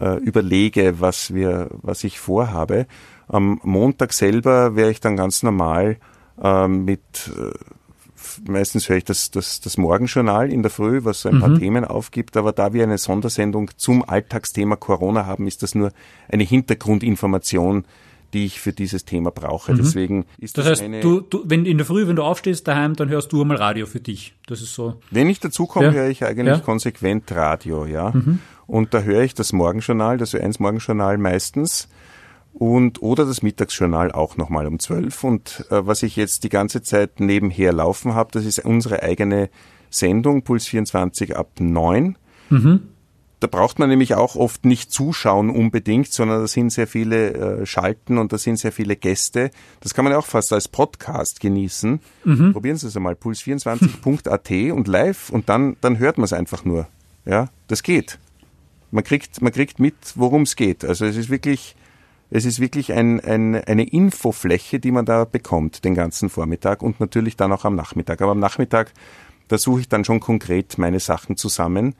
äh, 0.00 0.16
überlege, 0.18 1.00
was 1.00 1.34
wir, 1.34 1.68
was 1.82 2.04
ich 2.04 2.20
vorhabe. 2.20 2.86
Am 3.26 3.60
Montag 3.62 4.12
selber 4.12 4.76
wäre 4.76 4.90
ich 4.90 5.00
dann 5.00 5.16
ganz 5.16 5.42
normal 5.42 5.98
äh, 6.42 6.68
mit 6.68 7.32
äh, 7.36 7.50
meistens 8.46 8.88
höre 8.88 8.98
ich 8.98 9.04
das, 9.04 9.30
das, 9.30 9.60
das 9.60 9.76
Morgenjournal 9.78 10.52
in 10.52 10.62
der 10.62 10.70
Früh, 10.70 11.04
was 11.04 11.22
so 11.22 11.28
ein 11.28 11.36
mhm. 11.36 11.40
paar 11.40 11.58
Themen 11.58 11.84
aufgibt, 11.84 12.36
aber 12.36 12.52
da 12.52 12.72
wir 12.72 12.82
eine 12.82 12.98
Sondersendung 12.98 13.70
zum 13.76 14.08
Alltagsthema 14.08 14.76
Corona 14.76 15.26
haben, 15.26 15.46
ist 15.46 15.62
das 15.62 15.74
nur 15.74 15.92
eine 16.28 16.44
Hintergrundinformation, 16.44 17.84
die 18.32 18.44
ich 18.44 18.60
für 18.60 18.72
dieses 18.72 19.04
Thema 19.04 19.30
brauche. 19.30 19.72
Mhm. 19.72 19.76
Deswegen 19.78 20.24
ist 20.38 20.58
das, 20.58 20.64
das 20.64 20.72
heißt, 20.72 20.82
eine 20.82 21.00
du, 21.00 21.20
du, 21.20 21.42
wenn 21.46 21.64
in 21.64 21.78
der 21.78 21.86
Früh, 21.86 22.06
wenn 22.06 22.16
du 22.16 22.22
aufstehst 22.22 22.68
daheim, 22.68 22.94
dann 22.94 23.08
hörst 23.08 23.32
du 23.32 23.40
einmal 23.40 23.56
Radio 23.56 23.86
für 23.86 24.00
dich. 24.00 24.34
Das 24.46 24.60
ist 24.60 24.74
so. 24.74 25.00
Wenn 25.10 25.30
ich 25.30 25.40
dazu 25.40 25.66
komme, 25.66 25.86
ja. 25.86 25.92
höre 25.92 26.08
ich 26.08 26.24
eigentlich 26.24 26.58
ja. 26.58 26.60
konsequent 26.60 27.30
Radio, 27.32 27.86
ja. 27.86 28.10
Mhm. 28.10 28.40
Und 28.66 28.92
da 28.92 29.00
höre 29.00 29.22
ich 29.22 29.34
das 29.34 29.54
Morgenjournal, 29.54 30.18
das 30.18 30.34
Ö1 30.34 30.56
Morgenjournal 30.60 31.16
meistens 31.16 31.88
und 32.58 33.02
oder 33.02 33.24
das 33.24 33.42
Mittagsjournal 33.42 34.10
auch 34.10 34.36
nochmal 34.36 34.66
um 34.66 34.78
zwölf. 34.80 35.22
Und 35.22 35.64
äh, 35.70 35.86
was 35.86 36.02
ich 36.02 36.16
jetzt 36.16 36.42
die 36.44 36.48
ganze 36.48 36.82
Zeit 36.82 37.20
nebenher 37.20 37.72
laufen 37.72 38.14
habe, 38.14 38.30
das 38.32 38.44
ist 38.44 38.58
unsere 38.64 39.02
eigene 39.02 39.48
Sendung, 39.90 40.42
Puls 40.42 40.66
24 40.66 41.36
ab 41.36 41.52
neun. 41.60 42.18
Mhm. 42.50 42.80
Da 43.40 43.46
braucht 43.46 43.78
man 43.78 43.88
nämlich 43.88 44.16
auch 44.16 44.34
oft 44.34 44.64
nicht 44.64 44.90
zuschauen 44.90 45.50
unbedingt, 45.50 46.12
sondern 46.12 46.40
da 46.40 46.48
sind 46.48 46.70
sehr 46.70 46.88
viele 46.88 47.60
äh, 47.60 47.66
Schalten 47.66 48.18
und 48.18 48.32
da 48.32 48.38
sind 48.38 48.58
sehr 48.58 48.72
viele 48.72 48.96
Gäste. 48.96 49.52
Das 49.78 49.94
kann 49.94 50.04
man 50.04 50.12
ja 50.12 50.18
auch 50.18 50.26
fast 50.26 50.52
als 50.52 50.66
Podcast 50.66 51.38
genießen. 51.38 52.00
Mhm. 52.24 52.52
Probieren 52.52 52.76
Sie 52.76 52.88
es 52.88 52.96
einmal, 52.96 53.14
puls24.at 53.14 54.72
und 54.72 54.88
live 54.88 55.30
und 55.30 55.48
dann, 55.48 55.76
dann 55.80 56.00
hört 56.00 56.18
man 56.18 56.24
es 56.24 56.32
einfach 56.32 56.64
nur. 56.64 56.88
Ja, 57.24 57.48
das 57.68 57.84
geht. 57.84 58.18
Man 58.90 59.04
kriegt, 59.04 59.40
man 59.40 59.52
kriegt 59.52 59.78
mit, 59.78 59.94
worum 60.16 60.42
es 60.42 60.56
geht. 60.56 60.84
Also 60.84 61.04
es 61.04 61.16
ist 61.16 61.30
wirklich, 61.30 61.76
es 62.30 62.44
ist 62.44 62.60
wirklich 62.60 62.92
ein, 62.92 63.20
ein, 63.20 63.54
eine 63.54 63.84
Infofläche, 63.84 64.78
die 64.78 64.90
man 64.90 65.06
da 65.06 65.24
bekommt 65.24 65.84
den 65.84 65.94
ganzen 65.94 66.28
Vormittag 66.28 66.82
und 66.82 67.00
natürlich 67.00 67.36
dann 67.36 67.52
auch 67.52 67.64
am 67.64 67.74
Nachmittag. 67.74 68.20
Aber 68.20 68.32
am 68.32 68.38
Nachmittag, 68.38 68.92
da 69.48 69.56
suche 69.56 69.80
ich 69.80 69.88
dann 69.88 70.04
schon 70.04 70.20
konkret 70.20 70.76
meine 70.76 71.00
Sachen 71.00 71.36
zusammen. 71.36 71.94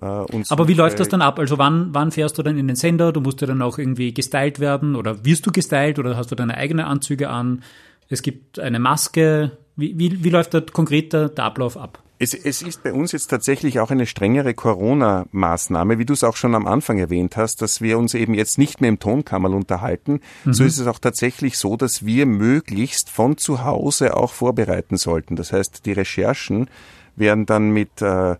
Äh, 0.00 0.04
Aber 0.04 0.68
wie 0.68 0.74
läuft 0.74 1.00
das 1.00 1.08
dann 1.08 1.22
ab? 1.22 1.38
Also 1.38 1.58
wann, 1.58 1.88
wann 1.92 2.12
fährst 2.12 2.38
du 2.38 2.42
dann 2.42 2.58
in 2.58 2.68
den 2.68 2.76
Sender? 2.76 3.12
Du 3.12 3.20
musst 3.20 3.40
ja 3.40 3.46
dann 3.46 3.62
auch 3.62 3.78
irgendwie 3.78 4.14
gestylt 4.14 4.60
werden 4.60 4.94
oder 4.94 5.24
wirst 5.24 5.46
du 5.46 5.50
gestylt 5.50 5.98
oder 5.98 6.16
hast 6.16 6.30
du 6.30 6.36
deine 6.36 6.56
eigene 6.56 6.86
Anzüge 6.86 7.28
an? 7.28 7.62
Es 8.08 8.22
gibt 8.22 8.60
eine 8.60 8.78
Maske. 8.78 9.58
Wie, 9.74 9.98
wie, 9.98 10.22
wie 10.22 10.30
läuft 10.30 10.54
da 10.54 10.60
konkret 10.60 11.12
der, 11.12 11.28
der 11.28 11.44
Ablauf 11.44 11.76
ab? 11.76 12.02
Es, 12.18 12.32
es 12.32 12.62
ist 12.62 12.82
bei 12.82 12.92
uns 12.92 13.12
jetzt 13.12 13.26
tatsächlich 13.26 13.78
auch 13.78 13.90
eine 13.90 14.06
strengere 14.06 14.54
Corona-Maßnahme, 14.54 15.98
wie 15.98 16.06
du 16.06 16.14
es 16.14 16.24
auch 16.24 16.36
schon 16.36 16.54
am 16.54 16.66
Anfang 16.66 16.98
erwähnt 16.98 17.36
hast, 17.36 17.60
dass 17.60 17.82
wir 17.82 17.98
uns 17.98 18.14
eben 18.14 18.32
jetzt 18.32 18.56
nicht 18.56 18.80
mehr 18.80 18.88
im 18.88 18.98
Tonkammerl 18.98 19.52
unterhalten. 19.52 20.20
Mhm. 20.44 20.54
So 20.54 20.64
ist 20.64 20.78
es 20.78 20.86
auch 20.86 20.98
tatsächlich 20.98 21.58
so, 21.58 21.76
dass 21.76 22.06
wir 22.06 22.24
möglichst 22.24 23.10
von 23.10 23.36
zu 23.36 23.64
Hause 23.64 24.16
auch 24.16 24.32
vorbereiten 24.32 24.96
sollten. 24.96 25.36
Das 25.36 25.52
heißt, 25.52 25.84
die 25.84 25.92
Recherchen 25.92 26.70
werden 27.16 27.44
dann 27.44 27.70
mit 27.70 28.00
äh, 28.00 28.36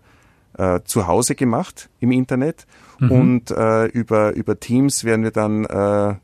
äh, 0.57 0.79
zu 0.83 1.07
Hause 1.07 1.35
gemacht 1.35 1.89
im 1.99 2.11
Internet 2.11 2.65
mhm. 2.99 3.11
und 3.11 3.51
äh, 3.51 3.85
über, 3.85 4.33
über 4.33 4.59
Teams 4.59 5.03
werden 5.03 5.23
wir 5.23 5.31
dann 5.31 5.65
äh, 5.65 6.15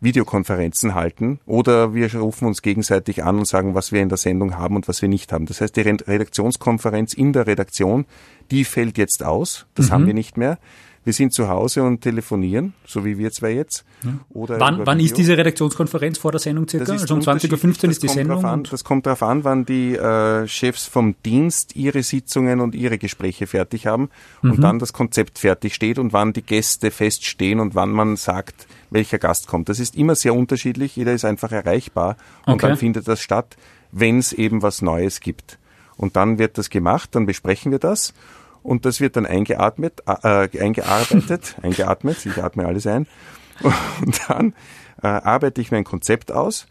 Videokonferenzen 0.00 0.94
halten 0.94 1.40
oder 1.46 1.94
wir 1.94 2.14
rufen 2.14 2.46
uns 2.46 2.62
gegenseitig 2.62 3.24
an 3.24 3.38
und 3.38 3.46
sagen, 3.46 3.74
was 3.74 3.92
wir 3.92 4.00
in 4.00 4.08
der 4.08 4.18
Sendung 4.18 4.56
haben 4.56 4.76
und 4.76 4.88
was 4.88 5.02
wir 5.02 5.08
nicht 5.08 5.32
haben. 5.32 5.46
Das 5.46 5.60
heißt, 5.60 5.76
die 5.76 5.80
Redaktionskonferenz 5.80 7.14
in 7.14 7.32
der 7.32 7.46
Redaktion, 7.46 8.06
die 8.50 8.64
fällt 8.64 8.96
jetzt 8.98 9.24
aus. 9.24 9.66
Das 9.74 9.88
mhm. 9.88 9.92
haben 9.92 10.06
wir 10.06 10.14
nicht 10.14 10.36
mehr 10.36 10.58
wir 11.08 11.14
sind 11.14 11.32
zu 11.32 11.48
Hause 11.48 11.84
und 11.84 12.02
telefonieren, 12.02 12.74
so 12.84 13.02
wie 13.02 13.16
wir 13.16 13.32
zwei 13.32 13.52
jetzt. 13.52 13.86
Oder 14.28 14.60
wann 14.60 14.84
wann 14.84 15.00
ist 15.00 15.16
diese 15.16 15.38
Redaktionskonferenz 15.38 16.18
vor 16.18 16.32
der 16.32 16.38
Sendung 16.38 16.68
circa? 16.68 16.92
Also 16.92 17.14
um 17.14 17.20
20.15 17.20 17.84
Uhr 17.84 17.90
ist 17.90 18.02
die 18.02 18.08
Sendung? 18.08 18.44
An, 18.44 18.64
das 18.64 18.84
kommt 18.84 19.06
darauf 19.06 19.22
an, 19.22 19.42
wann 19.42 19.64
die 19.64 19.96
äh, 19.96 20.46
Chefs 20.46 20.86
vom 20.86 21.14
Dienst 21.24 21.76
ihre 21.76 22.02
Sitzungen 22.02 22.60
und 22.60 22.74
ihre 22.74 22.98
Gespräche 22.98 23.46
fertig 23.46 23.86
haben 23.86 24.10
mhm. 24.42 24.50
und 24.50 24.60
dann 24.60 24.78
das 24.78 24.92
Konzept 24.92 25.38
fertig 25.38 25.74
steht 25.74 25.98
und 25.98 26.12
wann 26.12 26.34
die 26.34 26.42
Gäste 26.42 26.90
feststehen 26.90 27.58
und 27.58 27.74
wann 27.74 27.90
man 27.90 28.16
sagt, 28.16 28.66
welcher 28.90 29.18
Gast 29.18 29.46
kommt. 29.46 29.68
Das 29.68 29.78
ist 29.78 29.96
immer 29.96 30.14
sehr 30.14 30.34
unterschiedlich. 30.34 30.96
Jeder 30.96 31.12
ist 31.12 31.24
einfach 31.24 31.52
erreichbar 31.52 32.16
und 32.46 32.54
okay. 32.54 32.68
dann 32.68 32.76
findet 32.76 33.08
das 33.08 33.20
statt, 33.20 33.56
wenn 33.92 34.18
es 34.18 34.32
eben 34.32 34.62
was 34.62 34.82
Neues 34.82 35.20
gibt. 35.20 35.58
Und 35.96 36.16
dann 36.16 36.38
wird 36.38 36.58
das 36.58 36.70
gemacht, 36.70 37.14
dann 37.14 37.26
besprechen 37.26 37.72
wir 37.72 37.78
das 37.78 38.14
und 38.62 38.84
das 38.84 39.00
wird 39.00 39.16
dann 39.16 39.26
eingeatmet, 39.26 40.02
äh, 40.06 40.48
eingearbeitet, 40.60 41.56
eingeatmet, 41.62 42.24
ich 42.24 42.42
atme 42.42 42.66
alles 42.66 42.86
ein. 42.86 43.06
Und 43.60 44.20
dann 44.28 44.54
äh, 45.02 45.06
arbeite 45.06 45.60
ich 45.60 45.70
mein 45.72 45.84
Konzept 45.84 46.30
aus. 46.30 46.66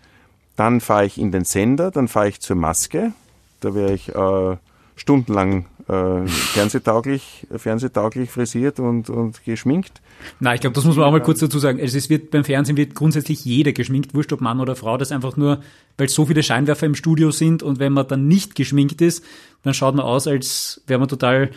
Dann 0.55 0.80
fahre 0.80 1.05
ich 1.05 1.18
in 1.18 1.32
den 1.32 1.43
Sender, 1.43 1.91
dann 1.91 2.07
fahre 2.07 2.30
ich 2.30 2.39
zur 2.39 2.55
Maske. 2.55 3.13
Da 3.59 3.76
wäre 3.76 3.93
ich 3.93 4.15
äh, 4.15 4.57
stundenlang 4.95 5.65
äh, 5.88 6.28
fernsehtauglich, 6.28 7.48
fernsehtauglich 7.56 8.30
frisiert 8.30 8.80
und, 8.80 9.10
und 9.10 9.44
geschminkt. 9.46 10.02
Na, 10.40 10.54
ich 10.54 10.62
glaube, 10.62 10.74
das 10.74 10.84
muss 10.84 10.98
man 10.98 11.06
auch 11.06 11.12
mal 11.12 11.22
kurz 11.22 11.40
dazu 11.40 11.60
sagen. 11.60 11.80
Also 11.80 11.98
es 11.98 12.10
wird 12.10 12.32
beim 12.32 12.44
Fernsehen 12.44 12.76
wird 12.76 12.94
grundsätzlich 12.94 13.46
jeder 13.46 13.72
geschminkt, 13.72 14.14
wurscht 14.14 14.34
ob 14.34 14.42
Mann 14.42 14.60
oder 14.60 14.76
Frau. 14.76 14.98
Das 14.98 15.12
einfach 15.12 15.38
nur, 15.38 15.62
weil 15.98 16.10
so 16.10 16.26
viele 16.26 16.44
Scheinwerfer 16.44 16.86
im 16.86 16.96
Studio 16.96 17.32
sind 17.32 17.64
und 17.64 17.80
wenn 17.80 17.94
man 17.94 18.08
dann 18.08 18.28
nicht 18.28 18.56
geschminkt 18.56 19.02
ist, 19.02 19.24
dann 19.64 19.74
schaut 19.74 19.96
man 19.96 20.06
aus, 20.06 20.28
als 20.28 20.82
wäre 20.88 21.00
man 21.00 21.08
total 21.08 21.52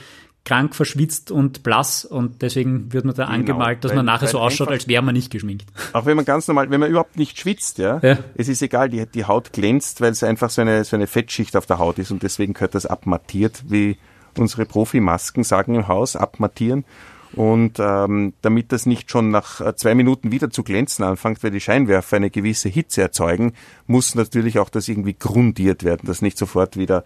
krank, 0.45 0.74
verschwitzt 0.74 1.31
und 1.31 1.62
blass 1.62 2.05
und 2.05 2.41
deswegen 2.43 2.93
wird 2.93 3.05
man 3.05 3.14
da 3.14 3.24
genau, 3.24 3.37
angemalt, 3.37 3.85
dass 3.85 3.91
weil, 3.91 3.97
man 3.97 4.07
nachher 4.07 4.28
so 4.28 4.39
ausschaut, 4.39 4.68
als 4.68 4.89
wäre 4.89 5.03
man 5.03 5.14
nicht 5.14 5.31
geschminkt. 5.31 5.66
Auch 5.93 6.07
wenn 6.07 6.16
man 6.16 6.24
ganz 6.24 6.49
normal, 6.49 6.70
wenn 6.70 6.81
man 6.81 6.89
überhaupt 6.89 7.18
nicht 7.18 7.39
schwitzt, 7.39 7.78
ja, 7.78 8.01
ja. 8.03 8.18
es 8.37 8.49
ist 8.49 8.62
egal, 8.62 8.89
die, 8.89 9.05
die 9.07 9.26
Haut 9.26 9.53
glänzt, 9.53 10.01
weil 10.01 10.12
es 10.12 10.22
einfach 10.22 10.51
so 10.51 10.62
eine, 10.62 10.85
so 10.85 10.97
eine 10.97 11.07
Fettschicht 11.07 11.57
auf 11.57 11.66
der 11.66 11.78
Haut 11.78 11.99
ist 11.99 12.11
und 12.11 12.22
deswegen 12.22 12.55
gehört 12.55 12.74
das 12.74 12.87
abmattiert, 12.87 13.64
wie 13.68 13.99
unsere 14.39 14.66
Profimasken 14.66 15.45
sagen 15.45 15.74
im 15.74 15.89
Haus, 15.89 16.16
abmattieren. 16.16 16.85
Und 17.33 17.78
ähm, 17.78 18.33
damit 18.43 18.72
das 18.72 18.87
nicht 18.87 19.11
schon 19.11 19.31
nach 19.31 19.61
äh, 19.61 19.76
zwei 19.76 19.95
Minuten 19.95 20.33
wieder 20.33 20.51
zu 20.51 20.64
glänzen 20.64 21.05
anfängt, 21.05 21.43
weil 21.45 21.53
die 21.53 21.61
Scheinwerfer 21.61 22.16
eine 22.16 22.31
gewisse 22.31 22.68
Hitze 22.68 23.03
erzeugen, 23.03 23.53
muss 23.87 24.16
natürlich 24.16 24.59
auch 24.59 24.68
das 24.68 24.89
irgendwie 24.89 25.14
grundiert 25.14 25.85
werden, 25.85 26.07
dass 26.07 26.22
nicht 26.22 26.37
sofort 26.37 26.76
wieder 26.76 27.05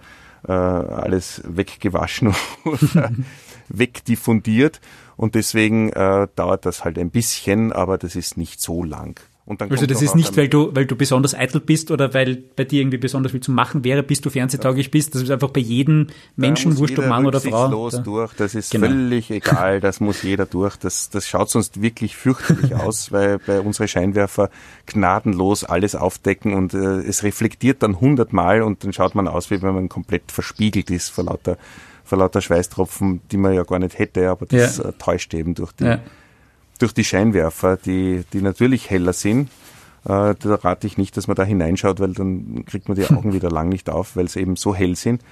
äh, 0.48 0.52
alles 0.52 1.42
weggewaschen 1.46 2.34
oder 2.64 3.12
wegdiffundiert. 3.68 4.80
Und 5.16 5.34
deswegen 5.34 5.90
äh, 5.90 6.26
dauert 6.36 6.64
das 6.64 6.84
halt 6.84 6.98
ein 6.98 7.10
bisschen, 7.10 7.72
aber 7.72 7.98
das 7.98 8.16
ist 8.16 8.38
nicht 8.38 8.62
so 8.62 8.82
lang 8.82 9.20
also 9.46 9.84
das 9.84 10.00
ist 10.00 10.14
nicht, 10.14 10.34
weil 10.38 10.48
du, 10.48 10.74
weil 10.74 10.86
du 10.86 10.96
besonders 10.96 11.34
eitel 11.34 11.60
bist 11.60 11.90
oder 11.90 12.14
weil 12.14 12.36
bei 12.56 12.64
dir 12.64 12.80
irgendwie 12.80 12.96
besonders 12.96 13.32
viel 13.32 13.42
zu 13.42 13.52
machen 13.52 13.84
wäre, 13.84 14.02
bis 14.02 14.22
du 14.22 14.30
fernsehtauglich 14.30 14.90
bist. 14.90 15.14
Das 15.14 15.20
ist 15.20 15.30
einfach 15.30 15.50
bei 15.50 15.60
jedem 15.60 16.06
Menschen, 16.34 16.78
wurscht 16.78 16.98
ob 16.98 17.06
Mann 17.06 17.26
oder 17.26 17.42
Frau. 17.42 17.68
los 17.68 17.92
da. 17.92 17.98
durch, 17.98 18.32
das 18.34 18.54
ist 18.54 18.70
genau. 18.70 18.86
völlig 18.86 19.30
egal, 19.30 19.80
das 19.80 20.00
muss 20.00 20.22
jeder 20.22 20.46
durch. 20.46 20.76
Das, 20.76 21.10
das 21.10 21.28
schaut 21.28 21.50
sonst 21.50 21.82
wirklich 21.82 22.16
fürchterlich 22.16 22.74
aus, 22.74 23.12
weil 23.12 23.38
bei 23.38 23.60
unsere 23.60 23.86
Scheinwerfer 23.86 24.48
gnadenlos 24.86 25.64
alles 25.64 25.94
aufdecken 25.94 26.54
und 26.54 26.72
äh, 26.72 27.00
es 27.02 27.22
reflektiert 27.22 27.82
dann 27.82 28.00
hundertmal 28.00 28.62
und 28.62 28.82
dann 28.82 28.94
schaut 28.94 29.14
man 29.14 29.28
aus, 29.28 29.50
wie 29.50 29.60
wenn 29.60 29.74
man 29.74 29.90
komplett 29.90 30.32
verspiegelt 30.32 30.90
ist 30.90 31.10
vor 31.10 31.24
lauter, 31.24 31.58
vor 32.02 32.16
lauter 32.16 32.40
Schweißtropfen, 32.40 33.20
die 33.30 33.36
man 33.36 33.52
ja 33.52 33.64
gar 33.64 33.78
nicht 33.78 33.98
hätte, 33.98 34.30
aber 34.30 34.46
das 34.46 34.78
ja. 34.78 34.84
Äh, 34.84 34.92
täuscht 34.94 35.34
eben 35.34 35.54
durch 35.54 35.72
die 35.72 35.84
ja 35.84 36.00
durch 36.78 36.92
die 36.92 37.04
Scheinwerfer, 37.04 37.76
die, 37.76 38.24
die 38.32 38.42
natürlich 38.42 38.90
heller 38.90 39.12
sind. 39.12 39.48
Äh, 40.04 40.34
da 40.34 40.54
rate 40.62 40.86
ich 40.86 40.98
nicht, 40.98 41.16
dass 41.16 41.28
man 41.28 41.36
da 41.36 41.44
hineinschaut, 41.44 42.00
weil 42.00 42.12
dann 42.12 42.64
kriegt 42.66 42.88
man 42.88 42.96
die 42.96 43.06
Augen 43.06 43.32
wieder 43.34 43.50
lang 43.50 43.68
nicht 43.68 43.88
auf, 43.90 44.16
weil 44.16 44.28
sie 44.28 44.40
eben 44.40 44.56
so 44.56 44.74
hell 44.74 44.96
sind. 44.96 45.22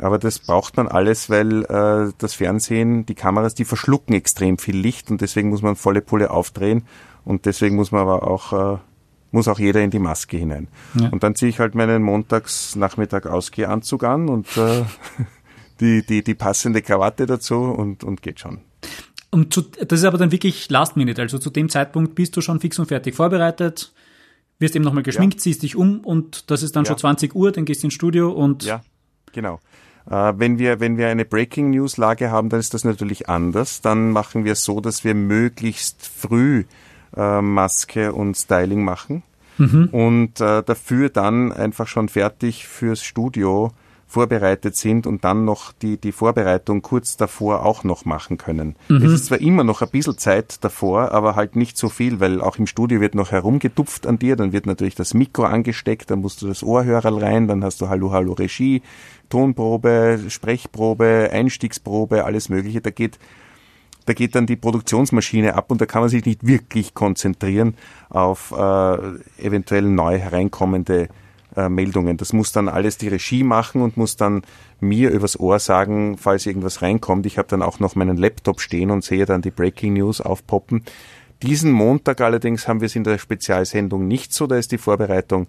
Aber 0.00 0.18
das 0.18 0.40
braucht 0.40 0.76
man 0.76 0.88
alles, 0.88 1.30
weil 1.30 1.64
äh, 1.64 2.12
das 2.18 2.34
Fernsehen, 2.34 3.06
die 3.06 3.14
Kameras, 3.14 3.54
die 3.54 3.64
verschlucken 3.64 4.14
extrem 4.14 4.58
viel 4.58 4.76
Licht 4.76 5.10
und 5.10 5.20
deswegen 5.20 5.50
muss 5.50 5.62
man 5.62 5.76
volle 5.76 6.00
Pulle 6.00 6.30
aufdrehen 6.30 6.84
und 7.24 7.46
deswegen 7.46 7.76
muss 7.76 7.92
man 7.92 8.02
aber 8.02 8.26
auch 8.26 8.74
äh, 8.74 8.78
muss 9.34 9.48
auch 9.48 9.58
jeder 9.58 9.82
in 9.82 9.90
die 9.90 9.98
Maske 9.98 10.36
hinein. 10.36 10.68
Ja. 10.94 11.08
Und 11.08 11.24
dann 11.24 11.34
ziehe 11.34 11.48
ich 11.48 11.58
halt 11.58 11.74
meinen 11.74 12.02
Montagsnachmittag 12.02 13.26
Ausgehanzug 13.26 14.04
an 14.04 14.28
und 14.28 14.56
äh, 14.56 14.84
die, 15.80 16.06
die, 16.06 16.22
die 16.22 16.34
passende 16.34 16.82
Krawatte 16.82 17.26
dazu 17.26 17.56
und, 17.56 18.04
und 18.04 18.22
geht 18.22 18.38
schon. 18.38 18.60
Und 19.34 19.52
zu, 19.52 19.62
das 19.62 19.98
ist 19.98 20.04
aber 20.04 20.16
dann 20.16 20.30
wirklich 20.30 20.70
Last 20.70 20.96
Minute. 20.96 21.20
Also 21.20 21.38
zu 21.38 21.50
dem 21.50 21.68
Zeitpunkt 21.68 22.14
bist 22.14 22.36
du 22.36 22.40
schon 22.40 22.60
fix 22.60 22.78
und 22.78 22.86
fertig 22.86 23.16
vorbereitet, 23.16 23.92
wirst 24.60 24.76
eben 24.76 24.84
nochmal 24.84 25.02
geschminkt, 25.02 25.34
ja. 25.34 25.40
ziehst 25.40 25.64
dich 25.64 25.74
um 25.74 25.98
und 26.04 26.52
das 26.52 26.62
ist 26.62 26.76
dann 26.76 26.84
ja. 26.84 26.90
schon 26.90 26.98
20 26.98 27.34
Uhr, 27.34 27.50
dann 27.50 27.64
gehst 27.64 27.82
du 27.82 27.88
ins 27.88 27.94
Studio 27.94 28.30
und. 28.30 28.62
Ja, 28.62 28.82
genau. 29.32 29.58
Äh, 30.08 30.34
wenn 30.36 30.60
wir, 30.60 30.78
wenn 30.78 30.98
wir 30.98 31.08
eine 31.08 31.24
Breaking 31.24 31.70
News 31.70 31.96
Lage 31.96 32.30
haben, 32.30 32.48
dann 32.48 32.60
ist 32.60 32.74
das 32.74 32.84
natürlich 32.84 33.28
anders. 33.28 33.80
Dann 33.80 34.12
machen 34.12 34.44
wir 34.44 34.52
es 34.52 34.62
so, 34.62 34.80
dass 34.80 35.02
wir 35.02 35.16
möglichst 35.16 36.06
früh 36.06 36.62
äh, 37.16 37.42
Maske 37.42 38.12
und 38.12 38.36
Styling 38.36 38.84
machen 38.84 39.24
mhm. 39.58 39.88
und 39.90 40.40
äh, 40.40 40.62
dafür 40.62 41.08
dann 41.08 41.50
einfach 41.50 41.88
schon 41.88 42.08
fertig 42.08 42.68
fürs 42.68 43.02
Studio 43.02 43.72
vorbereitet 44.06 44.76
sind 44.76 45.06
und 45.06 45.24
dann 45.24 45.44
noch 45.44 45.72
die, 45.72 45.96
die 45.96 46.12
Vorbereitung 46.12 46.82
kurz 46.82 47.16
davor 47.16 47.64
auch 47.64 47.84
noch 47.84 48.04
machen 48.04 48.38
können. 48.38 48.76
Mhm. 48.88 49.04
Es 49.04 49.12
ist 49.12 49.26
zwar 49.26 49.40
immer 49.40 49.64
noch 49.64 49.82
ein 49.82 49.88
bisschen 49.88 50.18
Zeit 50.18 50.62
davor, 50.62 51.12
aber 51.12 51.36
halt 51.36 51.56
nicht 51.56 51.76
so 51.76 51.88
viel, 51.88 52.20
weil 52.20 52.40
auch 52.40 52.56
im 52.56 52.66
Studio 52.66 53.00
wird 53.00 53.14
noch 53.14 53.32
herumgetupft 53.32 54.06
an 54.06 54.18
dir, 54.18 54.36
dann 54.36 54.52
wird 54.52 54.66
natürlich 54.66 54.94
das 54.94 55.14
Mikro 55.14 55.44
angesteckt, 55.44 56.10
dann 56.10 56.20
musst 56.20 56.42
du 56.42 56.46
das 56.46 56.62
Ohrhörer 56.62 57.20
rein, 57.20 57.48
dann 57.48 57.64
hast 57.64 57.80
du 57.80 57.88
Hallo 57.88 58.12
Hallo 58.12 58.34
Regie, 58.34 58.82
Tonprobe, 59.30 60.20
Sprechprobe, 60.28 61.30
Einstiegsprobe, 61.32 62.24
alles 62.24 62.48
mögliche. 62.48 62.80
Da 62.80 62.90
geht 62.90 63.18
da 64.06 64.12
geht 64.12 64.34
dann 64.34 64.46
die 64.46 64.56
Produktionsmaschine 64.56 65.54
ab 65.54 65.70
und 65.70 65.80
da 65.80 65.86
kann 65.86 66.02
man 66.02 66.10
sich 66.10 66.24
nicht 66.26 66.46
wirklich 66.46 66.94
konzentrieren 66.94 67.74
auf 68.10 68.52
äh, 68.52 68.98
eventuell 69.38 69.82
neu 69.82 70.18
hereinkommende 70.18 71.08
äh, 71.56 71.68
Meldungen. 71.68 72.16
Das 72.16 72.32
muss 72.32 72.52
dann 72.52 72.68
alles 72.68 72.98
die 72.98 73.08
Regie 73.08 73.44
machen 73.44 73.82
und 73.82 73.96
muss 73.96 74.16
dann 74.16 74.42
mir 74.80 75.10
übers 75.10 75.38
Ohr 75.38 75.58
sagen, 75.58 76.16
falls 76.18 76.46
irgendwas 76.46 76.82
reinkommt. 76.82 77.26
Ich 77.26 77.38
habe 77.38 77.48
dann 77.48 77.62
auch 77.62 77.80
noch 77.80 77.94
meinen 77.94 78.16
Laptop 78.16 78.60
stehen 78.60 78.90
und 78.90 79.04
sehe 79.04 79.26
dann 79.26 79.42
die 79.42 79.50
Breaking 79.50 79.94
News 79.94 80.20
aufpoppen. 80.20 80.84
Diesen 81.42 81.72
Montag 81.72 82.20
allerdings 82.20 82.68
haben 82.68 82.80
wir 82.80 82.86
es 82.86 82.96
in 82.96 83.04
der 83.04 83.18
Spezialsendung 83.18 84.06
nicht 84.06 84.32
so. 84.32 84.46
Da 84.46 84.56
ist 84.56 84.72
die 84.72 84.78
Vorbereitung 84.78 85.46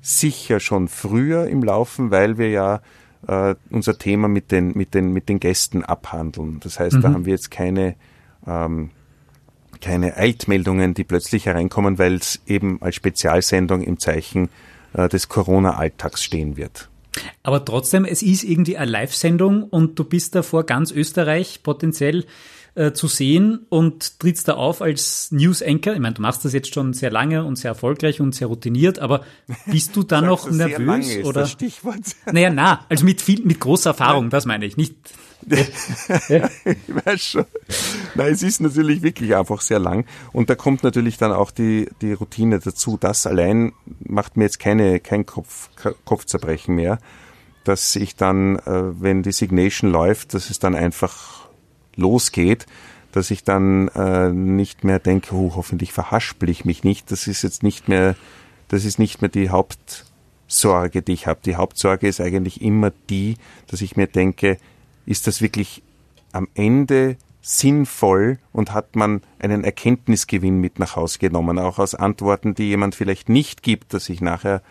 sicher 0.00 0.60
schon 0.60 0.88
früher 0.88 1.46
im 1.46 1.62
Laufen, 1.62 2.10
weil 2.10 2.38
wir 2.38 2.50
ja 2.50 2.80
äh, 3.26 3.54
unser 3.70 3.98
Thema 3.98 4.28
mit 4.28 4.52
den, 4.52 4.72
mit, 4.74 4.94
den, 4.94 5.12
mit 5.12 5.28
den 5.28 5.40
Gästen 5.40 5.84
abhandeln. 5.84 6.60
Das 6.60 6.78
heißt, 6.78 6.96
mhm. 6.96 7.00
da 7.02 7.12
haben 7.12 7.26
wir 7.26 7.32
jetzt 7.32 7.50
keine, 7.50 7.94
ähm, 8.46 8.90
keine 9.80 10.16
Eiltmeldungen, 10.16 10.94
die 10.94 11.04
plötzlich 11.04 11.46
hereinkommen, 11.46 11.98
weil 11.98 12.14
es 12.14 12.40
eben 12.46 12.80
als 12.82 12.94
Spezialsendung 12.94 13.82
im 13.82 13.98
Zeichen 13.98 14.48
des 14.94 15.28
Corona-Alltags 15.28 16.22
stehen 16.22 16.56
wird. 16.56 16.88
Aber 17.42 17.64
trotzdem, 17.64 18.04
es 18.04 18.22
ist 18.22 18.44
irgendwie 18.44 18.76
eine 18.76 18.90
Live-Sendung 18.90 19.64
und 19.64 19.98
du 19.98 20.04
bist 20.04 20.34
da 20.34 20.42
vor 20.42 20.64
ganz 20.64 20.90
Österreich 20.92 21.62
potenziell 21.62 22.26
äh, 22.74 22.92
zu 22.92 23.08
sehen 23.08 23.66
und 23.70 24.20
trittst 24.20 24.46
da 24.46 24.54
auf 24.54 24.82
als 24.82 25.32
News 25.32 25.62
Anchor. 25.62 25.94
Ich 25.94 26.00
meine, 26.00 26.14
du 26.14 26.22
machst 26.22 26.44
das 26.44 26.52
jetzt 26.52 26.72
schon 26.72 26.92
sehr 26.92 27.10
lange 27.10 27.44
und 27.44 27.56
sehr 27.56 27.70
erfolgreich 27.70 28.20
und 28.20 28.34
sehr 28.34 28.46
routiniert, 28.46 28.98
aber 29.00 29.22
bist 29.66 29.96
du 29.96 30.04
da 30.04 30.20
noch 30.20 30.48
nervös 30.50 30.76
sehr 30.76 30.78
lange 30.78 31.14
ist 31.14 31.26
oder? 31.26 31.40
Das 31.40 31.50
Stichwort. 31.50 31.98
Naja, 32.30 32.50
na, 32.50 32.84
also 32.88 33.04
mit 33.04 33.20
viel, 33.20 33.44
mit 33.44 33.58
großer 33.58 33.90
Erfahrung, 33.90 34.30
das 34.30 34.46
meine 34.46 34.64
ich, 34.64 34.76
nicht. 34.76 34.94
ich 36.28 37.04
weiß 37.04 37.20
schon. 37.20 37.44
Nein, 38.14 38.32
es 38.32 38.42
ist 38.42 38.60
natürlich 38.60 39.02
wirklich 39.02 39.34
einfach 39.34 39.60
sehr 39.60 39.78
lang. 39.78 40.04
Und 40.32 40.50
da 40.50 40.54
kommt 40.54 40.82
natürlich 40.82 41.16
dann 41.18 41.32
auch 41.32 41.50
die, 41.50 41.88
die 42.02 42.12
Routine 42.12 42.58
dazu. 42.58 42.96
Das 43.00 43.26
allein 43.26 43.72
macht 44.00 44.36
mir 44.36 44.44
jetzt 44.44 44.58
keine, 44.58 45.00
kein 45.00 45.26
Kopf, 45.26 45.70
Kopfzerbrechen 46.04 46.74
mehr, 46.74 46.98
dass 47.64 47.96
ich 47.96 48.16
dann, 48.16 48.56
äh, 48.56 49.00
wenn 49.00 49.22
die 49.22 49.32
Signation 49.32 49.90
läuft, 49.90 50.34
dass 50.34 50.50
es 50.50 50.58
dann 50.58 50.74
einfach 50.74 51.48
losgeht, 51.96 52.66
dass 53.12 53.30
ich 53.30 53.44
dann 53.44 53.88
äh, 53.88 54.30
nicht 54.30 54.84
mehr 54.84 54.98
denke, 54.98 55.34
oh, 55.34 55.52
hoffentlich 55.56 55.92
verhaspel 55.92 56.48
ich 56.48 56.64
mich 56.64 56.84
nicht. 56.84 57.10
Das 57.10 57.26
ist 57.26 57.42
jetzt 57.42 57.62
nicht 57.62 57.88
mehr, 57.88 58.16
das 58.68 58.84
ist 58.84 58.98
nicht 58.98 59.22
mehr 59.22 59.30
die 59.30 59.50
Hauptsorge, 59.50 61.02
die 61.02 61.12
ich 61.12 61.26
habe. 61.26 61.40
Die 61.44 61.56
Hauptsorge 61.56 62.06
ist 62.06 62.20
eigentlich 62.20 62.60
immer 62.60 62.92
die, 63.10 63.36
dass 63.66 63.80
ich 63.80 63.96
mir 63.96 64.06
denke, 64.06 64.58
ist 65.08 65.26
das 65.26 65.40
wirklich 65.40 65.82
am 66.32 66.48
Ende 66.54 67.16
sinnvoll 67.40 68.38
und 68.52 68.74
hat 68.74 68.94
man 68.94 69.22
einen 69.38 69.64
Erkenntnisgewinn 69.64 70.60
mit 70.60 70.78
nach 70.78 70.96
Hause 70.96 71.18
genommen, 71.18 71.58
auch 71.58 71.78
aus 71.78 71.94
Antworten, 71.94 72.54
die 72.54 72.64
jemand 72.64 72.94
vielleicht 72.94 73.28
nicht 73.28 73.62
gibt, 73.62 73.94
dass 73.94 74.08
ich 74.10 74.20
nachher 74.20 74.62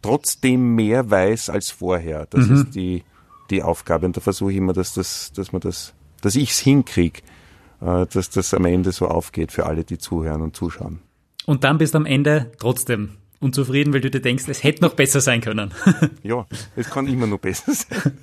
trotzdem 0.00 0.76
mehr 0.76 1.10
weiß 1.10 1.50
als 1.50 1.70
vorher. 1.70 2.26
Das 2.30 2.46
mhm. 2.46 2.54
ist 2.54 2.74
die, 2.76 3.02
die 3.50 3.62
Aufgabe. 3.62 4.06
Und 4.06 4.16
da 4.16 4.20
versuche 4.20 4.52
ich 4.52 4.58
immer, 4.58 4.72
dass 4.72 4.94
das, 4.94 5.32
dass 5.32 5.52
man 5.52 5.60
das, 5.60 5.94
dass 6.20 6.36
ich 6.36 6.50
es 6.50 6.58
hinkriege, 6.60 7.20
äh, 7.80 8.06
dass 8.06 8.30
das 8.30 8.54
am 8.54 8.64
Ende 8.64 8.92
so 8.92 9.08
aufgeht 9.08 9.50
für 9.50 9.66
alle, 9.66 9.82
die 9.82 9.98
zuhören 9.98 10.42
und 10.42 10.54
zuschauen. 10.54 11.00
Und 11.44 11.64
dann 11.64 11.78
bist 11.78 11.94
du 11.94 11.98
am 11.98 12.06
Ende 12.06 12.52
trotzdem 12.58 13.16
unzufrieden, 13.42 13.92
weil 13.92 14.00
du 14.00 14.10
dir 14.10 14.20
denkst, 14.20 14.44
es 14.48 14.62
hätte 14.62 14.82
noch 14.82 14.94
besser 14.94 15.20
sein 15.20 15.40
können. 15.40 15.72
ja, 16.22 16.46
es 16.76 16.90
kann 16.90 17.06
immer 17.06 17.26
noch 17.26 17.38
besser 17.38 17.72
sein. 17.72 18.18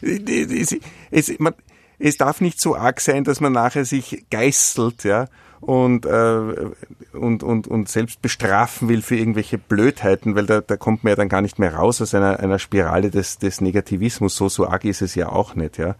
es, 0.00 0.76
es, 1.10 1.38
man, 1.38 1.54
es 1.98 2.16
darf 2.16 2.40
nicht 2.40 2.60
so 2.60 2.76
arg 2.76 3.00
sein, 3.00 3.24
dass 3.24 3.40
man 3.40 3.52
nachher 3.52 3.84
sich 3.84 4.24
geißelt, 4.30 5.04
ja, 5.04 5.28
und, 5.60 6.06
äh, 6.06 6.70
und, 7.12 7.42
und, 7.42 7.68
und 7.68 7.88
selbst 7.88 8.22
bestrafen 8.22 8.88
will 8.88 9.02
für 9.02 9.16
irgendwelche 9.16 9.58
Blödheiten, 9.58 10.34
weil 10.34 10.46
da, 10.46 10.62
da 10.62 10.76
kommt 10.76 11.04
man 11.04 11.10
ja 11.10 11.16
dann 11.16 11.28
gar 11.28 11.42
nicht 11.42 11.58
mehr 11.58 11.74
raus 11.74 12.00
aus 12.00 12.14
einer, 12.14 12.40
einer 12.40 12.58
Spirale 12.58 13.10
des, 13.10 13.38
des 13.38 13.60
Negativismus. 13.60 14.36
So, 14.36 14.48
so 14.48 14.66
arg 14.66 14.84
ist 14.84 15.02
es 15.02 15.14
ja 15.14 15.28
auch 15.28 15.54
nicht, 15.54 15.76
ja. 15.76 15.96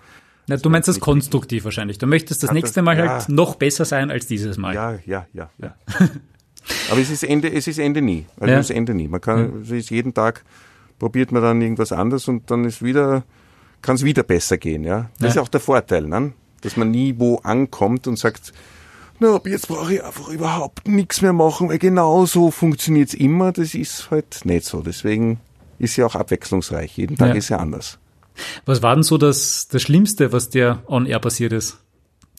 Na, 0.46 0.56
du 0.56 0.70
meinst 0.70 0.88
das 0.88 0.98
konstruktiv 0.98 1.64
wahrscheinlich. 1.64 1.98
Du 1.98 2.06
möchtest 2.06 2.42
das 2.42 2.52
nächste 2.52 2.82
Mal 2.82 2.96
halt 2.96 3.28
noch 3.28 3.54
besser 3.56 3.84
sein 3.84 4.10
als 4.10 4.26
dieses 4.26 4.56
Mal. 4.56 4.74
Ja, 4.74 4.98
ja, 5.04 5.26
ja, 5.32 5.50
ja. 5.58 5.74
Aber 6.90 7.00
es 7.00 7.10
ist 7.10 7.24
Ende, 7.24 7.52
es 7.52 7.66
ist 7.66 7.78
Ende 7.78 8.02
nie. 8.02 8.26
Also 8.38 8.52
ja. 8.52 8.58
es 8.58 8.70
ist 8.70 8.76
Ende 8.76 8.94
nie. 8.94 9.08
Man 9.08 9.20
kann, 9.20 9.62
es 9.62 9.70
ist 9.70 9.90
jeden 9.90 10.14
Tag 10.14 10.44
probiert 10.98 11.32
man 11.32 11.42
dann 11.42 11.62
irgendwas 11.62 11.92
anderes 11.92 12.28
und 12.28 12.50
dann 12.50 12.64
ist 12.64 12.82
wieder, 12.82 13.24
kann 13.82 13.96
es 13.96 14.04
wieder 14.04 14.22
besser 14.22 14.58
gehen, 14.58 14.84
ja. 14.84 15.10
Das 15.18 15.34
ja. 15.34 15.40
ist 15.40 15.46
auch 15.46 15.48
der 15.48 15.60
Vorteil, 15.60 16.06
ne? 16.06 16.32
dass 16.60 16.76
man 16.76 16.90
nie 16.90 17.14
wo 17.18 17.36
ankommt 17.36 18.06
und 18.06 18.18
sagt, 18.18 18.52
na, 19.18 19.34
ab 19.34 19.46
jetzt 19.46 19.68
brauche 19.68 19.94
ich 19.94 20.04
einfach 20.04 20.28
überhaupt 20.28 20.88
nichts 20.88 21.20
mehr 21.20 21.32
machen, 21.32 21.68
weil 21.68 21.78
genau 21.78 22.24
so 22.24 22.50
funktioniert 22.50 23.08
es 23.08 23.14
immer. 23.14 23.52
Das 23.52 23.74
ist 23.74 24.10
halt 24.10 24.44
nicht 24.44 24.64
so. 24.64 24.80
Deswegen 24.80 25.40
ist 25.78 25.96
ja 25.96 26.06
auch 26.06 26.14
abwechslungsreich. 26.14 26.96
Jeden 26.96 27.16
Tag 27.16 27.28
ja. 27.28 27.34
ist 27.34 27.50
ja 27.50 27.58
anders. 27.58 27.98
Was 28.64 28.82
war 28.82 28.94
denn 28.94 29.02
so 29.02 29.18
das, 29.18 29.68
das 29.68 29.82
Schlimmste, 29.82 30.32
was 30.32 30.48
dir 30.48 30.82
on 30.86 31.04
air 31.04 31.18
passiert 31.18 31.52
ist? 31.52 31.78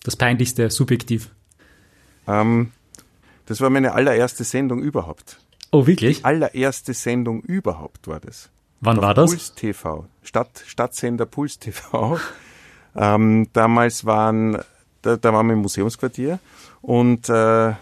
Das 0.04 0.16
peinlichste, 0.16 0.72
subjektiv? 0.72 1.30
Ähm, 2.28 2.72
das 3.52 3.60
war 3.60 3.70
meine 3.70 3.92
allererste 3.92 4.46
Sendung 4.46 4.82
überhaupt. 4.82 5.38
Oh, 5.72 5.86
wirklich? 5.86 6.20
Die 6.20 6.24
allererste 6.24 6.94
Sendung 6.94 7.42
überhaupt 7.42 8.08
war 8.08 8.22
das. 8.22 8.50
Wann 8.80 9.00
Auf 9.00 9.04
war 9.04 9.14
das? 9.14 9.30
Puls 9.30 9.56
TV, 9.56 10.06
Stadt, 10.24 10.64
Stadtsender 10.66 11.26
Puls 11.26 11.60
TV. 11.60 12.18
ähm, 12.96 13.48
damals 13.52 14.06
waren, 14.06 14.58
da, 15.02 15.18
da 15.18 15.34
waren 15.34 15.48
wir 15.48 15.54
im 15.56 15.64
Museumsquartier 15.64 16.40
und 16.82 17.28
äh, 17.28 17.74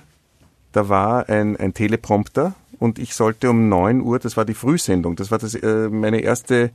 da 0.72 0.90
war 0.90 1.30
ein, 1.30 1.56
ein 1.58 1.76
Teleprompter 1.76 2.56
und 2.80 2.98
ich 2.98 3.14
sollte 3.14 3.52
um 3.52 3.70
9 3.70 4.02
Uhr, 4.02 4.18
das 4.18 4.38
war 4.38 4.46
die 4.46 4.56
Frühsendung, 4.56 5.18
das 5.18 5.30
war 5.30 5.38
das, 5.38 5.54
äh, 5.54 5.88
meine 5.90 6.22
erste 6.22 6.72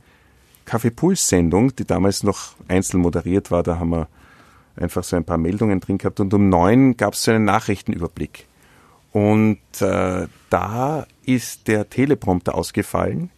Kaffeepuls-Sendung, 0.63 1.75
die 1.75 1.83
damals 1.83 2.23
noch 2.23 2.53
einzeln 2.69 3.01
moderiert 3.01 3.51
war, 3.51 3.61
da 3.61 3.77
haben 3.77 3.89
wir 3.89 4.07
einfach 4.77 5.03
so 5.03 5.17
ein 5.17 5.25
paar 5.25 5.37
Meldungen 5.37 5.81
drin 5.81 5.97
gehabt 5.97 6.21
und 6.21 6.33
um 6.33 6.47
neun 6.47 6.95
gab 6.95 7.15
es 7.15 7.23
so 7.23 7.31
einen 7.31 7.43
Nachrichtenüberblick. 7.43 8.47
Und 9.15 9.59
äh, 9.79 10.27
da 10.49 11.07
ist 11.25 11.69
der 11.69 11.89
Teleprompter 11.89 12.53
ausgefallen 12.53 13.29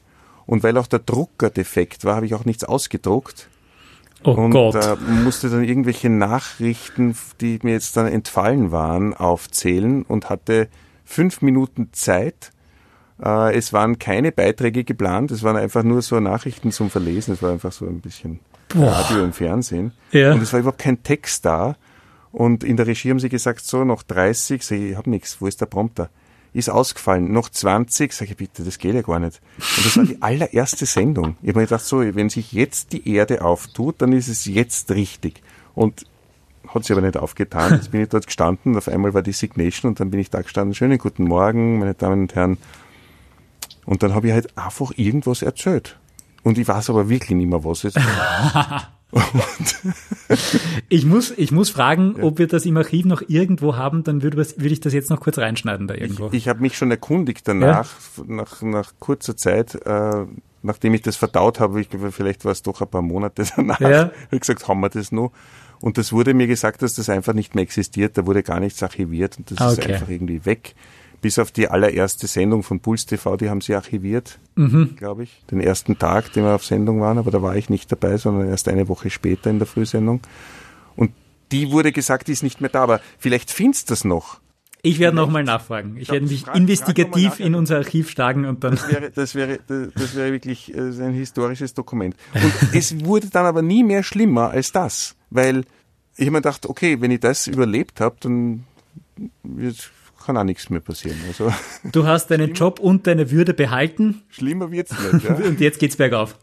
und 0.48 0.64
weil 0.64 0.76
auch 0.76 0.88
der 0.88 0.98
Drucker 0.98 1.52
defekt 1.52 2.04
war, 2.04 2.16
habe 2.16 2.26
ich 2.26 2.34
auch 2.34 2.46
nichts 2.46 2.64
ausgedruckt. 2.64 3.48
Oh 4.24 4.32
und 4.32 4.50
Gott. 4.50 4.74
Äh, 4.74 4.96
musste 5.24 5.52
dann 5.52 5.64
irgendwelche 5.64 6.10
Nachrichten, 6.10 7.16
die 7.42 7.60
mir 7.62 7.74
jetzt 7.74 7.96
dann 7.96 8.08
entfallen 8.08 8.72
waren, 8.72 9.14
aufzählen 9.14 10.02
und 10.02 10.32
hatte 10.32 10.68
fünf 11.06 11.44
Minuten 11.44 11.90
Zeit. 11.92 12.54
Äh, 13.24 13.56
es 13.56 13.72
waren 13.72 14.00
keine 14.00 14.32
Beiträge 14.32 14.84
geplant, 14.84 15.30
es 15.30 15.44
waren 15.44 15.58
einfach 15.58 15.84
nur 15.84 16.02
so 16.02 16.20
Nachrichten 16.20 16.72
zum 16.72 16.90
Verlesen. 16.90 17.36
Es 17.36 17.44
war 17.44 17.52
einfach 17.52 17.72
so 17.72 17.86
ein 17.86 18.02
bisschen 18.02 18.40
Boah. 18.70 18.94
Radio 18.94 19.24
im 19.24 19.32
Fernsehen. 19.34 19.92
Ja. 20.12 20.34
Und 20.34 20.42
es 20.42 20.52
war 20.54 20.60
überhaupt 20.60 20.80
kein 20.80 21.04
Text 21.04 21.46
da. 21.46 21.76
Und 22.38 22.64
in 22.64 22.78
der 22.78 22.86
Regie 22.86 23.10
haben 23.10 23.20
sie 23.20 23.30
gesagt, 23.30 23.66
so, 23.66 23.84
noch 23.84 24.04
30, 24.04 24.62
sag 24.62 24.78
ich, 24.78 24.92
ich 24.92 24.96
habe 24.96 25.10
nichts, 25.10 25.42
wo 25.42 25.48
ist 25.48 25.60
der 25.60 25.66
Prompter? 25.66 26.12
ist 26.54 26.70
ausgefallen. 26.70 27.32
Noch 27.32 27.50
20, 27.50 28.14
sage 28.14 28.32
ich 28.32 28.38
bitte, 28.38 28.64
das 28.64 28.78
geht 28.78 28.96
ja 28.96 29.02
gar 29.02 29.20
nicht. 29.20 29.42
Und 29.58 29.86
das 29.86 29.98
war 29.98 30.06
die 30.06 30.22
allererste 30.22 30.86
Sendung. 30.86 31.36
Ich 31.42 31.50
habe 31.50 31.60
mir 31.60 31.66
gedacht, 31.66 31.86
so, 31.86 32.00
wenn 32.00 32.30
sich 32.30 32.52
jetzt 32.52 32.94
die 32.94 33.12
Erde 33.12 33.44
auftut, 33.44 34.02
dann 34.02 34.12
ist 34.12 34.28
es 34.28 34.46
jetzt 34.46 34.92
richtig. 34.92 35.42
Und 35.76 36.06
hat 36.68 36.84
sich 36.84 36.92
aber 36.96 37.06
nicht 37.06 37.18
aufgetan. 37.18 37.74
Jetzt 37.74 37.92
bin 37.92 38.02
ich 38.02 38.10
dort 38.10 38.28
gestanden, 38.28 38.76
auf 38.78 38.88
einmal 38.88 39.14
war 39.14 39.22
die 39.22 39.34
Signation 39.34 39.92
und 39.92 40.00
dann 40.00 40.10
bin 40.10 40.20
ich 40.20 40.30
da 40.30 40.42
gestanden. 40.42 40.74
Schönen 40.74 40.98
guten 40.98 41.26
Morgen, 41.26 41.80
meine 41.80 41.94
Damen 41.94 42.22
und 42.22 42.36
Herren. 42.36 42.58
Und 43.86 44.04
dann 44.04 44.14
habe 44.14 44.28
ich 44.28 44.34
halt 44.34 44.58
einfach 44.58 44.92
irgendwas 44.96 45.42
erzählt. 45.42 45.98
Und 46.44 46.58
ich 46.58 46.68
weiß 46.68 46.90
aber 46.90 47.10
wirklich 47.10 47.38
nicht 47.38 47.50
mehr, 47.50 47.64
was 47.64 47.84
es 47.84 47.94
ich, 50.90 51.06
muss, 51.06 51.34
ich 51.38 51.52
muss 51.52 51.70
fragen, 51.70 52.16
ja. 52.18 52.24
ob 52.24 52.40
wir 52.40 52.48
das 52.48 52.66
im 52.66 52.76
Archiv 52.76 53.06
noch 53.06 53.22
irgendwo 53.28 53.76
haben, 53.76 54.04
dann 54.04 54.22
würde, 54.22 54.38
würde 54.38 54.74
ich 54.74 54.82
das 54.82 54.94
jetzt 54.94 55.10
noch 55.10 55.22
kurz 55.22 55.38
reinschneiden 55.38 55.88
da 55.88 55.96
irgendwo. 55.96 56.28
Ich, 56.28 56.34
ich 56.34 56.48
habe 56.48 56.62
mich 56.62 56.78
schon 56.78 56.92
erkundigt 56.92 57.48
danach, 57.48 57.90
ja? 58.18 58.24
nach, 58.28 58.62
nach 58.62 58.94
kurzer 59.00 59.38
Zeit, 59.38 59.76
äh, 59.86 60.26
nachdem 60.62 60.94
ich 60.94 61.02
das 61.04 61.16
verdaut 61.16 61.60
habe, 61.60 61.80
ich, 61.80 61.88
vielleicht 62.12 62.44
war 62.44 62.52
es 62.52 62.64
doch 62.64 62.82
ein 62.82 62.88
paar 62.90 63.02
Monate 63.02 63.46
danach, 63.56 63.80
ja. 63.80 64.00
habe 64.00 64.14
ich 64.32 64.42
gesagt, 64.42 64.68
haben 64.68 64.82
wir 64.82 64.90
das 64.90 65.12
noch? 65.12 65.32
Und 65.80 65.98
das 65.98 66.12
wurde 66.12 66.34
mir 66.34 66.48
gesagt, 66.48 66.82
dass 66.82 66.96
das 66.96 67.10
einfach 67.10 67.34
nicht 67.34 67.56
mehr 67.56 67.64
existiert, 67.64 68.18
da 68.18 68.26
wurde 68.26 68.44
gar 68.44 68.60
nichts 68.60 68.82
archiviert 68.84 69.38
und 69.38 69.52
das 69.52 69.62
okay. 69.62 69.82
ist 69.82 69.90
einfach 69.90 70.10
irgendwie 70.10 70.44
weg 70.46 70.76
bis 71.22 71.40
auf 71.40 71.52
die 71.52 71.68
allererste 71.68 72.28
Sendung 72.28 72.64
von 72.64 72.80
Puls 72.80 73.06
TV, 73.06 73.38
die 73.38 73.50
haben 73.50 73.62
sie 73.62 73.76
archiviert, 73.76 74.40
mhm. 74.56 74.96
glaube 74.96 75.24
ich. 75.24 75.44
Den 75.50 75.60
ersten 75.60 75.98
Tag, 75.98 76.32
den 76.34 76.44
wir 76.44 76.56
auf 76.56 76.66
Sendung 76.66 77.02
waren, 77.02 77.18
aber 77.18 77.32
da 77.32 77.42
war 77.42 77.56
ich 77.56 77.70
nicht 77.70 77.92
dabei, 77.92 78.18
sondern 78.18 78.50
erst 78.50 78.68
eine 78.68 78.88
Woche 78.88 79.10
später 79.10 79.50
in 79.50 79.60
der 79.60 79.68
Frühsendung. 79.68 80.22
Und 80.96 81.12
die 81.52 81.72
wurde 81.72 81.92
gesagt, 81.92 82.28
die 82.28 82.34
ist 82.34 82.44
nicht 82.44 82.62
mehr 82.62 82.70
da, 82.70 82.84
aber 82.84 83.02
vielleicht 83.18 83.52
findest 83.52 83.90
du 83.90 83.94
das 83.94 84.06
noch. 84.06 84.40
Ich 84.84 85.00
werde 85.00 85.18
nochmal 85.18 85.44
nachfragen. 85.44 85.98
Ich 85.98 86.10
werde 86.10 86.28
mich 86.28 86.44
frag, 86.44 86.56
investigativ 86.56 87.36
frag 87.36 87.40
in 87.40 87.56
unser 87.56 87.78
Archiv 87.78 88.10
schlagen 88.10 88.46
und 88.46 88.64
dann. 88.64 88.76
Das 88.76 88.90
wäre, 88.90 89.12
das 89.12 89.36
wäre, 89.36 89.60
das 89.68 90.16
wäre 90.16 90.32
wirklich 90.32 90.74
äh, 90.74 90.80
ein 90.80 91.14
historisches 91.14 91.74
Dokument. 91.74 92.16
Und 92.34 92.54
es 92.74 93.04
wurde 93.04 93.28
dann 93.30 93.46
aber 93.46 93.62
nie 93.62 93.84
mehr 93.84 94.04
schlimmer 94.04 94.52
als 94.52 94.72
das, 94.72 95.16
weil 95.30 95.66
ich 96.16 96.30
mir 96.30 96.38
gedacht, 96.38 96.68
okay, 96.68 97.02
wenn 97.02 97.12
ich 97.12 97.20
das 97.20 97.48
überlebt 97.48 98.00
habe, 98.00 98.18
dann 98.20 98.64
wird 99.44 99.92
kann 100.28 100.38
auch 100.38 100.44
nichts 100.44 100.70
mehr 100.70 100.82
passieren. 100.82 101.18
Also 101.26 101.52
du 101.92 102.06
hast 102.06 102.30
deinen 102.30 102.54
Job 102.54 102.80
und 102.80 103.08
deine 103.08 103.32
Würde 103.32 103.54
behalten. 103.54 104.24
Schlimmer 104.28 104.72
wird's 104.72 104.92
nicht. 104.92 105.24
Ja. 105.24 105.36
und 105.48 105.62
jetzt 105.62 105.80
geht's 105.80 105.96
bergauf. 105.96 106.38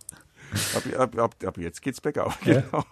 Ab, 0.74 0.82
ab, 0.98 1.18
ab, 1.18 1.34
ab 1.44 1.58
jetzt 1.58 1.82
geht's 1.82 2.00
bergauf, 2.00 2.38
ja. 2.46 2.62
genau. 2.62 2.84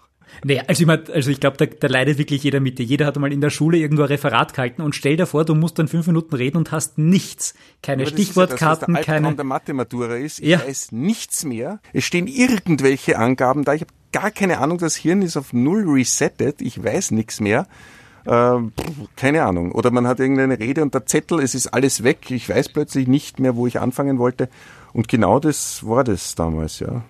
Nee, 0.45 0.61
also 0.67 0.83
ich, 0.83 0.87
mein, 0.87 1.11
also 1.11 1.31
ich 1.31 1.41
glaube, 1.41 1.57
da, 1.57 1.67
da 1.67 1.89
leidet 1.89 2.19
wirklich 2.19 2.43
jeder 2.43 2.61
mit 2.61 2.79
dir. 2.79 2.85
Jeder 2.85 3.07
hat 3.07 3.17
einmal 3.17 3.33
in 3.33 3.41
der 3.41 3.51
Schule 3.51 3.79
irgendwo 3.79 4.03
ein 4.03 4.09
Referat 4.09 4.55
gehalten 4.55 4.83
und 4.83 4.95
stell 4.95 5.17
dir 5.17 5.27
vor, 5.27 5.45
du 5.45 5.55
musst 5.55 5.79
dann 5.79 5.89
fünf 5.89 6.07
Minuten 6.07 6.35
reden 6.35 6.59
und 6.59 6.73
hast 6.73 6.99
nichts. 6.99 7.55
Keine 7.83 8.07
Stichwortkarten, 8.07 8.95
ja 8.95 9.01
das, 9.01 9.07
was 9.07 9.07
der 9.07 9.15
keine. 9.15 9.35
der 9.35 9.45
Mathematura 9.45 10.17
ist. 10.17 10.41
Ich 10.41 10.49
ja. 10.49 10.61
weiß 10.65 10.93
nichts 10.93 11.45
mehr. 11.45 11.81
Es 11.93 12.05
stehen 12.05 12.27
irgendwelche 12.27 13.19
Angaben 13.19 13.65
da. 13.65 13.75
Ich 13.75 13.83
habe 13.83 13.93
gar 14.13 14.31
keine 14.31 14.59
Ahnung. 14.59 14.79
Das 14.79 14.97
Hirn 14.97 15.23
ist 15.23 15.37
auf 15.37 15.53
null 15.53 15.89
resettet. 15.89 16.61
Ich 16.61 16.83
weiß 16.83 17.13
nichts 17.13 17.41
mehr. 17.41 17.67
Äh, 18.25 18.59
keine 19.17 19.45
Ahnung. 19.45 19.73
Oder 19.73 19.91
man 19.91 20.07
hat 20.07 20.21
irgendeine 20.21 20.59
Rede 20.59 20.83
und 20.83 20.95
der 20.95 21.07
Zettel, 21.07 21.41
es 21.41 21.55
ist 21.55 21.69
alles 21.69 22.03
weg. 22.03 22.31
Ich 22.31 22.49
weiß 22.49 22.71
plötzlich 22.71 23.09
nicht 23.09 23.41
mehr, 23.41 23.57
wo 23.57 23.67
ich 23.67 23.81
anfangen 23.81 24.19
wollte. 24.19 24.49
Und 24.93 25.09
genau 25.09 25.41
das 25.41 25.87
war 25.87 26.05
das 26.05 26.35
damals, 26.35 26.81
ja. 26.81 27.03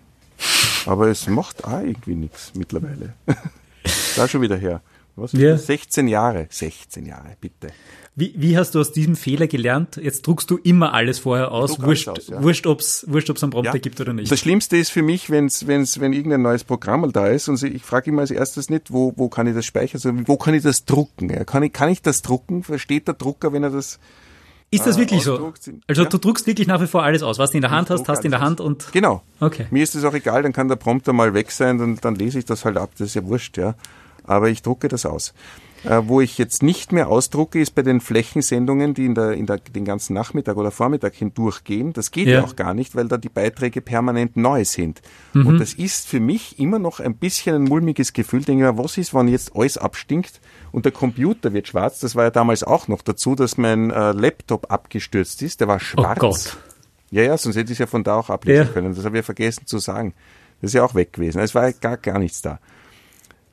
Aber 0.86 1.08
es 1.08 1.28
macht 1.28 1.64
auch 1.64 1.80
irgendwie 1.80 2.14
nichts 2.14 2.52
mittlerweile. 2.54 3.14
da 4.16 4.28
schon 4.28 4.42
wieder 4.42 4.56
her. 4.56 4.80
Was 5.16 5.32
ja. 5.32 5.52
das? 5.52 5.66
16 5.66 6.08
Jahre. 6.08 6.46
16 6.48 7.06
Jahre, 7.06 7.36
bitte. 7.40 7.68
Wie, 8.14 8.34
wie 8.36 8.58
hast 8.58 8.74
du 8.74 8.80
aus 8.80 8.92
diesem 8.92 9.16
Fehler 9.16 9.46
gelernt? 9.46 9.96
Jetzt 9.96 10.26
druckst 10.26 10.50
du 10.50 10.58
immer 10.58 10.92
alles 10.92 11.18
vorher 11.18 11.50
aus, 11.50 11.80
wurscht, 11.80 12.08
aus, 12.08 12.28
ja. 12.28 12.42
wurscht, 12.42 12.66
ob's, 12.66 13.06
wurscht, 13.08 13.30
ob's 13.30 13.42
einen 13.42 13.52
Prompter 13.52 13.72
ja. 13.72 13.80
gibt 13.80 13.98
oder 14.02 14.12
nicht. 14.12 14.30
Das 14.30 14.38
Schlimmste 14.38 14.76
ist 14.76 14.90
für 14.90 15.00
mich, 15.00 15.30
wenn's, 15.30 15.66
wenn's, 15.66 15.98
wenn 15.98 16.12
irgendein 16.12 16.42
neues 16.42 16.64
Programm 16.64 17.00
mal 17.00 17.12
da 17.12 17.28
ist 17.28 17.48
und 17.48 17.62
ich 17.62 17.82
frage 17.82 18.10
immer 18.10 18.20
als 18.20 18.30
erstes 18.30 18.68
nicht, 18.68 18.92
wo, 18.92 19.14
wo 19.16 19.30
kann 19.30 19.46
ich 19.46 19.54
das 19.54 19.64
speichern, 19.64 19.98
sondern 19.98 20.28
wo 20.28 20.36
kann 20.36 20.52
ich 20.52 20.62
das 20.62 20.84
drucken? 20.84 21.30
Ja? 21.30 21.44
Kann, 21.44 21.62
ich, 21.62 21.72
kann 21.72 21.88
ich 21.88 22.02
das 22.02 22.20
drucken? 22.20 22.64
Versteht 22.64 23.08
der 23.08 23.14
Drucker, 23.14 23.54
wenn 23.54 23.62
er 23.62 23.70
das 23.70 23.98
ist 24.70 24.86
das 24.86 24.96
äh, 24.96 25.00
wirklich 25.00 25.22
so? 25.22 25.52
Also 25.86 26.02
ja? 26.02 26.08
du 26.08 26.18
druckst 26.18 26.46
wirklich 26.46 26.66
nach 26.66 26.80
wie 26.80 26.86
vor 26.86 27.02
alles 27.02 27.22
aus, 27.22 27.38
was 27.38 27.50
du 27.50 27.58
in 27.58 27.60
der 27.60 27.70
Hand 27.70 27.90
hast, 27.90 28.08
hast 28.08 28.20
du 28.20 28.24
in 28.24 28.30
der 28.30 28.40
Hand 28.40 28.58
und. 28.58 28.90
Genau. 28.92 29.22
Okay. 29.38 29.66
Mir 29.70 29.82
ist 29.82 29.94
es 29.94 30.02
auch 30.04 30.14
egal, 30.14 30.42
dann 30.42 30.54
kann 30.54 30.68
der 30.68 30.76
Prompter 30.76 31.12
mal 31.12 31.34
weg 31.34 31.50
sein, 31.50 31.76
dann, 31.76 31.96
dann 31.96 32.14
lese 32.14 32.38
ich 32.38 32.46
das 32.46 32.64
halt 32.64 32.78
ab, 32.78 32.90
das 32.96 33.08
ist 33.08 33.14
ja 33.14 33.24
wurscht, 33.24 33.58
ja. 33.58 33.74
Aber 34.24 34.48
ich 34.48 34.62
drucke 34.62 34.88
das 34.88 35.06
aus. 35.06 35.34
Äh, 35.84 36.02
wo 36.06 36.20
ich 36.20 36.38
jetzt 36.38 36.62
nicht 36.62 36.92
mehr 36.92 37.08
ausdrucke, 37.08 37.60
ist 37.60 37.74
bei 37.74 37.82
den 37.82 38.00
Flächensendungen, 38.00 38.94
die 38.94 39.04
in 39.04 39.16
der, 39.16 39.32
in 39.32 39.46
der, 39.46 39.58
den 39.58 39.84
ganzen 39.84 40.14
Nachmittag 40.14 40.56
oder 40.56 40.70
Vormittag 40.70 41.14
hindurchgehen. 41.14 41.92
Das 41.92 42.12
geht 42.12 42.28
ja. 42.28 42.34
ja 42.34 42.44
auch 42.44 42.54
gar 42.54 42.72
nicht, 42.72 42.94
weil 42.94 43.08
da 43.08 43.16
die 43.16 43.28
Beiträge 43.28 43.80
permanent 43.80 44.36
neu 44.36 44.64
sind. 44.64 45.02
Mhm. 45.32 45.46
Und 45.46 45.58
das 45.58 45.74
ist 45.74 46.06
für 46.06 46.20
mich 46.20 46.60
immer 46.60 46.78
noch 46.78 47.00
ein 47.00 47.16
bisschen 47.16 47.56
ein 47.56 47.64
mulmiges 47.64 48.12
Gefühl. 48.12 48.42
Denke 48.42 48.64
mir, 48.64 48.78
was 48.78 48.96
ist, 48.96 49.12
wenn 49.12 49.26
jetzt 49.26 49.56
alles 49.56 49.76
abstinkt 49.76 50.40
und 50.70 50.84
der 50.84 50.92
Computer 50.92 51.52
wird 51.52 51.66
schwarz? 51.66 51.98
Das 51.98 52.14
war 52.14 52.24
ja 52.24 52.30
damals 52.30 52.62
auch 52.62 52.86
noch 52.86 53.02
dazu, 53.02 53.34
dass 53.34 53.58
mein 53.58 53.90
äh, 53.90 54.12
Laptop 54.12 54.70
abgestürzt 54.70 55.42
ist. 55.42 55.60
Der 55.60 55.66
war 55.66 55.80
schwarz. 55.80 56.18
Oh 56.18 56.28
Gott. 56.28 56.56
Ja, 57.10 57.22
ja, 57.24 57.36
sonst 57.36 57.56
hätte 57.56 57.72
ich 57.72 57.76
es 57.76 57.78
ja 57.78 57.86
von 57.86 58.04
da 58.04 58.14
auch 58.14 58.30
ablesen 58.30 58.66
ja. 58.68 58.72
können. 58.72 58.94
Das 58.94 59.04
habe 59.04 59.16
ich 59.16 59.22
ja 59.22 59.24
vergessen 59.24 59.66
zu 59.66 59.78
sagen. 59.78 60.14
Das 60.60 60.70
ist 60.70 60.74
ja 60.74 60.84
auch 60.84 60.94
weg 60.94 61.12
gewesen. 61.12 61.40
Es 61.40 61.56
war 61.56 61.68
ja 61.68 61.74
gar, 61.78 61.96
gar 61.96 62.20
nichts 62.20 62.40
da. 62.40 62.60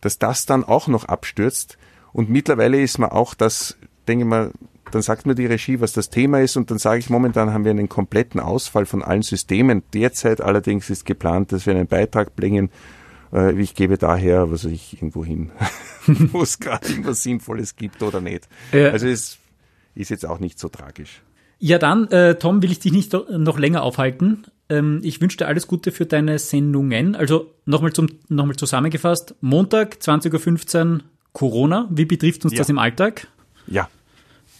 Dass 0.02 0.18
das 0.18 0.46
dann 0.46 0.64
auch 0.64 0.88
noch 0.88 1.06
abstürzt, 1.06 1.78
und 2.12 2.30
mittlerweile 2.30 2.82
ist 2.82 2.98
man 2.98 3.12
auch 3.12 3.34
das, 3.34 3.78
denke 4.08 4.24
ich 4.24 4.30
mal, 4.30 4.52
dann 4.92 5.02
sagt 5.02 5.26
mir 5.26 5.36
die 5.36 5.46
Regie, 5.46 5.80
was 5.82 5.94
das 5.94 6.10
Thema 6.10 6.42
ist 6.42 6.58
und 6.58 6.72
dann 6.72 6.80
sage 6.80 7.00
ich, 7.00 7.10
momentan 7.10 7.54
haben 7.54 7.64
wir 7.64 7.72
einen 7.72 7.90
kompletten 7.90 8.40
Ausfall 8.40 8.86
von 8.86 9.04
allen 9.04 9.22
Systemen. 9.22 9.84
Derzeit 9.94 10.42
allerdings 10.42 10.90
ist 10.90 11.06
geplant, 11.06 11.52
dass 11.52 11.66
wir 11.66 11.76
einen 11.76 11.88
Beitrag 11.88 12.36
bringen. 12.36 12.72
Äh, 13.32 13.60
ich 13.60 13.76
gebe 13.76 13.98
daher, 13.98 14.52
was 14.52 14.66
ich 14.66 14.94
irgendwo 14.94 15.24
hin, 15.24 15.52
wo 16.08 16.42
es 16.42 16.60
gerade 16.60 16.88
irgendwas 16.88 17.22
Sinnvolles 17.22 17.76
gibt 17.76 18.02
oder 18.02 18.20
nicht. 18.20 18.48
Ja. 18.72 18.90
Also 18.90 19.08
es 19.08 19.38
ist 19.94 20.10
jetzt 20.10 20.26
auch 20.26 20.40
nicht 20.40 20.58
so 20.58 20.70
tragisch. 20.70 21.22
Ja, 21.60 21.78
dann, 21.78 22.08
äh, 22.08 22.36
Tom, 22.36 22.62
will 22.64 22.72
ich 22.72 22.80
dich 22.80 22.94
nicht 22.94 23.14
noch 23.14 23.60
länger 23.60 23.84
aufhalten. 23.84 24.46
Ähm, 24.70 25.02
ich 25.04 25.20
wünsche 25.22 25.38
dir 25.38 25.48
alles 25.48 25.68
Gute 25.68 25.92
für 25.92 26.06
deine 26.06 26.40
Sendungen. 26.40 27.16
Also 27.16 27.54
nochmal 27.66 27.92
nochmal 28.30 28.56
zusammengefasst. 28.56 29.36
Montag, 29.42 29.98
20.15 30.02 30.94
Uhr 30.94 31.00
Corona. 31.34 31.88
Wie 31.92 32.06
betrifft 32.06 32.44
uns 32.46 32.54
ja. 32.54 32.60
das 32.60 32.70
im 32.70 32.80
Alltag? 32.80 33.28
Ja. 33.68 33.90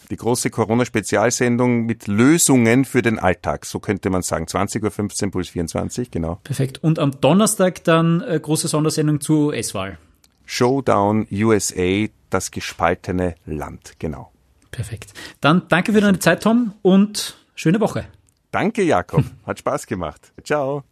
Die 0.10 0.18
große 0.18 0.50
Corona-Spezialsendung 0.50 1.86
mit 1.86 2.08
Lösungen 2.08 2.84
für 2.84 3.04
den 3.04 3.20
Alltag, 3.20 3.66
so 3.66 3.80
könnte 3.80 4.10
man 4.10 4.24
sagen. 4.24 4.46
20.15 4.46 5.26
Uhr, 5.26 5.32
Puls 5.32 5.50
24, 5.50 6.10
genau. 6.10 6.40
Perfekt. 6.44 6.84
Und 6.84 6.98
am 6.98 7.22
Donnerstag 7.22 7.84
dann 7.84 8.22
äh, 8.22 8.40
große 8.42 8.68
Sondersendung 8.68 9.22
zur 9.22 9.50
US-Wahl. 9.50 10.00
Showdown 10.46 11.28
USA, 11.32 12.08
das 12.32 12.50
gespaltene 12.50 13.36
Land, 13.46 13.94
genau. 14.00 14.32
Perfekt. 14.72 15.14
Dann 15.42 15.64
danke 15.70 15.94
für 15.94 16.02
deine 16.02 16.18
Zeit, 16.18 16.42
Tom, 16.42 16.74
und 16.82 17.38
schöne 17.54 17.80
Woche. 17.80 18.08
Danke, 18.52 18.84
Jakob. 18.84 19.24
Hat 19.46 19.60
Spaß 19.60 19.86
gemacht. 19.86 20.34
Ciao. 20.44 20.84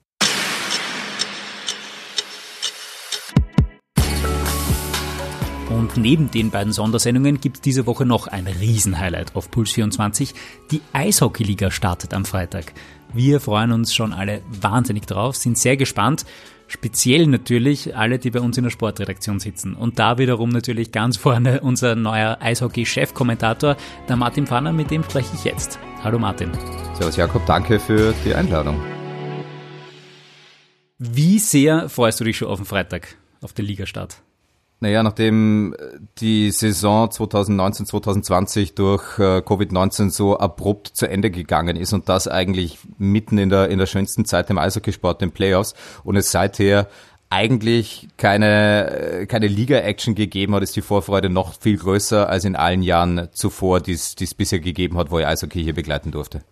Und 5.70 5.98
neben 5.98 6.32
den 6.32 6.50
beiden 6.50 6.72
Sondersendungen 6.72 7.42
gibt 7.42 7.58
es 7.58 7.62
diese 7.62 7.86
Woche 7.86 8.06
noch 8.06 8.28
ein 8.28 8.48
Riesenhighlight 8.48 9.36
auf 9.36 9.52
Puls 9.52 9.72
24. 9.72 10.34
Die 10.72 10.82
Eishockeyliga 10.94 11.72
startet 11.72 12.14
am 12.14 12.26
Freitag. 12.26 12.74
Wir 13.14 13.40
freuen 13.42 13.72
uns 13.72 13.94
schon 13.94 14.14
alle 14.14 14.42
wahnsinnig 14.48 15.06
drauf, 15.06 15.36
sind 15.36 15.58
sehr 15.58 15.78
gespannt. 15.78 16.26
Speziell 16.68 17.28
natürlich 17.28 17.96
alle, 17.96 18.20
die 18.20 18.30
bei 18.30 18.42
uns 18.42 18.58
in 18.58 18.66
der 18.66 18.72
Sportredaktion 18.72 19.40
sitzen. 19.40 19.74
Und 19.74 20.00
da 20.00 20.18
wiederum 20.18 20.50
natürlich 20.50 20.92
ganz 20.92 21.16
vorne 21.16 21.62
unser 21.62 21.96
neuer 21.96 22.38
Eishockey-Chefkommentator, 22.42 23.78
der 24.10 24.16
Martin 24.18 24.46
Pfanner, 24.46 24.74
mit 24.74 24.92
dem 24.92 25.04
spreche 25.04 25.34
ich 25.34 25.46
jetzt. 25.46 25.80
Hallo 26.04 26.20
Martin. 26.20 26.52
Servus 26.96 27.16
Jakob, 27.16 27.46
danke 27.46 27.80
für 27.80 28.14
die 28.26 28.36
Einladung. 28.36 28.80
Wie 30.98 31.40
sehr 31.40 31.90
freust 31.90 32.20
du 32.20 32.26
dich 32.26 32.38
schon 32.38 32.50
auf 32.50 32.60
den 32.60 32.66
Freitag, 32.66 33.16
auf 33.42 33.54
den 33.54 33.66
Ligastart? 33.66 34.22
Naja, 34.80 35.02
nachdem 35.02 35.74
äh, 35.74 35.98
die 36.20 36.52
Saison 36.52 37.10
2019-2020 37.10 38.76
durch 38.76 39.18
äh, 39.18 39.40
Covid-19 39.40 40.12
so 40.12 40.38
abrupt 40.38 40.88
zu 40.88 41.10
Ende 41.10 41.32
gegangen 41.32 41.76
ist 41.76 41.94
und 41.94 42.10
das 42.10 42.28
eigentlich 42.28 42.78
mitten 42.98 43.40
in 43.40 43.50
der, 43.50 43.70
in 43.70 43.80
der 43.80 43.88
schönsten 43.88 44.26
Zeit 44.26 44.50
im 44.50 44.60
Eishockeysport, 44.60 45.22
den 45.22 45.32
Playoffs, 45.32 45.74
und 46.04 46.16
es 46.16 46.32
seither 46.32 46.88
eigentlich 47.30 48.08
keine, 48.18 48.92
äh, 48.92 49.26
keine 49.26 49.48
Liga-Action 49.48 50.16
gegeben 50.16 50.54
hat, 50.56 50.64
ist 50.64 50.76
die 50.76 50.82
Vorfreude 50.82 51.30
noch 51.30 51.60
viel 51.60 51.78
größer 51.78 52.30
als 52.30 52.46
in 52.46 52.56
allen 52.56 52.84
Jahren 52.84 53.30
zuvor, 53.34 53.82
die 53.82 53.94
es 53.94 54.16
bisher 54.36 54.60
gegeben 54.60 54.98
hat, 54.98 55.12
wo 55.12 55.20
ich 55.20 55.26
Eishockey 55.26 55.64
hier 55.64 55.74
begleiten 55.74 56.12
durfte. 56.12 56.44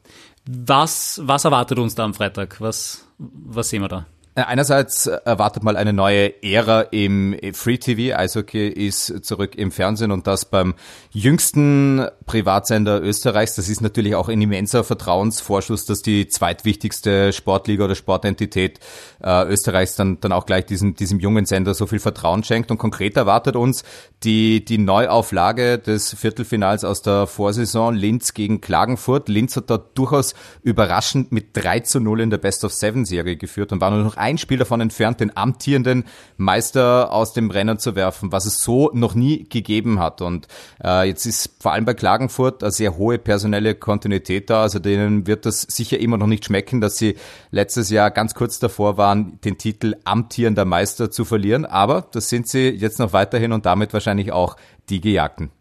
Was, 0.47 1.21
was 1.23 1.45
erwartet 1.45 1.79
uns 1.79 1.95
da 1.95 2.03
am 2.03 2.13
Freitag? 2.13 2.59
Was, 2.59 3.05
was 3.17 3.69
sehen 3.69 3.81
wir 3.81 3.87
da? 3.87 4.05
Äh, 4.35 4.41
einerseits 4.41 5.07
erwartet 5.07 5.63
mal 5.63 5.77
eine 5.77 5.93
neue 5.93 6.43
Ära 6.43 6.81
im 6.81 7.37
Free 7.53 7.77
TV. 7.77 8.17
Eishockey 8.17 8.67
ist 8.67 9.25
zurück 9.25 9.55
im 9.55 9.71
Fernsehen 9.71 10.11
und 10.11 10.27
das 10.27 10.43
beim 10.43 10.75
jüngsten 11.11 12.05
Privatsender 12.25 13.01
Österreichs. 13.01 13.55
Das 13.55 13.69
ist 13.69 13.79
natürlich 13.79 14.15
auch 14.15 14.27
ein 14.27 14.41
immenser 14.41 14.83
Vertrauensvorschuss, 14.83 15.85
dass 15.85 16.01
die 16.01 16.27
zweitwichtigste 16.27 17.31
Sportliga 17.31 17.85
oder 17.85 17.95
Sportentität 17.95 18.81
äh, 19.23 19.45
Österreichs 19.45 19.95
dann, 19.95 20.19
dann 20.19 20.33
auch 20.33 20.45
gleich 20.45 20.65
diesem, 20.65 20.95
diesem 20.95 21.21
jungen 21.21 21.45
Sender 21.45 21.73
so 21.73 21.87
viel 21.87 21.99
Vertrauen 21.99 22.43
schenkt. 22.43 22.71
Und 22.71 22.77
konkret 22.77 23.15
erwartet 23.15 23.55
uns 23.55 23.85
die, 24.23 24.65
die 24.65 24.79
Neuauflage 24.79 25.79
des 25.79 26.13
Viertelfinals 26.13 26.83
aus 26.83 27.01
der 27.01 27.27
Vorsaison 27.27 27.95
Linz 27.95 28.33
gegen 28.33 28.59
Klagenfurt. 28.59 29.29
Linz 29.29 29.55
hat 29.55 29.69
da 29.69 29.77
durchaus 29.77 30.33
überraschend 30.61 31.31
mit 31.31 31.55
3 31.55 31.81
zu 31.81 32.01
0 32.01 32.19
in 32.19 32.29
der 32.31 32.37
Best 32.37 32.65
of 32.65 32.73
Seven 32.73 33.05
Serie 33.05 33.37
geführt 33.37 33.71
und 33.71 33.79
war 33.79 33.91
nur 33.91 34.03
noch 34.03 34.17
ein 34.25 34.39
Spiel 34.39 34.57
davon 34.57 34.81
entfernt, 34.81 35.19
den 35.19 35.37
amtierenden 35.37 36.05
Meister 36.37 37.11
aus 37.11 37.33
dem 37.33 37.51
Rennen 37.51 37.77
zu 37.77 37.95
werfen, 37.95 38.31
was 38.31 38.45
es 38.45 38.63
so 38.63 38.89
noch 38.93 39.13
nie 39.13 39.47
gegeben 39.47 39.99
hat. 39.99 40.21
Und 40.21 40.47
äh, 40.83 41.07
jetzt 41.07 41.27
ist 41.27 41.51
vor 41.59 41.73
allem 41.73 41.85
bei 41.85 41.93
Klagenfurt 41.93 42.63
eine 42.63 42.71
sehr 42.71 42.97
hohe 42.97 43.19
personelle 43.19 43.75
Kontinuität 43.75 44.49
da. 44.49 44.63
Also 44.63 44.79
denen 44.79 45.27
wird 45.27 45.45
das 45.45 45.61
sicher 45.61 45.99
immer 45.99 46.17
noch 46.17 46.25
nicht 46.25 46.45
schmecken, 46.45 46.81
dass 46.81 46.97
sie 46.97 47.17
letztes 47.51 47.91
Jahr 47.91 48.09
ganz 48.09 48.33
kurz 48.33 48.57
davor 48.57 48.97
waren, 48.97 49.39
den 49.41 49.59
Titel 49.59 49.95
amtierender 50.05 50.65
Meister 50.65 51.11
zu 51.11 51.23
verlieren. 51.23 51.65
Aber 51.65 52.07
das 52.11 52.29
sind 52.29 52.47
sie 52.47 52.69
jetzt 52.69 52.97
noch 52.97 53.13
weiterhin 53.13 53.51
und 53.51 53.67
damit 53.67 53.93
wahrscheinlich 53.93 54.31
auch 54.31 54.57
die 54.89 55.01
Gejagten. 55.01 55.51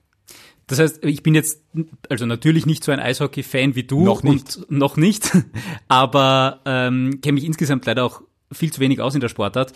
Das 0.66 0.78
heißt, 0.78 1.04
ich 1.04 1.22
bin 1.22 1.34
jetzt 1.34 1.62
also 2.08 2.24
natürlich 2.26 2.64
nicht 2.64 2.84
so 2.84 2.92
ein 2.92 3.00
Eishockey-Fan 3.00 3.74
wie 3.74 3.84
du. 3.84 4.02
Noch 4.02 4.22
nicht. 4.22 4.60
noch 4.70 4.96
nicht. 4.96 5.36
Aber 5.88 6.60
ähm, 6.64 7.20
kenne 7.20 7.34
mich 7.34 7.44
insgesamt 7.44 7.84
leider 7.86 8.04
auch 8.04 8.22
viel 8.52 8.72
zu 8.72 8.80
wenig 8.80 9.00
aus 9.00 9.14
in 9.14 9.20
der 9.20 9.28
Sportart. 9.28 9.72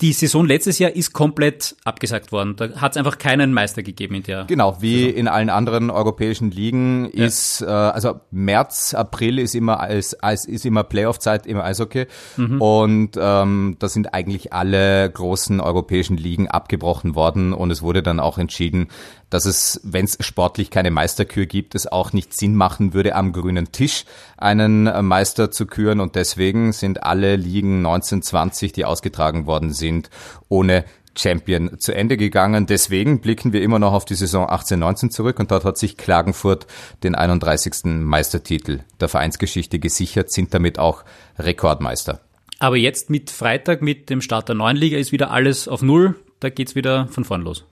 Die 0.00 0.12
Saison 0.12 0.44
letztes 0.44 0.80
Jahr 0.80 0.90
ist 0.90 1.12
komplett 1.12 1.76
abgesagt 1.84 2.32
worden. 2.32 2.56
Da 2.56 2.80
hat 2.80 2.92
es 2.92 2.96
einfach 2.96 3.16
keinen 3.16 3.52
Meister 3.52 3.84
gegeben 3.84 4.16
in 4.16 4.22
der. 4.24 4.44
Genau, 4.44 4.76
wie 4.80 5.04
Saison. 5.04 5.16
in 5.18 5.28
allen 5.28 5.50
anderen 5.50 5.88
europäischen 5.90 6.50
Ligen 6.50 7.08
ja. 7.14 7.24
ist 7.24 7.60
äh, 7.62 7.66
also 7.66 8.20
März, 8.32 8.94
April 8.94 9.38
ist 9.38 9.54
immer 9.54 9.78
als, 9.78 10.14
als 10.14 10.46
ist 10.46 10.66
immer 10.66 10.82
Playoff-Zeit 10.82 11.46
im 11.46 11.60
Eishockey 11.60 12.06
mhm. 12.36 12.60
und 12.60 13.10
ähm, 13.16 13.76
da 13.78 13.88
sind 13.88 14.12
eigentlich 14.14 14.52
alle 14.52 15.08
großen 15.08 15.60
europäischen 15.60 16.16
Ligen 16.16 16.48
abgebrochen 16.48 17.14
worden 17.14 17.52
und 17.52 17.70
es 17.70 17.80
wurde 17.80 18.02
dann 18.02 18.18
auch 18.18 18.36
entschieden, 18.36 18.88
dass 19.34 19.46
es, 19.46 19.80
wenn 19.82 20.04
es 20.04 20.16
sportlich 20.20 20.70
keine 20.70 20.92
Meisterkür 20.92 21.46
gibt, 21.46 21.74
es 21.74 21.88
auch 21.88 22.12
nicht 22.12 22.32
Sinn 22.32 22.54
machen 22.54 22.94
würde, 22.94 23.16
am 23.16 23.32
grünen 23.32 23.72
Tisch 23.72 24.04
einen 24.36 24.84
Meister 25.04 25.50
zu 25.50 25.66
küren. 25.66 25.98
Und 25.98 26.14
deswegen 26.14 26.72
sind 26.72 27.02
alle 27.02 27.34
Ligen 27.34 27.78
1920, 27.78 28.70
die 28.70 28.84
ausgetragen 28.84 29.46
worden 29.46 29.72
sind, 29.72 30.08
ohne 30.48 30.84
Champion 31.18 31.80
zu 31.80 31.92
Ende 31.92 32.16
gegangen. 32.16 32.66
Deswegen 32.66 33.20
blicken 33.20 33.52
wir 33.52 33.62
immer 33.62 33.80
noch 33.80 33.92
auf 33.92 34.04
die 34.04 34.14
Saison 34.14 34.46
18-19 34.48 35.10
zurück 35.10 35.40
und 35.40 35.50
dort 35.50 35.64
hat 35.64 35.78
sich 35.78 35.96
Klagenfurt 35.96 36.68
den 37.02 37.16
31. 37.16 37.86
Meistertitel 37.86 38.82
der 39.00 39.08
Vereinsgeschichte 39.08 39.80
gesichert, 39.80 40.30
sind 40.30 40.54
damit 40.54 40.78
auch 40.78 41.04
Rekordmeister. 41.40 42.20
Aber 42.60 42.76
jetzt 42.76 43.10
mit 43.10 43.32
Freitag, 43.32 43.82
mit 43.82 44.10
dem 44.10 44.20
Start 44.20 44.48
der 44.48 44.54
neuen 44.54 44.76
Liga, 44.76 44.96
ist 44.96 45.10
wieder 45.10 45.32
alles 45.32 45.66
auf 45.66 45.82
Null. 45.82 46.14
Da 46.38 46.50
geht's 46.50 46.76
wieder 46.76 47.08
von 47.08 47.24
vorn 47.24 47.42
los. 47.42 47.64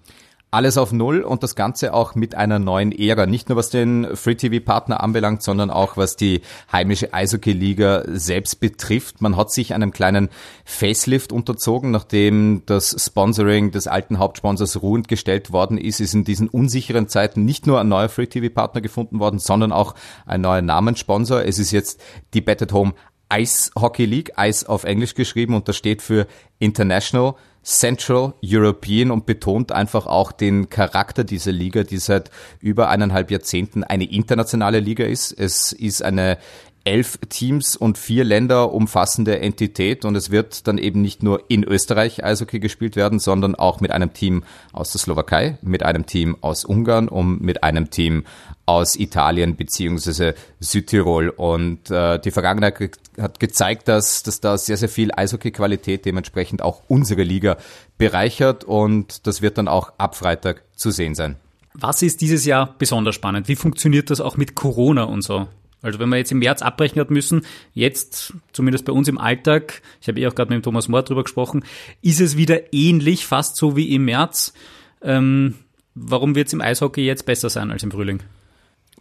Alles 0.52 0.76
auf 0.76 0.92
Null 0.92 1.22
und 1.22 1.42
das 1.42 1.56
Ganze 1.56 1.94
auch 1.94 2.14
mit 2.14 2.34
einer 2.34 2.58
neuen 2.58 2.92
Ära. 2.92 3.24
Nicht 3.24 3.48
nur 3.48 3.56
was 3.56 3.70
den 3.70 4.14
Free-TV-Partner 4.14 5.02
anbelangt, 5.02 5.42
sondern 5.42 5.70
auch 5.70 5.96
was 5.96 6.14
die 6.14 6.42
heimische 6.70 7.14
Eishockey-Liga 7.14 8.04
selbst 8.08 8.60
betrifft. 8.60 9.22
Man 9.22 9.38
hat 9.38 9.50
sich 9.50 9.72
einem 9.72 9.92
kleinen 9.92 10.28
Facelift 10.66 11.32
unterzogen, 11.32 11.90
nachdem 11.90 12.62
das 12.66 12.94
Sponsoring 13.02 13.70
des 13.70 13.86
alten 13.86 14.18
Hauptsponsors 14.18 14.82
ruhend 14.82 15.08
gestellt 15.08 15.52
worden 15.52 15.78
ist, 15.78 16.00
ist 16.00 16.12
in 16.12 16.24
diesen 16.24 16.48
unsicheren 16.48 17.08
Zeiten 17.08 17.46
nicht 17.46 17.66
nur 17.66 17.80
ein 17.80 17.88
neuer 17.88 18.10
Free-TV-Partner 18.10 18.82
gefunden 18.82 19.20
worden, 19.20 19.38
sondern 19.38 19.72
auch 19.72 19.94
ein 20.26 20.42
neuer 20.42 20.60
Namenssponsor. 20.60 21.46
Es 21.46 21.58
ist 21.58 21.70
jetzt 21.70 21.98
die 22.34 22.42
Bet 22.42 22.60
at 22.60 22.74
Home 22.74 22.92
Ice 23.32 23.70
Hockey 23.74 24.04
League, 24.04 24.32
Ice 24.38 24.68
auf 24.68 24.84
Englisch 24.84 25.14
geschrieben 25.14 25.54
und 25.54 25.66
das 25.66 25.78
steht 25.78 26.02
für 26.02 26.26
International 26.58 27.36
Central 27.62 28.34
European 28.44 29.10
und 29.10 29.24
betont 29.24 29.72
einfach 29.72 30.06
auch 30.06 30.32
den 30.32 30.68
Charakter 30.68 31.24
dieser 31.24 31.52
Liga, 31.52 31.84
die 31.84 31.98
seit 31.98 32.30
über 32.60 32.88
eineinhalb 32.88 33.30
Jahrzehnten 33.30 33.84
eine 33.84 34.10
internationale 34.10 34.80
Liga 34.80 35.04
ist. 35.04 35.32
Es 35.32 35.72
ist 35.72 36.02
eine 36.02 36.38
elf 36.84 37.18
Teams 37.28 37.76
und 37.76 37.98
vier 37.98 38.24
Länder 38.24 38.72
umfassende 38.72 39.38
Entität 39.38 40.04
und 40.04 40.16
es 40.16 40.30
wird 40.30 40.66
dann 40.66 40.78
eben 40.78 41.00
nicht 41.00 41.22
nur 41.22 41.44
in 41.48 41.64
Österreich 41.64 42.24
Eishockey 42.24 42.58
gespielt 42.58 42.96
werden, 42.96 43.18
sondern 43.18 43.54
auch 43.54 43.80
mit 43.80 43.92
einem 43.92 44.12
Team 44.12 44.42
aus 44.72 44.92
der 44.92 45.00
Slowakei, 45.00 45.58
mit 45.62 45.82
einem 45.82 46.06
Team 46.06 46.36
aus 46.40 46.64
Ungarn 46.64 47.08
und 47.08 47.40
mit 47.40 47.62
einem 47.62 47.90
Team 47.90 48.24
aus 48.66 48.96
Italien 48.96 49.56
beziehungsweise 49.56 50.34
Südtirol. 50.60 51.28
Und 51.28 51.90
äh, 51.90 52.18
die 52.18 52.30
Vergangenheit 52.30 52.98
hat 53.20 53.38
gezeigt, 53.38 53.88
dass, 53.88 54.22
dass 54.22 54.40
da 54.40 54.58
sehr, 54.58 54.76
sehr 54.76 54.88
viel 54.88 55.10
Eishockey-Qualität 55.12 56.04
dementsprechend 56.04 56.62
auch 56.62 56.82
unsere 56.88 57.22
Liga 57.22 57.58
bereichert 57.98 58.64
und 58.64 59.26
das 59.26 59.42
wird 59.42 59.58
dann 59.58 59.68
auch 59.68 59.92
ab 59.98 60.16
Freitag 60.16 60.62
zu 60.74 60.90
sehen 60.90 61.14
sein. 61.14 61.36
Was 61.74 62.02
ist 62.02 62.20
dieses 62.20 62.44
Jahr 62.44 62.74
besonders 62.78 63.14
spannend? 63.14 63.48
Wie 63.48 63.56
funktioniert 63.56 64.10
das 64.10 64.20
auch 64.20 64.36
mit 64.36 64.54
Corona 64.54 65.04
und 65.04 65.22
so? 65.22 65.48
Also 65.82 65.98
wenn 65.98 66.08
man 66.08 66.18
jetzt 66.18 66.32
im 66.32 66.38
März 66.38 66.62
abbrechen 66.62 67.00
hat 67.00 67.10
müssen, 67.10 67.44
jetzt 67.74 68.34
zumindest 68.52 68.84
bei 68.84 68.92
uns 68.92 69.08
im 69.08 69.18
Alltag, 69.18 69.82
ich 70.00 70.08
habe 70.08 70.20
eh 70.20 70.26
auch 70.28 70.34
gerade 70.34 70.50
mit 70.50 70.62
dem 70.62 70.62
Thomas 70.62 70.88
Mohr 70.88 71.02
drüber 71.02 71.24
gesprochen, 71.24 71.64
ist 72.00 72.20
es 72.20 72.36
wieder 72.36 72.72
ähnlich, 72.72 73.26
fast 73.26 73.56
so 73.56 73.76
wie 73.76 73.94
im 73.94 74.04
März. 74.04 74.54
Ähm, 75.02 75.56
warum 75.94 76.34
wird 76.36 76.46
es 76.46 76.52
im 76.52 76.60
Eishockey 76.60 77.04
jetzt 77.04 77.26
besser 77.26 77.50
sein 77.50 77.70
als 77.70 77.82
im 77.82 77.90
Frühling? 77.90 78.20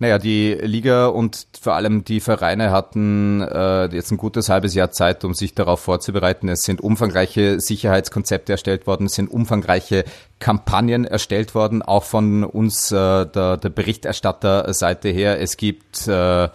Naja, 0.01 0.17
die 0.17 0.53
Liga 0.55 1.05
und 1.05 1.45
vor 1.61 1.75
allem 1.75 2.03
die 2.03 2.21
Vereine 2.21 2.71
hatten 2.71 3.39
äh, 3.41 3.85
jetzt 3.93 4.09
ein 4.09 4.17
gutes 4.17 4.49
halbes 4.49 4.73
Jahr 4.73 4.89
Zeit, 4.89 5.23
um 5.23 5.35
sich 5.35 5.53
darauf 5.53 5.79
vorzubereiten. 5.79 6.49
Es 6.49 6.63
sind 6.63 6.81
umfangreiche 6.81 7.59
Sicherheitskonzepte 7.59 8.53
erstellt 8.53 8.87
worden, 8.87 9.05
es 9.05 9.13
sind 9.13 9.29
umfangreiche 9.29 10.03
Kampagnen 10.39 11.05
erstellt 11.05 11.53
worden, 11.53 11.83
auch 11.83 12.03
von 12.03 12.43
uns, 12.43 12.91
äh, 12.91 12.95
der, 13.27 13.57
der 13.57 13.69
Berichterstatterseite 13.69 15.09
her. 15.09 15.39
Es 15.39 15.55
gibt 15.55 16.07
äh, 16.07 16.49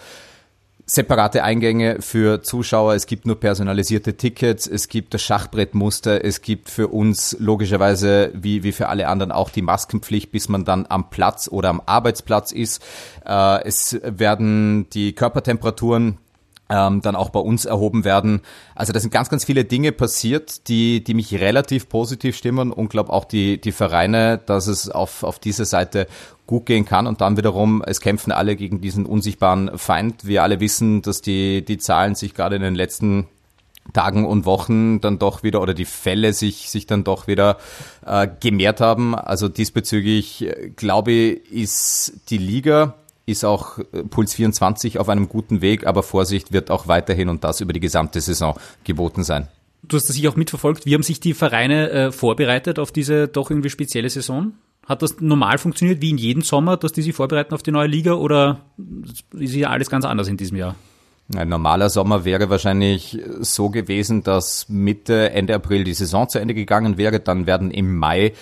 separate 0.87 1.43
Eingänge 1.43 2.01
für 2.01 2.43
Zuschauer, 2.43 2.95
es 2.95 3.07
gibt 3.07 3.27
nur 3.27 3.41
personalisierte 3.41 4.17
Tickets, 4.17 4.69
es 4.69 4.89
gibt 4.89 5.15
das 5.15 5.23
Schachbrettmuster, 5.23 6.25
es 6.25 6.43
gibt 6.43 6.71
für 6.71 6.89
uns 6.89 7.37
logischerweise 7.41 8.31
wie, 8.35 8.63
wie 8.63 8.71
für 8.71 8.89
alle 8.89 9.09
anderen 9.09 9.33
auch 9.33 9.51
die 9.51 9.63
Maskenpflicht, 9.63 10.31
bis 10.31 10.49
man 10.49 10.65
dann 10.65 10.87
am 10.89 11.11
Platz 11.11 11.49
oder 11.51 11.71
am 11.71 11.83
Arbeitsplatz 11.85 12.53
ist. 12.53 12.85
Äh, 13.27 13.65
es 13.65 13.99
werden 14.05 14.89
die 14.91 15.13
Körpertemperaturen 15.13 16.19
ähm, 16.69 17.01
dann 17.01 17.17
auch 17.17 17.31
bei 17.31 17.41
uns 17.41 17.65
erhoben 17.65 18.05
werden. 18.05 18.41
Also 18.75 18.93
da 18.93 19.01
sind 19.01 19.13
ganz, 19.13 19.29
ganz 19.29 19.45
viele 19.45 19.65
Dinge 19.65 19.93
passiert, 19.93 20.69
die, 20.69 21.03
die 21.03 21.15
mich 21.15 21.35
relativ 21.35 21.89
positiv 21.89 22.37
stimmen 22.37 22.73
und 22.73 22.89
glaube 22.89 23.13
auch 23.13 23.25
die, 23.25 23.61
die 23.61 23.73
Vereine, 23.73 24.39
dass 24.39 24.67
es 24.67 24.89
auf, 24.89 25.23
auf 25.23 25.39
dieser 25.39 25.65
Seite 25.65 26.07
gut 26.47 26.67
gehen 26.67 26.85
kann 26.85 27.07
und 27.07 27.21
dann 27.21 27.37
wiederum, 27.37 27.83
es 27.85 28.01
kämpfen 28.01 28.33
alle 28.33 28.57
gegen 28.57 28.81
diesen 28.81 29.07
unsichtbaren 29.07 29.77
Feind. 29.79 30.27
Wir 30.27 30.43
alle 30.43 30.61
wissen, 30.61 31.03
dass 31.03 31.21
die, 31.21 31.65
die 31.65 31.79
Zahlen 31.79 32.15
sich 32.15 32.35
gerade 32.35 32.57
in 32.57 32.63
den 32.63 32.75
letzten 32.75 33.27
Tagen 33.93 34.27
und 34.27 34.45
Wochen 34.45 35.01
dann 35.01 35.19
doch 35.19 35.43
wieder 35.43 35.61
oder 35.61 35.75
die 35.75 35.85
Fälle 35.85 36.33
sich, 36.33 36.71
sich 36.71 36.87
dann 36.87 37.05
doch 37.05 37.27
wieder 37.29 37.59
äh, 38.05 38.29
gemehrt 38.41 38.81
haben. 38.81 39.15
Also 39.15 39.49
diesbezüglich, 39.49 40.43
äh, 40.43 40.71
glaube 40.75 41.13
ich, 41.13 41.53
ist 41.53 42.13
die 42.31 42.39
Liga 42.39 42.95
ist 43.27 43.45
auch 43.45 43.79
äh, 43.79 44.05
Puls 44.05 44.35
24 44.35 44.99
auf 44.99 45.09
einem 45.09 45.29
guten 45.29 45.61
Weg, 45.61 45.87
aber 45.87 46.03
Vorsicht 46.03 46.53
wird 46.53 46.71
auch 46.71 46.89
weiterhin 46.89 47.29
und 47.29 47.45
das 47.45 47.61
über 47.61 47.73
die 47.73 47.81
gesamte 47.81 48.21
Saison 48.21 48.57
geboten 48.85 49.25
sein. 49.25 49.49
Du 49.83 49.97
hast 49.97 50.09
das 50.09 50.17
sicher 50.17 50.31
auch 50.31 50.37
mitverfolgt. 50.37 50.87
Wie 50.87 50.95
haben 50.95 51.03
sich 51.03 51.21
die 51.21 51.35
Vereine 51.35 51.91
äh, 51.91 52.13
vorbereitet 52.13 52.79
auf 52.79 52.93
diese 52.93 53.29
doch 53.29 53.51
irgendwie 53.51 53.71
spezielle 53.71 54.09
Saison? 54.09 54.53
Hat 54.87 55.03
das 55.03 55.21
normal 55.21 55.59
funktioniert, 55.59 56.01
wie 56.01 56.11
in 56.11 56.19
jedem 56.19 56.43
Sommer, 56.43 56.77
dass 56.77 56.93
die 56.93 57.03
sich 57.03 57.15
vorbereiten 57.15 57.55
auf 57.55 57.63
die 57.63 57.73
neue 57.73 57.89
Liga 57.89 58.15
oder 58.15 58.61
ist 59.33 59.55
ja 59.55 59.71
alles 59.71 59.91
ganz 59.91 60.05
anders 60.05 60.29
in 60.29 60.37
diesem 60.37 60.57
Jahr? 60.57 60.77
Ein 61.35 61.49
normaler 61.49 61.91
Sommer 61.91 62.25
wäre 62.25 62.51
wahrscheinlich 62.51 63.19
so 63.41 63.69
gewesen, 63.69 64.23
dass 64.23 64.69
Mitte, 64.69 65.31
Ende 65.31 65.57
April 65.57 65.83
die 65.83 65.95
Saison 65.95 66.29
zu 66.29 66.39
Ende 66.39 66.55
gegangen 66.55 66.99
wäre. 66.99 67.19
Dann 67.19 67.49
werden 67.49 67.73
im 67.73 67.97
Mai 67.97 68.33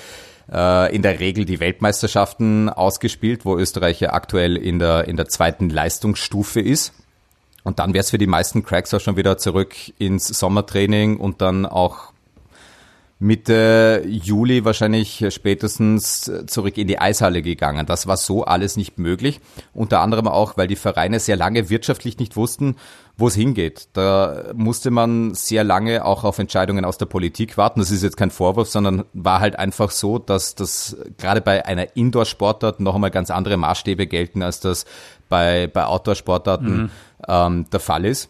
äh, 0.52 0.94
in 0.94 1.02
der 1.02 1.20
Regel 1.20 1.44
die 1.44 1.60
Weltmeisterschaften 1.60 2.68
ausgespielt, 2.68 3.44
wo 3.44 3.56
Österreich 3.56 4.00
ja 4.00 4.12
aktuell 4.12 4.56
in 4.56 4.78
der, 4.78 5.08
in 5.08 5.16
der 5.16 5.28
zweiten 5.28 5.70
Leistungsstufe 5.70 6.60
ist. 6.60 6.92
Und 7.62 7.78
dann 7.78 7.94
wäre 7.94 8.00
es 8.00 8.10
für 8.10 8.18
die 8.18 8.26
meisten 8.26 8.62
Cracks 8.62 8.92
auch 8.94 9.00
schon 9.00 9.16
wieder 9.16 9.38
zurück 9.38 9.74
ins 9.98 10.28
Sommertraining 10.28 11.16
und 11.16 11.40
dann 11.40 11.66
auch 11.66 12.13
Mitte 13.24 14.02
Juli 14.06 14.66
wahrscheinlich 14.66 15.24
spätestens 15.30 16.30
zurück 16.46 16.76
in 16.76 16.86
die 16.86 16.98
Eishalle 16.98 17.40
gegangen. 17.40 17.86
Das 17.86 18.06
war 18.06 18.18
so 18.18 18.44
alles 18.44 18.76
nicht 18.76 18.98
möglich. 18.98 19.40
Unter 19.72 20.00
anderem 20.00 20.28
auch, 20.28 20.58
weil 20.58 20.68
die 20.68 20.76
Vereine 20.76 21.18
sehr 21.18 21.36
lange 21.36 21.70
wirtschaftlich 21.70 22.18
nicht 22.18 22.36
wussten, 22.36 22.76
wo 23.16 23.28
es 23.28 23.34
hingeht. 23.34 23.88
Da 23.94 24.52
musste 24.54 24.90
man 24.90 25.32
sehr 25.32 25.64
lange 25.64 26.04
auch 26.04 26.24
auf 26.24 26.38
Entscheidungen 26.38 26.84
aus 26.84 26.98
der 26.98 27.06
Politik 27.06 27.56
warten. 27.56 27.80
Das 27.80 27.90
ist 27.90 28.02
jetzt 28.02 28.18
kein 28.18 28.30
Vorwurf, 28.30 28.68
sondern 28.68 29.04
war 29.14 29.40
halt 29.40 29.58
einfach 29.58 29.90
so, 29.90 30.18
dass 30.18 30.54
das 30.54 30.94
gerade 31.16 31.40
bei 31.40 31.64
einer 31.64 31.96
Indoor-Sportart 31.96 32.80
noch 32.80 32.94
einmal 32.94 33.10
ganz 33.10 33.30
andere 33.30 33.56
Maßstäbe 33.56 34.06
gelten, 34.06 34.42
als 34.42 34.60
das 34.60 34.84
bei, 35.30 35.66
bei 35.66 35.86
Outdoor-Sportarten 35.86 36.76
mhm. 36.76 36.90
ähm, 37.26 37.70
der 37.72 37.80
Fall 37.80 38.04
ist. 38.04 38.28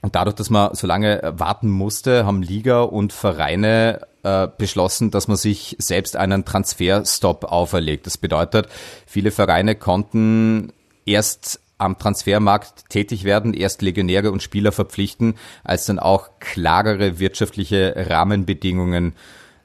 Und 0.00 0.14
dadurch, 0.14 0.36
dass 0.36 0.48
man 0.48 0.74
so 0.74 0.86
lange 0.86 1.34
warten 1.36 1.68
musste, 1.68 2.24
haben 2.24 2.42
Liga 2.42 2.80
und 2.80 3.12
Vereine 3.12 4.00
äh, 4.22 4.48
beschlossen, 4.56 5.10
dass 5.10 5.28
man 5.28 5.36
sich 5.36 5.76
selbst 5.78 6.16
einen 6.16 6.44
Transferstop 6.44 7.44
auferlegt. 7.44 8.06
Das 8.06 8.18
bedeutet, 8.18 8.68
viele 9.06 9.30
Vereine 9.30 9.74
konnten 9.74 10.72
erst 11.04 11.60
am 11.78 11.98
Transfermarkt 11.98 12.88
tätig 12.88 13.24
werden, 13.24 13.54
erst 13.54 13.82
Legionäre 13.82 14.30
und 14.30 14.42
Spieler 14.42 14.70
verpflichten, 14.70 15.34
als 15.64 15.86
dann 15.86 15.98
auch 15.98 16.30
klarere 16.38 17.18
wirtschaftliche 17.18 17.94
Rahmenbedingungen 18.08 19.14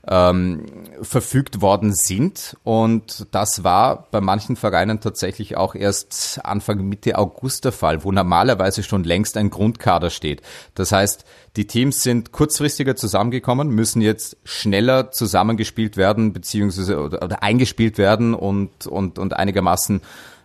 ähm, 0.10 0.66
verfügt 1.01 1.62
worden 1.62 1.93
sind. 1.93 2.55
Und 2.64 3.28
das 3.32 3.64
war 3.64 4.08
bei 4.12 4.22
manchen 4.22 4.55
Vereinen 4.55 4.99
tatsächlich 4.99 5.58
auch 5.58 5.76
erst 5.76 6.39
Anfang 6.43 6.88
Mitte 6.88 7.18
August 7.18 7.66
der 7.66 7.72
Fall, 7.72 8.03
wo 8.03 8.12
normalerweise 8.12 8.84
schon 8.84 9.03
längst 9.03 9.38
ein 9.38 9.49
Grundkader 9.49 10.10
steht. 10.10 10.41
Das 10.76 10.91
heißt, 10.91 11.26
die 11.55 11.68
Teams 11.68 12.03
sind 12.03 12.32
kurzfristiger 12.32 12.95
zusammengekommen, 12.95 13.70
müssen 13.70 14.01
jetzt 14.01 14.38
schneller 14.43 15.12
zusammengespielt 15.12 15.97
werden, 15.97 16.32
beziehungsweise 16.32 16.99
oder, 16.99 17.24
oder 17.24 17.43
eingespielt 17.43 17.97
werden 17.97 18.34
und, 18.34 18.88
und, 18.88 19.20
und 19.20 19.34
einigermaßen 19.34 20.01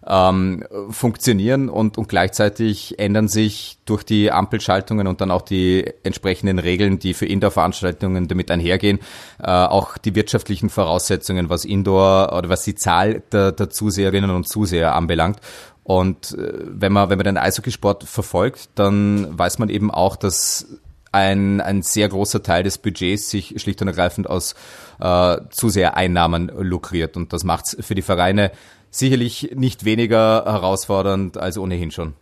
ähm, 0.07 0.65
funktionieren 0.91 1.69
und, 1.69 1.99
und 1.99 2.09
gleichzeitig 2.09 2.99
ändern 2.99 3.29
sich 3.29 3.79
durch 3.85 4.03
die 4.03 4.33
Ampelschaltungen 4.33 5.07
und 5.07 5.21
dann 5.21 5.31
auch 5.31 5.43
die 5.43 5.89
entsprechenden 6.03 6.59
Regeln, 6.59 6.99
die 6.99 7.15
für 7.15 7.27
Indoor-Veranstaltungen 7.27 8.29
damit 8.29 8.51
einhergehen, 8.51 8.99
äh, 9.41 9.51
auch 9.51 9.99
die 9.99 10.15
wirtschaftlichen 10.15 10.71
Voraussetzungen, 10.71 11.49
was 11.49 11.65
Indoor 11.65 12.33
oder 12.37 12.49
was 12.49 12.65
die 12.65 12.75
Zahl 12.75 13.23
der, 13.33 13.53
der 13.53 13.71
Zuseherinnen 13.71 14.31
und 14.31 14.49
Zuseher 14.49 14.95
anbelangt. 14.95 15.39
Und 15.85 16.37
äh, 16.39 16.53
wenn 16.65 16.93
man, 16.93 17.11
wenn 17.11 17.19
man 17.19 17.25
den 17.25 17.39
Eishockeysport 17.39 18.05
verfolgt, 18.05 18.71
dann 18.75 19.39
weiß 19.39 19.59
man 19.59 19.69
eben 19.69 19.91
auch, 19.91 20.17
dass 20.17 20.67
ein, 21.13 21.61
ein 21.61 21.83
sehr 21.83 22.09
großer 22.09 22.43
Teil 22.43 22.63
des 22.63 22.79
Budgets 22.79 23.31
sich 23.31 23.55
schlicht 23.61 23.83
und 23.83 23.89
ergreifend 23.89 24.29
aus 24.29 24.55
äh, 24.99 25.37
Zusehereinnahmen 25.51 26.51
lukriert. 26.59 27.17
Und 27.17 27.33
das 27.33 27.45
macht 27.45 27.67
es 27.67 27.87
für 27.87 27.95
die 27.95 28.03
Vereine 28.03 28.51
sicherlich 28.93 29.51
nicht 29.57 29.85
weniger 29.85 30.45
herausfordernd 30.45 31.39
als 31.39 31.59
ohnehin 31.59 31.91
schon. 31.91 32.15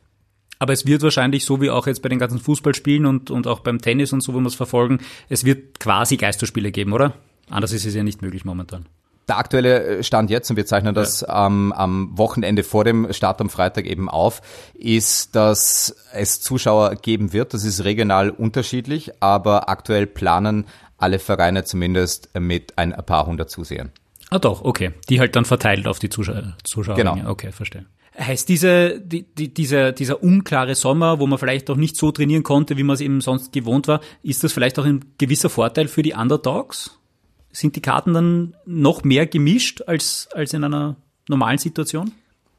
Aber 0.58 0.72
es 0.72 0.86
wird 0.86 1.02
wahrscheinlich, 1.02 1.44
so 1.44 1.60
wie 1.60 1.70
auch 1.70 1.86
jetzt 1.86 2.02
bei 2.02 2.08
den 2.08 2.18
ganzen 2.18 2.38
Fußballspielen 2.38 3.06
und, 3.06 3.30
und 3.30 3.46
auch 3.46 3.60
beim 3.60 3.80
Tennis 3.80 4.12
und 4.12 4.22
so, 4.22 4.34
wo 4.34 4.40
wir 4.40 4.46
es 4.46 4.54
verfolgen, 4.54 5.00
es 5.28 5.44
wird 5.44 5.80
quasi 5.80 6.16
Geisterspiele 6.16 6.70
geben, 6.70 6.92
oder? 6.92 7.14
Anders 7.48 7.72
ist 7.72 7.86
es 7.86 7.94
ja 7.94 8.02
nicht 8.02 8.22
möglich 8.22 8.44
momentan. 8.44 8.86
Der 9.26 9.38
aktuelle 9.38 10.02
Stand 10.02 10.28
jetzt, 10.28 10.50
und 10.50 10.56
wir 10.56 10.66
zeichnen 10.66 10.94
das 10.94 11.22
ja. 11.22 11.46
ähm, 11.46 11.72
am 11.72 12.18
Wochenende 12.18 12.62
vor 12.62 12.84
dem 12.84 13.12
Start 13.12 13.40
am 13.40 13.48
Freitag 13.48 13.86
eben 13.86 14.08
auf, 14.08 14.42
ist, 14.74 15.34
dass 15.34 15.94
es 16.12 16.40
Zuschauer 16.40 16.96
geben 16.96 17.32
wird. 17.32 17.54
Das 17.54 17.64
ist 17.64 17.84
regional 17.84 18.30
unterschiedlich, 18.30 19.12
aber 19.20 19.68
aktuell 19.68 20.06
planen 20.06 20.66
alle 20.98 21.18
Vereine 21.18 21.64
zumindest 21.64 22.28
mit 22.38 22.76
ein 22.76 22.92
paar 22.92 23.26
hundert 23.26 23.50
Zusehern. 23.50 23.92
Ah 24.30 24.38
doch, 24.38 24.62
okay. 24.62 24.92
Die 25.08 25.20
halt 25.20 25.36
dann 25.36 25.44
verteilt 25.44 25.86
auf 25.86 25.98
die 25.98 26.08
Zuschauer. 26.08 26.56
Zuschauer 26.64 26.94
genau. 26.94 27.16
Okay, 27.28 27.52
verstehe. 27.52 27.86
Heißt 28.18 28.48
diese, 28.48 29.00
die, 29.00 29.22
die, 29.22 29.52
dieser, 29.52 29.92
dieser 29.92 30.22
unklare 30.22 30.74
Sommer, 30.74 31.20
wo 31.20 31.26
man 31.26 31.38
vielleicht 31.38 31.70
auch 31.70 31.76
nicht 31.76 31.96
so 31.96 32.12
trainieren 32.12 32.42
konnte, 32.42 32.76
wie 32.76 32.82
man 32.82 32.94
es 32.94 33.00
eben 33.00 33.20
sonst 33.20 33.52
gewohnt 33.52 33.88
war, 33.88 34.00
ist 34.22 34.44
das 34.44 34.52
vielleicht 34.52 34.78
auch 34.78 34.84
ein 34.84 35.04
gewisser 35.18 35.50
Vorteil 35.50 35.88
für 35.88 36.02
die 36.02 36.12
Underdogs? 36.12 36.98
Sind 37.52 37.76
die 37.76 37.82
Karten 37.82 38.14
dann 38.14 38.56
noch 38.66 39.02
mehr 39.02 39.26
gemischt 39.26 39.82
als, 39.86 40.28
als 40.32 40.52
in 40.52 40.64
einer 40.64 40.96
normalen 41.28 41.58
Situation? 41.58 42.12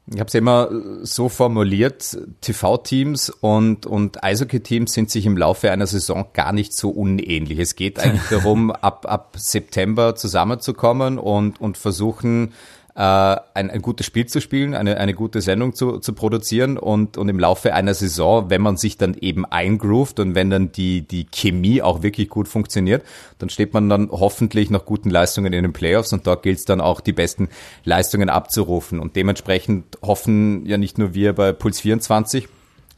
Ich 0.06 0.18
habe 0.18 0.26
es 0.26 0.34
immer 0.34 0.68
so 1.02 1.28
formuliert, 1.28 2.18
TV-Teams 2.40 3.30
und, 3.30 3.86
und 3.86 4.24
Eishockey-Teams 4.24 4.92
sind 4.92 5.10
sich 5.10 5.26
im 5.26 5.36
Laufe 5.36 5.70
einer 5.70 5.86
Saison 5.86 6.26
gar 6.32 6.52
nicht 6.52 6.72
so 6.74 6.90
unähnlich. 6.90 7.58
Es 7.60 7.76
geht 7.76 8.00
eigentlich 8.00 8.22
darum, 8.30 8.72
ab, 8.72 9.06
ab 9.08 9.36
September 9.38 10.16
zusammenzukommen 10.16 11.18
und, 11.18 11.60
und 11.60 11.78
versuchen, 11.78 12.52
äh, 12.94 13.00
ein, 13.00 13.70
ein 13.70 13.80
gutes 13.80 14.04
Spiel 14.04 14.26
zu 14.26 14.40
spielen, 14.40 14.74
eine, 14.74 14.98
eine 14.98 15.14
gute 15.14 15.40
Sendung 15.40 15.74
zu, 15.74 15.98
zu 15.98 16.12
produzieren 16.12 16.76
und, 16.76 17.16
und 17.16 17.28
im 17.28 17.38
Laufe 17.38 17.72
einer 17.72 17.94
Saison, 17.94 18.50
wenn 18.50 18.60
man 18.60 18.76
sich 18.76 18.98
dann 18.98 19.14
eben 19.14 19.46
eingroovt 19.46 20.20
und 20.20 20.34
wenn 20.34 20.50
dann 20.50 20.72
die, 20.72 21.00
die 21.00 21.24
Chemie 21.24 21.80
auch 21.80 22.02
wirklich 22.02 22.28
gut 22.28 22.48
funktioniert, 22.48 23.02
dann 23.38 23.48
steht 23.48 23.72
man 23.72 23.88
dann 23.88 24.10
hoffentlich 24.10 24.68
nach 24.68 24.84
guten 24.84 25.08
Leistungen 25.08 25.52
in 25.54 25.62
den 25.62 25.72
Playoffs 25.72 26.12
und 26.12 26.26
dort 26.26 26.42
gilt 26.42 26.58
es 26.58 26.64
dann 26.66 26.82
auch, 26.82 27.00
die 27.00 27.12
besten 27.12 27.48
Leistungen 27.84 28.28
abzurufen. 28.28 29.00
Und 29.00 29.16
dementsprechend 29.16 29.98
hoffen 30.02 30.66
ja 30.66 30.76
nicht 30.76 30.98
nur 30.98 31.14
wir 31.14 31.32
bei 31.32 31.52
Puls 31.52 31.80
24, 31.80 32.48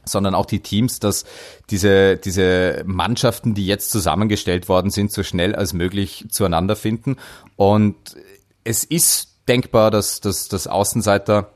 sondern 0.03 0.35
auch 0.35 0.45
die 0.45 0.59
Teams, 0.59 0.99
dass 0.99 1.25
diese, 1.69 2.17
diese 2.17 2.83
Mannschaften, 2.85 3.53
die 3.53 3.65
jetzt 3.65 3.91
zusammengestellt 3.91 4.69
worden 4.69 4.91
sind, 4.91 5.11
so 5.11 5.23
schnell 5.23 5.55
als 5.55 5.73
möglich 5.73 6.25
zueinander 6.29 6.75
finden. 6.75 7.15
Und 7.55 7.95
es 8.63 8.83
ist 8.83 9.34
denkbar, 9.47 9.91
dass, 9.91 10.21
dass, 10.21 10.47
dass 10.47 10.67
Außenseiter 10.67 11.51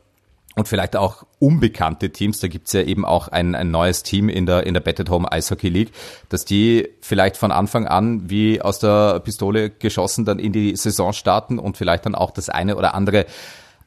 und 0.55 0.67
vielleicht 0.67 0.95
auch 0.95 1.25
unbekannte 1.39 2.11
Teams, 2.11 2.39
da 2.39 2.47
gibt's 2.47 2.73
ja 2.73 2.81
eben 2.81 3.05
auch 3.05 3.29
ein, 3.29 3.55
ein 3.55 3.71
neues 3.71 4.03
Team 4.03 4.29
in 4.29 4.45
der, 4.45 4.65
in 4.65 4.73
der 4.73 4.81
Betted 4.81 5.09
Home 5.09 5.31
Eishockey 5.31 5.69
League, 5.69 5.91
dass 6.27 6.43
die 6.43 6.89
vielleicht 7.01 7.37
von 7.37 7.51
Anfang 7.51 7.87
an 7.87 8.29
wie 8.29 8.61
aus 8.61 8.79
der 8.79 9.19
Pistole 9.21 9.69
geschossen 9.69 10.25
dann 10.25 10.39
in 10.39 10.51
die 10.51 10.75
Saison 10.75 11.13
starten 11.13 11.59
und 11.59 11.77
vielleicht 11.77 12.05
dann 12.05 12.15
auch 12.15 12.31
das 12.31 12.49
eine 12.49 12.75
oder 12.75 12.93
andere 12.93 13.25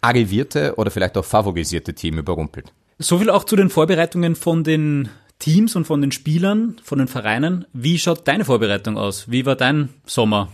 arrivierte 0.00 0.74
oder 0.76 0.90
vielleicht 0.90 1.16
auch 1.18 1.24
favorisierte 1.24 1.94
Team 1.94 2.18
überrumpelt. 2.18 2.72
So 2.98 3.18
viel 3.18 3.30
auch 3.30 3.44
zu 3.44 3.56
den 3.56 3.68
Vorbereitungen 3.68 4.34
von 4.34 4.64
den 4.64 5.08
Teams 5.38 5.74
und 5.74 5.86
von 5.86 6.00
den 6.00 6.12
Spielern, 6.12 6.76
von 6.82 6.98
den 6.98 7.08
Vereinen. 7.08 7.66
Wie 7.72 7.98
schaut 7.98 8.26
deine 8.28 8.44
Vorbereitung 8.44 8.96
aus? 8.96 9.30
Wie 9.30 9.44
war 9.44 9.56
dein 9.56 9.88
Sommer? 10.06 10.48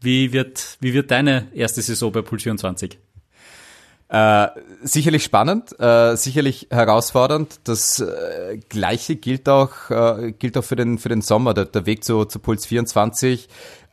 Wie 0.00 0.32
wird, 0.32 0.78
wie 0.80 0.94
wird 0.94 1.10
deine 1.10 1.48
erste 1.54 1.82
Saison 1.82 2.10
bei 2.10 2.22
Puls 2.22 2.42
24? 2.42 2.98
Äh, 4.08 4.48
sicherlich 4.82 5.22
spannend, 5.22 5.78
äh, 5.78 6.16
sicherlich 6.16 6.66
herausfordernd. 6.70 7.60
Das 7.64 8.00
äh, 8.00 8.58
Gleiche 8.68 9.14
gilt 9.16 9.48
auch, 9.48 9.90
äh, 9.90 10.32
gilt 10.32 10.58
auch 10.58 10.64
für 10.64 10.74
den, 10.74 10.98
für 10.98 11.10
den 11.10 11.22
Sommer. 11.22 11.54
Der, 11.54 11.66
der 11.66 11.86
Weg 11.86 12.02
zu, 12.02 12.24
zu 12.24 12.40
Puls 12.40 12.66
24 12.66 13.48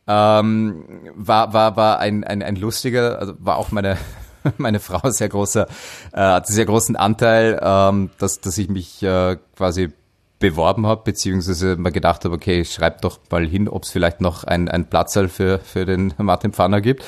ähm, 0.08 0.84
war, 1.14 1.52
war, 1.52 1.76
war 1.76 1.98
ein, 2.00 2.24
ein, 2.24 2.42
ein 2.42 2.56
lustiger, 2.56 3.18
also 3.20 3.34
war 3.38 3.58
auch 3.58 3.70
meine, 3.70 3.98
meine 4.56 4.80
Frau 4.80 5.10
sehr 5.10 5.28
großer, 5.28 5.68
äh, 6.12 6.20
hatte 6.20 6.52
sehr 6.52 6.66
großen 6.66 6.96
Anteil, 6.96 7.60
ähm, 7.62 8.10
dass, 8.18 8.40
dass 8.40 8.58
ich 8.58 8.68
mich 8.68 9.02
äh, 9.02 9.36
quasi 9.56 9.92
beworben 10.38 10.86
habe, 10.86 11.02
beziehungsweise 11.04 11.76
mal 11.76 11.90
gedacht 11.90 12.24
habe, 12.24 12.34
okay, 12.34 12.64
schreib 12.64 13.02
doch 13.02 13.18
mal 13.30 13.46
hin, 13.46 13.68
ob 13.68 13.82
es 13.82 13.90
vielleicht 13.90 14.20
noch 14.20 14.44
ein, 14.44 14.68
ein 14.68 14.88
Platzal 14.88 15.28
für, 15.28 15.58
für 15.58 15.84
den 15.84 16.14
Martin 16.18 16.52
Pfanner 16.52 16.80
gibt. 16.80 17.04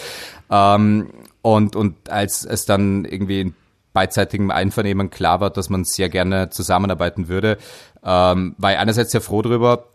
Ähm, 0.51 1.11
und, 1.43 1.77
und 1.77 2.11
als 2.11 2.45
es 2.45 2.67
dann 2.67 3.05
irgendwie 3.05 3.41
in 3.41 3.55
beidseitigem 3.93 4.51
Einvernehmen 4.51 5.11
klar 5.11 5.41
war, 5.41 5.51
dass 5.51 5.71
man 5.71 5.85
sehr 5.85 6.09
gerne 6.09 6.51
zusammenarbeiten 6.51 7.29
würde, 7.29 7.59
ähm, 8.05 8.55
war 8.59 8.73
ich 8.73 8.79
einerseits 8.79 9.13
sehr 9.13 9.21
froh 9.21 9.43
darüber, 9.43 9.87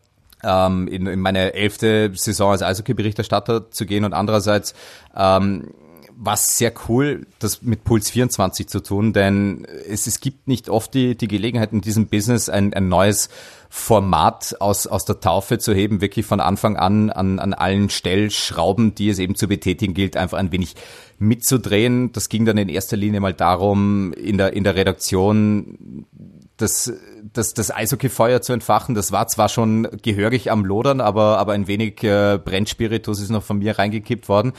ähm, 0.43 0.87
in, 0.87 1.07
in 1.07 1.19
meine 1.19 1.53
elfte 1.53 2.11
Saison 2.13 2.51
als 2.51 2.61
Eishockey-Berichterstatter 2.61 3.71
zu 3.71 3.85
gehen 3.85 4.05
und 4.05 4.13
andererseits 4.13 4.73
ähm, 5.15 5.73
was 6.17 6.57
sehr 6.57 6.73
cool, 6.87 7.27
das 7.39 7.61
mit 7.61 7.83
Puls 7.83 8.09
24 8.09 8.67
zu 8.67 8.81
tun, 8.81 9.13
denn 9.13 9.65
es, 9.87 10.07
es 10.07 10.19
gibt 10.19 10.47
nicht 10.47 10.69
oft 10.69 10.93
die, 10.93 11.15
die 11.15 11.27
Gelegenheit 11.27 11.73
in 11.73 11.81
diesem 11.81 12.07
Business 12.07 12.49
ein, 12.49 12.73
ein 12.73 12.87
neues 12.87 13.29
Format 13.69 14.55
aus, 14.61 14.87
aus 14.87 15.03
der 15.05 15.19
Taufe 15.19 15.57
zu 15.57 15.73
heben, 15.73 15.99
wirklich 15.99 16.25
von 16.25 16.39
Anfang 16.39 16.77
an 16.77 17.09
an, 17.09 17.39
an 17.39 17.53
allen 17.53 17.89
Stellschrauben, 17.89 18.95
die 18.95 19.09
es 19.09 19.19
eben 19.19 19.35
zu 19.35 19.47
betätigen 19.47 19.93
gilt, 19.93 20.15
einfach 20.15 20.37
ein 20.37 20.51
wenig 20.51 20.75
mitzudrehen. 21.19 22.11
Das 22.13 22.29
ging 22.29 22.45
dann 22.45 22.57
in 22.57 22.69
erster 22.69 22.95
Linie 22.95 23.19
mal 23.19 23.33
darum, 23.33 24.13
in 24.13 24.37
der, 24.37 24.53
in 24.53 24.63
der 24.63 24.75
Redaktion 24.75 26.05
das, 26.57 26.93
das, 27.37 27.53
das 27.53 27.71
Eishockey-Feuer 27.71 28.41
zu 28.41 28.53
entfachen. 28.53 28.95
Das 28.95 29.11
war 29.11 29.27
zwar 29.27 29.49
schon 29.49 29.87
gehörig 30.01 30.51
am 30.51 30.65
Lodern, 30.65 31.01
aber, 31.01 31.37
aber 31.37 31.53
ein 31.53 31.67
wenig 31.67 32.03
äh, 32.03 32.39
Brennspiritus 32.43 33.19
ist 33.19 33.29
noch 33.29 33.43
von 33.43 33.59
mir 33.59 33.77
reingekippt 33.77 34.29
worden. 34.29 34.53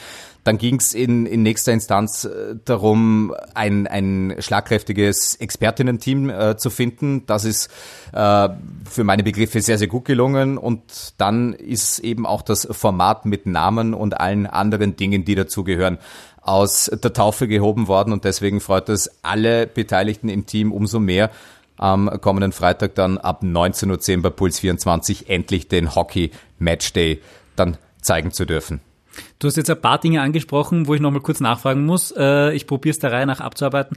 Dann 0.45 0.59
ging 0.59 0.77
es 0.77 0.95
in, 0.95 1.27
in 1.27 1.43
nächster 1.43 1.73
Instanz 1.73 2.25
äh, 2.25 2.55
darum, 2.65 3.35
ein, 3.55 3.89
ein 3.89 4.37
schlagkräftiges 4.39 5.35
Expertinnen-Team 5.37 6.31
äh, 6.31 6.57
zu 6.57 6.71
finden. 6.71 7.27
Das 7.27 7.45
ist 7.45 7.69
äh, 8.13 8.49
für 8.89 9.03
meine 9.03 9.25
Begriffe 9.25 9.61
sehr, 9.61 9.79
sehr 9.79 9.89
gut 9.89 10.05
gelungen. 10.05 10.57
Und 10.57 11.15
dann 11.19 11.53
ist 11.53 11.99
eben 11.99 12.27
auch 12.27 12.43
das 12.43 12.69
Format 12.71 13.27
mit 13.27 13.47
Namen 13.47 13.93
und 13.93 14.21
allen 14.21 14.47
anderen 14.47 14.95
Dingen, 14.95 15.25
die 15.25 15.35
dazugehören, 15.35 15.99
aus 16.43 16.89
der 16.93 17.13
Taufe 17.13 17.49
gehoben 17.49 17.89
worden. 17.89 18.13
Und 18.13 18.25
deswegen 18.25 18.61
freut 18.61 18.89
es 18.89 19.11
alle 19.23 19.67
Beteiligten 19.67 20.29
im 20.29 20.47
Team 20.47 20.71
umso 20.71 21.01
mehr, 21.01 21.31
am 21.77 22.11
kommenden 22.21 22.53
Freitag 22.53 22.95
dann 22.95 23.19
ab 23.19 23.43
19.10 23.43 24.17
Uhr 24.17 24.23
bei 24.23 24.31
Puls 24.31 24.61
24 24.61 25.29
endlich 25.29 25.69
den 25.69 25.95
Hockey 25.95 26.31
Matchday 26.59 27.21
dann 27.57 27.77
zeigen 28.01 28.33
zu 28.33 28.45
dürfen. 28.45 28.81
Du 29.39 29.49
hast 29.49 29.57
jetzt 29.57 29.71
ein 29.71 29.81
paar 29.81 29.99
Dinge 29.99 30.21
angesprochen, 30.21 30.87
wo 30.87 30.95
ich 30.95 31.01
nochmal 31.01 31.23
kurz 31.23 31.41
nachfragen 31.41 31.85
muss. 31.85 32.13
Äh, 32.17 32.53
ich 32.55 32.67
probiere 32.67 32.93
es 32.93 32.99
der 32.99 33.13
Reihe 33.13 33.27
nach 33.27 33.41
abzuarbeiten. 33.41 33.97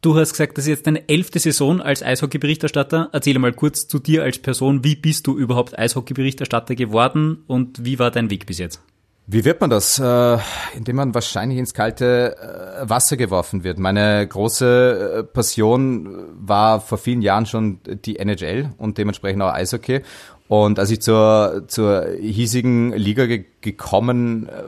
Du 0.00 0.16
hast 0.16 0.32
gesagt, 0.32 0.58
das 0.58 0.64
ist 0.64 0.68
jetzt 0.68 0.86
deine 0.86 1.08
elfte 1.08 1.38
Saison 1.38 1.80
als 1.80 2.02
Eishockey-Berichterstatter. 2.02 3.08
Erzähle 3.12 3.38
mal 3.38 3.54
kurz 3.54 3.88
zu 3.88 3.98
dir 3.98 4.22
als 4.22 4.38
Person. 4.38 4.84
Wie 4.84 4.96
bist 4.96 5.26
du 5.26 5.36
überhaupt 5.38 5.78
Eishockey-Berichterstatter 5.78 6.74
geworden 6.74 7.44
und 7.46 7.84
wie 7.84 7.98
war 7.98 8.10
dein 8.10 8.28
Weg 8.28 8.44
bis 8.44 8.58
jetzt? 8.58 8.82
Wie 9.26 9.44
wird 9.44 9.60
man 9.60 9.70
das? 9.70 9.98
Äh, 9.98 10.38
indem 10.76 10.96
man 10.96 11.14
wahrscheinlich 11.14 11.58
ins 11.58 11.72
kalte 11.72 12.36
äh, 12.36 12.88
Wasser 12.88 13.16
geworfen 13.16 13.64
wird. 13.64 13.78
Meine 13.78 14.26
große 14.26 15.28
Passion 15.32 16.26
war 16.38 16.80
vor 16.80 16.98
vielen 16.98 17.22
Jahren 17.22 17.46
schon 17.46 17.80
die 17.86 18.18
NHL 18.18 18.70
und 18.76 18.98
dementsprechend 18.98 19.42
auch 19.42 19.52
Eishockey. 19.52 20.02
Und 20.46 20.78
als 20.78 20.90
ich 20.90 21.00
zur, 21.00 21.64
zur 21.68 22.06
hiesigen 22.20 22.92
Liga 22.92 23.24
ge 23.26 23.46
gekommen 23.62 24.48
äh, 24.48 24.62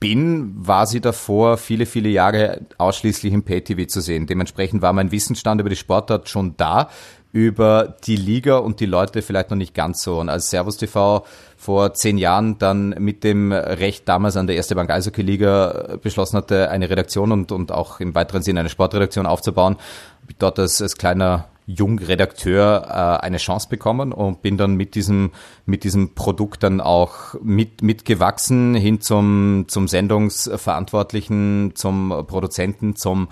bin, 0.00 0.54
war 0.56 0.86
sie 0.86 1.00
davor 1.00 1.58
viele, 1.58 1.84
viele 1.84 2.08
Jahre 2.08 2.62
ausschließlich 2.78 3.32
im 3.32 3.42
Pay-TV 3.42 3.86
zu 3.88 4.00
sehen. 4.00 4.26
Dementsprechend 4.26 4.80
war 4.80 4.92
mein 4.92 5.12
Wissensstand 5.12 5.60
über 5.60 5.70
die 5.70 5.76
Sportart 5.76 6.28
schon 6.28 6.56
da, 6.56 6.88
über 7.32 7.96
die 8.06 8.16
Liga 8.16 8.58
und 8.58 8.80
die 8.80 8.86
Leute 8.86 9.22
vielleicht 9.22 9.50
noch 9.50 9.56
nicht 9.56 9.74
ganz 9.74 10.02
so. 10.02 10.18
Und 10.18 10.28
als 10.28 10.50
Servus 10.50 10.76
TV 10.78 11.26
vor 11.58 11.92
zehn 11.92 12.18
Jahren 12.18 12.56
dann 12.58 12.90
mit 12.98 13.24
dem 13.24 13.52
Recht 13.52 14.08
damals 14.08 14.36
an 14.36 14.46
der 14.46 14.56
Erste 14.56 14.76
Bank 14.76 14.90
Eishockey 14.90 15.22
Liga 15.22 15.98
beschlossen 16.00 16.36
hatte, 16.36 16.70
eine 16.70 16.88
Redaktion 16.88 17.32
und, 17.32 17.50
und 17.50 17.72
auch 17.72 17.98
im 17.98 18.14
weiteren 18.14 18.42
Sinne 18.42 18.60
eine 18.60 18.68
Sportredaktion 18.68 19.26
aufzubauen, 19.26 19.74
habe 19.74 20.30
ich 20.30 20.36
dort 20.38 20.60
als, 20.60 20.80
als 20.80 20.96
kleiner 20.96 21.48
Jungredakteur 21.66 22.86
äh, 22.88 23.24
eine 23.24 23.36
Chance 23.36 23.68
bekommen 23.68 24.12
und 24.12 24.40
bin 24.40 24.56
dann 24.56 24.76
mit 24.76 24.94
diesem 24.94 25.32
mit 25.66 25.84
diesem 25.84 26.14
Produkt 26.14 26.62
dann 26.62 26.80
auch 26.80 27.34
mit 27.42 27.82
mitgewachsen 27.82 28.74
hin 28.74 29.02
zum 29.02 29.66
zum 29.68 29.86
Sendungsverantwortlichen, 29.86 31.72
zum 31.74 32.24
Produzenten, 32.26 32.96
zum 32.96 33.28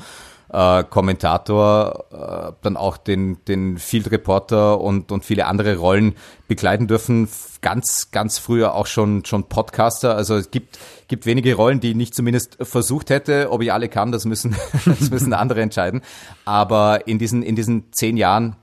äh, 0.57 0.85
Kommentator, 0.85 2.07
äh, 2.11 2.53
dann 2.63 2.79
auch 2.79 2.97
den, 2.97 3.45
den 3.45 3.77
Field 3.77 4.11
Reporter 4.11 4.81
und, 4.81 5.13
und 5.13 5.23
viele 5.23 5.47
andere 5.47 5.77
Rollen 5.77 6.15
begleiten 6.49 6.87
dürfen. 6.87 7.29
Ganz, 7.61 8.11
ganz 8.11 8.39
früher 8.39 8.75
auch 8.75 8.87
schon, 8.87 9.27
schon 9.27 9.45
Podcaster. 9.45 10.17
Also 10.17 10.35
es 10.35 10.51
gibt, 10.51 10.79
gibt 11.09 11.27
wenige 11.27 11.55
Rollen, 11.55 11.81
die 11.81 11.91
ich 11.91 11.97
nicht 11.97 12.15
zumindest 12.15 12.57
versucht 12.63 13.11
hätte. 13.11 13.49
Ob 13.51 13.61
ich 13.61 13.71
alle 13.71 13.91
kann, 13.91 14.13
das 14.13 14.25
müssen, 14.25 14.57
das 14.87 15.11
müssen 15.11 15.35
andere 15.35 15.61
entscheiden. 15.61 16.01
Aber 16.47 17.07
in 17.07 17.19
diesen, 17.19 17.43
in 17.43 17.55
diesen 17.55 17.93
zehn 17.93 18.17
Jahren 18.17 18.57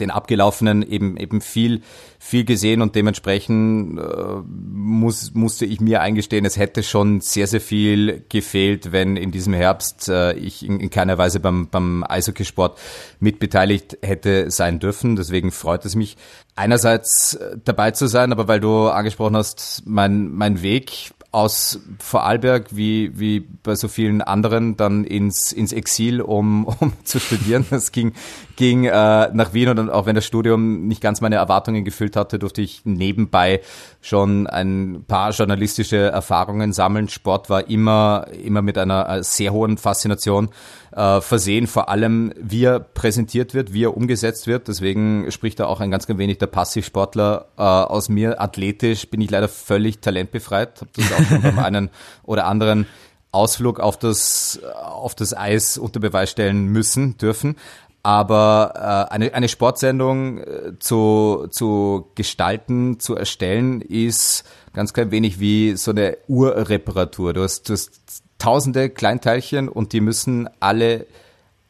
den 0.00 0.10
abgelaufenen 0.10 0.82
eben 0.82 1.16
eben 1.16 1.40
viel 1.40 1.82
viel 2.18 2.44
gesehen 2.44 2.82
und 2.82 2.94
dementsprechend 2.94 3.98
äh, 3.98 4.02
muss, 4.46 5.32
musste 5.34 5.64
ich 5.64 5.80
mir 5.80 6.00
eingestehen, 6.00 6.44
es 6.44 6.56
hätte 6.56 6.82
schon 6.82 7.20
sehr 7.20 7.46
sehr 7.46 7.60
viel 7.60 8.24
gefehlt, 8.28 8.92
wenn 8.92 9.16
in 9.16 9.30
diesem 9.30 9.54
Herbst 9.54 10.08
äh, 10.08 10.32
ich 10.32 10.64
in, 10.66 10.80
in 10.80 10.90
keiner 10.90 11.18
Weise 11.18 11.40
beim 11.40 11.68
beim 11.68 12.04
Eishockeysport 12.08 12.78
mitbeteiligt 13.20 13.98
hätte 14.02 14.50
sein 14.50 14.78
dürfen. 14.78 15.16
Deswegen 15.16 15.50
freut 15.50 15.84
es 15.84 15.94
mich 15.94 16.16
einerseits 16.56 17.38
dabei 17.64 17.92
zu 17.92 18.06
sein, 18.06 18.32
aber 18.32 18.48
weil 18.48 18.60
du 18.60 18.88
angesprochen 18.88 19.36
hast, 19.36 19.82
mein 19.86 20.30
mein 20.30 20.62
Weg 20.62 21.12
aus 21.32 21.78
Vorarlberg 22.00 22.74
wie, 22.74 23.12
wie 23.18 23.40
bei 23.40 23.76
so 23.76 23.86
vielen 23.86 24.20
anderen 24.20 24.76
dann 24.76 25.04
ins, 25.04 25.52
ins 25.52 25.72
Exil, 25.72 26.20
um, 26.20 26.64
um 26.80 26.92
zu 27.04 27.20
studieren. 27.20 27.64
Das 27.70 27.92
ging, 27.92 28.12
ging 28.56 28.84
äh, 28.84 29.30
nach 29.32 29.52
Wien 29.52 29.68
und 29.68 29.90
auch 29.90 30.06
wenn 30.06 30.16
das 30.16 30.26
Studium 30.26 30.88
nicht 30.88 31.00
ganz 31.00 31.20
meine 31.20 31.36
Erwartungen 31.36 31.84
gefüllt 31.84 32.16
hatte, 32.16 32.38
durfte 32.38 32.62
ich 32.62 32.82
nebenbei 32.84 33.60
schon 34.00 34.46
ein 34.48 35.04
paar 35.06 35.30
journalistische 35.30 35.96
Erfahrungen 35.96 36.72
sammeln. 36.72 37.08
Sport 37.08 37.48
war 37.48 37.68
immer, 37.68 38.26
immer 38.44 38.62
mit 38.62 38.76
einer 38.76 39.08
äh, 39.08 39.22
sehr 39.22 39.52
hohen 39.52 39.78
Faszination 39.78 40.48
äh, 40.92 41.20
versehen, 41.20 41.66
vor 41.66 41.88
allem 41.88 42.32
wie 42.40 42.64
er 42.64 42.80
präsentiert 42.80 43.54
wird, 43.54 43.72
wie 43.72 43.84
er 43.84 43.96
umgesetzt 43.96 44.46
wird. 44.46 44.68
Deswegen 44.68 45.30
spricht 45.30 45.60
da 45.60 45.66
auch 45.66 45.80
ein 45.80 45.90
ganz, 45.90 46.08
wenig 46.08 46.38
der 46.38 46.48
Passivsportler 46.48 47.46
äh, 47.56 47.62
aus 47.62 48.08
mir. 48.08 48.40
Athletisch 48.40 49.08
bin 49.08 49.20
ich 49.20 49.30
leider 49.30 49.48
völlig 49.48 50.00
talentbefreit. 50.00 50.80
Habe 50.80 50.90
das 50.96 51.12
auch 51.12 51.24
schon 51.24 51.42
beim 51.42 51.58
einen 51.64 51.90
oder 52.24 52.46
anderen 52.46 52.86
Ausflug 53.32 53.78
auf 53.78 53.96
das, 53.96 54.60
auf 54.74 55.14
das 55.14 55.36
Eis 55.36 55.78
unter 55.78 56.00
Beweis 56.00 56.30
stellen 56.30 56.66
müssen, 56.66 57.16
dürfen. 57.16 57.56
Aber 58.02 58.72
äh, 59.10 59.14
eine, 59.14 59.34
eine 59.34 59.48
Sportsendung 59.48 60.38
äh, 60.38 60.78
zu, 60.78 61.46
zu 61.50 62.10
gestalten, 62.14 62.98
zu 62.98 63.14
erstellen, 63.14 63.82
ist 63.82 64.44
ganz 64.72 64.94
klein 64.94 65.10
wenig 65.10 65.38
wie 65.38 65.76
so 65.76 65.90
eine 65.90 66.16
Urreparatur. 66.26 67.34
Du 67.34 67.42
hast, 67.42 67.68
du 67.68 67.74
hast 67.74 68.22
tausende 68.40 68.90
Kleinteilchen 68.90 69.68
und 69.68 69.92
die 69.92 70.00
müssen 70.00 70.48
alle 70.58 71.06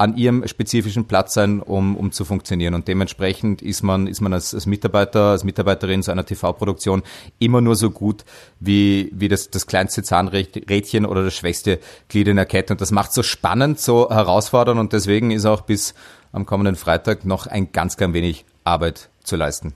an 0.01 0.17
ihrem 0.17 0.49
spezifischen 0.49 1.05
Platz 1.05 1.35
sein, 1.35 1.61
um, 1.61 1.95
um 1.95 2.11
zu 2.11 2.25
funktionieren. 2.25 2.73
Und 2.73 2.89
dementsprechend 2.89 3.61
ist 3.61 3.83
man, 3.83 4.07
ist 4.07 4.23
man 4.23 4.33
als, 4.33 4.55
als 4.55 4.65
Mitarbeiter, 4.65 5.33
als 5.33 5.45
Mitarbeiterin 5.45 6.03
so 6.03 6.11
einer 6.11 6.25
TV-Produktion 6.25 7.03
immer 7.39 7.61
nur 7.61 7.77
so 7.77 7.91
gut 7.91 8.25
wie, 8.61 9.11
wie 9.13 9.29
das, 9.29 9.51
das 9.51 9.67
kleinste 9.67 10.03
Zahnrädchen 10.03 11.05
oder 11.05 11.23
das 11.23 11.35
schwächste 11.35 11.81
Glied 12.09 12.29
in 12.29 12.37
der 12.37 12.47
Kette. 12.47 12.73
Und 12.73 12.81
das 12.81 12.93
macht 12.93 13.13
so 13.13 13.23
spannend, 13.23 13.79
so 13.79 14.09
herausfordernd 14.09 14.81
und 14.81 14.95
deswegen 14.95 15.33
ist 15.33 15.45
auch 15.45 15.61
bis 15.61 15.93
am 16.33 16.47
kommenden 16.47 16.77
Freitag 16.77 17.27
noch 17.27 17.47
ein 17.47 17.71
ganz, 17.71 17.99
ganz 17.99 18.15
wenig 18.15 18.47
Arbeit 18.65 19.11
zu 19.23 19.37
leisten. 19.37 19.75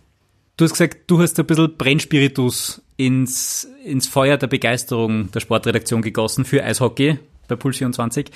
Du 0.56 0.64
hast 0.64 0.72
gesagt, 0.72 0.98
du 1.08 1.20
hast 1.20 1.38
ein 1.38 1.46
bisschen 1.46 1.76
Brennspiritus 1.76 2.80
ins, 2.96 3.68
ins 3.84 4.06
Feuer 4.06 4.36
der 4.36 4.46
Begeisterung 4.46 5.30
der 5.32 5.40
Sportredaktion 5.40 6.00
gegossen 6.00 6.44
für 6.44 6.62
Eishockey 6.62 7.18
bei 7.48 7.56
Puls 7.56 7.78
24. 7.78 8.30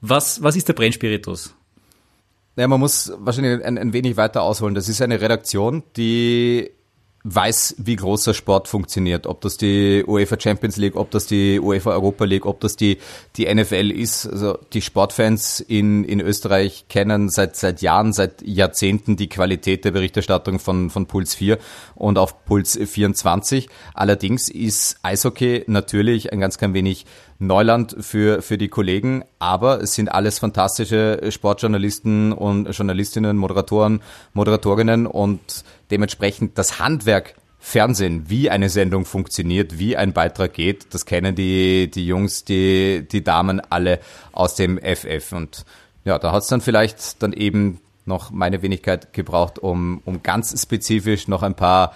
Was, 0.00 0.42
was 0.42 0.56
ist 0.56 0.68
der 0.68 0.72
Brennspiritus? 0.72 1.54
Ja, 2.56 2.66
man 2.66 2.80
muss 2.80 3.12
wahrscheinlich 3.18 3.62
ein, 3.64 3.76
ein 3.76 3.92
wenig 3.92 4.16
weiter 4.16 4.42
ausholen. 4.42 4.74
Das 4.74 4.88
ist 4.88 5.02
eine 5.02 5.20
Redaktion, 5.20 5.82
die 5.96 6.70
weiß, 7.22 7.76
wie 7.78 7.96
großer 7.96 8.32
Sport 8.32 8.66
funktioniert. 8.66 9.26
Ob 9.26 9.40
das 9.42 9.56
die 9.56 10.04
UEFA 10.06 10.40
Champions 10.40 10.76
League, 10.78 10.96
ob 10.96 11.10
das 11.10 11.26
die 11.26 11.60
UEFA 11.60 11.90
Europa 11.90 12.24
League, 12.24 12.46
ob 12.46 12.60
das 12.60 12.76
die, 12.76 12.98
die 13.36 13.52
NFL 13.52 13.90
ist. 13.90 14.26
Also 14.26 14.58
die 14.72 14.80
Sportfans 14.80 15.60
in, 15.60 16.04
in 16.04 16.20
Österreich 16.20 16.86
kennen 16.88 17.28
seit, 17.28 17.56
seit 17.56 17.82
Jahren, 17.82 18.12
seit 18.12 18.40
Jahrzehnten 18.42 19.16
die 19.16 19.28
Qualität 19.28 19.84
der 19.84 19.90
Berichterstattung 19.90 20.58
von, 20.58 20.88
von 20.88 21.06
Puls 21.06 21.34
4 21.34 21.58
und 21.94 22.16
auf 22.16 22.44
Puls 22.46 22.78
24. 22.82 23.68
Allerdings 23.92 24.48
ist 24.48 24.96
Eishockey 25.02 25.64
natürlich 25.66 26.32
ein 26.32 26.40
ganz 26.40 26.56
klein 26.56 26.72
wenig 26.72 27.04
Neuland 27.40 27.96
für, 28.00 28.42
für 28.42 28.58
die 28.58 28.68
Kollegen, 28.68 29.24
aber 29.38 29.80
es 29.80 29.94
sind 29.94 30.12
alles 30.12 30.38
fantastische 30.38 31.20
Sportjournalisten 31.30 32.32
und 32.32 32.68
Journalistinnen, 32.76 33.36
Moderatoren, 33.36 34.02
Moderatorinnen 34.34 35.06
und 35.06 35.64
dementsprechend 35.90 36.58
das 36.58 36.78
Handwerk 36.78 37.34
Fernsehen, 37.62 38.28
wie 38.28 38.48
eine 38.48 38.70
Sendung 38.70 39.04
funktioniert, 39.04 39.78
wie 39.78 39.96
ein 39.96 40.14
Beitrag 40.14 40.54
geht, 40.54 40.94
das 40.94 41.04
kennen 41.04 41.34
die, 41.34 41.90
die 41.90 42.06
Jungs, 42.06 42.44
die, 42.44 43.06
die 43.10 43.22
Damen 43.22 43.60
alle 43.60 44.00
aus 44.32 44.54
dem 44.54 44.78
FF. 44.78 45.32
Und 45.32 45.64
ja, 46.04 46.18
da 46.18 46.32
hat 46.32 46.42
es 46.42 46.48
dann 46.48 46.62
vielleicht 46.62 47.22
dann 47.22 47.34
eben 47.34 47.80
noch 48.06 48.30
meine 48.30 48.62
Wenigkeit 48.62 49.12
gebraucht, 49.12 49.58
um, 49.58 50.00
um 50.06 50.22
ganz 50.22 50.58
spezifisch 50.60 51.28
noch 51.28 51.42
ein 51.42 51.54
paar, 51.54 51.94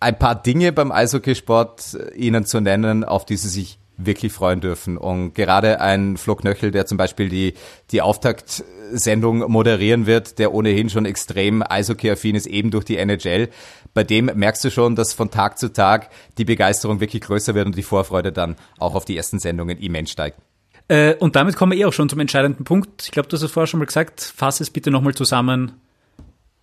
ein 0.00 0.18
paar 0.18 0.34
Dinge 0.34 0.72
beim 0.72 0.92
Eishockeysport 0.92 1.96
Ihnen 2.14 2.44
zu 2.44 2.60
nennen, 2.60 3.04
auf 3.04 3.24
die 3.24 3.36
Sie 3.36 3.48
sich 3.48 3.78
wirklich 3.98 4.32
freuen 4.32 4.60
dürfen. 4.60 4.96
Und 4.96 5.34
gerade 5.34 5.80
ein 5.80 6.16
Flo 6.16 6.36
Knöchel, 6.36 6.70
der 6.70 6.86
zum 6.86 6.96
Beispiel 6.96 7.28
die, 7.28 7.54
die 7.90 8.00
Auftaktsendung 8.00 9.50
moderieren 9.50 10.06
wird, 10.06 10.38
der 10.38 10.54
ohnehin 10.54 10.88
schon 10.88 11.04
extrem 11.04 11.62
Eishockey-affin 11.62 12.36
ist, 12.36 12.46
eben 12.46 12.70
durch 12.70 12.84
die 12.84 12.96
NHL, 12.96 13.48
bei 13.92 14.04
dem 14.04 14.26
merkst 14.26 14.64
du 14.64 14.70
schon, 14.70 14.94
dass 14.94 15.12
von 15.12 15.30
Tag 15.30 15.58
zu 15.58 15.72
Tag 15.72 16.10
die 16.38 16.44
Begeisterung 16.44 17.00
wirklich 17.00 17.22
größer 17.22 17.54
wird 17.54 17.66
und 17.66 17.76
die 17.76 17.82
Vorfreude 17.82 18.32
dann 18.32 18.56
auch 18.78 18.94
auf 18.94 19.04
die 19.04 19.16
ersten 19.16 19.40
Sendungen 19.40 19.76
immens 19.78 20.10
steigt. 20.10 20.38
Äh, 20.86 21.14
und 21.16 21.36
damit 21.36 21.56
kommen 21.56 21.72
wir 21.72 21.78
eh 21.78 21.84
auch 21.84 21.92
schon 21.92 22.08
zum 22.08 22.20
entscheidenden 22.20 22.64
Punkt. 22.64 23.02
Ich 23.04 23.10
glaube, 23.10 23.28
du 23.28 23.36
hast 23.36 23.42
es 23.42 23.50
vorher 23.50 23.66
schon 23.66 23.78
mal 23.78 23.86
gesagt. 23.86 24.32
Fass 24.36 24.60
es 24.60 24.70
bitte 24.70 24.90
nochmal 24.90 25.14
zusammen. 25.14 25.72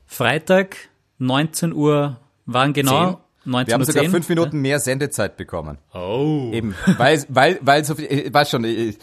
Freitag, 0.08 0.78
19 1.20 1.74
Uhr, 1.74 2.18
waren 2.46 2.74
genau 2.74 3.25
19 3.46 3.68
Wir 3.68 3.74
haben 3.76 3.86
sogar 3.86 4.04
fünf 4.06 4.28
Minuten 4.28 4.60
mehr 4.60 4.80
Sendezeit 4.80 5.38
bekommen. 5.38 5.78
Oh. 5.93 6.50
Eben, 6.52 6.76
weil, 6.98 7.24
weil, 7.30 7.60
weil 7.62 7.86
so 7.86 7.96
viel, 7.96 8.06
ich 8.06 8.34
weiß 8.34 8.50
schon, 8.50 8.66
äh, 8.66 8.93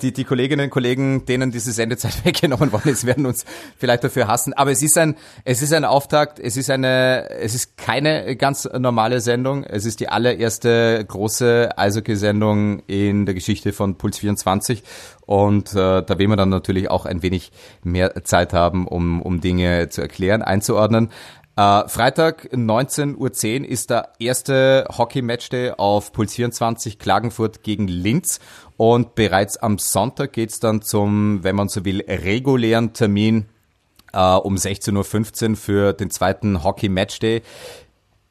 die, 0.00 0.12
die 0.12 0.24
Kolleginnen 0.24 0.64
und 0.64 0.70
Kollegen, 0.70 1.24
denen 1.24 1.50
diese 1.50 1.72
Sendezeit 1.72 2.24
weggenommen 2.24 2.70
worden 2.72 2.90
ist, 2.90 3.06
werden 3.06 3.26
uns 3.26 3.44
vielleicht 3.78 4.04
dafür 4.04 4.28
hassen. 4.28 4.52
Aber 4.52 4.70
es 4.70 4.82
ist 4.82 4.98
ein, 4.98 5.16
es 5.44 5.62
ist 5.62 5.72
ein 5.72 5.84
Auftakt, 5.84 6.38
es 6.38 6.56
ist 6.56 6.70
eine, 6.70 7.30
es 7.30 7.54
ist 7.54 7.76
keine 7.76 8.36
ganz 8.36 8.68
normale 8.78 9.20
Sendung. 9.20 9.64
Es 9.64 9.84
ist 9.84 10.00
die 10.00 10.08
allererste 10.08 11.04
große 11.06 11.70
Eishockey-Sendung 11.76 12.80
in 12.86 13.26
der 13.26 13.34
Geschichte 13.34 13.72
von 13.72 13.96
Puls 13.96 14.18
24. 14.18 14.82
Und 15.24 15.74
äh, 15.74 16.02
da 16.02 16.18
will 16.18 16.28
man 16.28 16.38
dann 16.38 16.48
natürlich 16.48 16.90
auch 16.90 17.04
ein 17.04 17.22
wenig 17.22 17.52
mehr 17.82 18.24
Zeit 18.24 18.54
haben, 18.54 18.86
um, 18.86 19.20
um 19.20 19.42
Dinge 19.42 19.90
zu 19.90 20.00
erklären, 20.00 20.40
einzuordnen. 20.40 21.10
Äh, 21.58 21.88
Freitag 21.88 22.50
19.10 22.52 23.16
Uhr 23.64 23.68
ist 23.68 23.90
der 23.90 24.12
erste 24.20 24.86
Hockey-Matchday 24.96 25.72
auf 25.72 26.12
Puls 26.12 26.34
24 26.34 27.00
Klagenfurt 27.00 27.64
gegen 27.64 27.88
Linz. 27.88 28.38
Und 28.76 29.16
bereits 29.16 29.56
am 29.56 29.78
Sonntag 29.78 30.34
geht's 30.34 30.60
dann 30.60 30.82
zum, 30.82 31.42
wenn 31.42 31.56
man 31.56 31.68
so 31.68 31.84
will, 31.84 32.04
regulären 32.06 32.92
Termin 32.92 33.46
äh, 34.12 34.36
um 34.36 34.54
16.15 34.54 35.50
Uhr 35.50 35.56
für 35.56 35.92
den 35.94 36.10
zweiten 36.10 36.62
Hockey-Matchday 36.62 37.42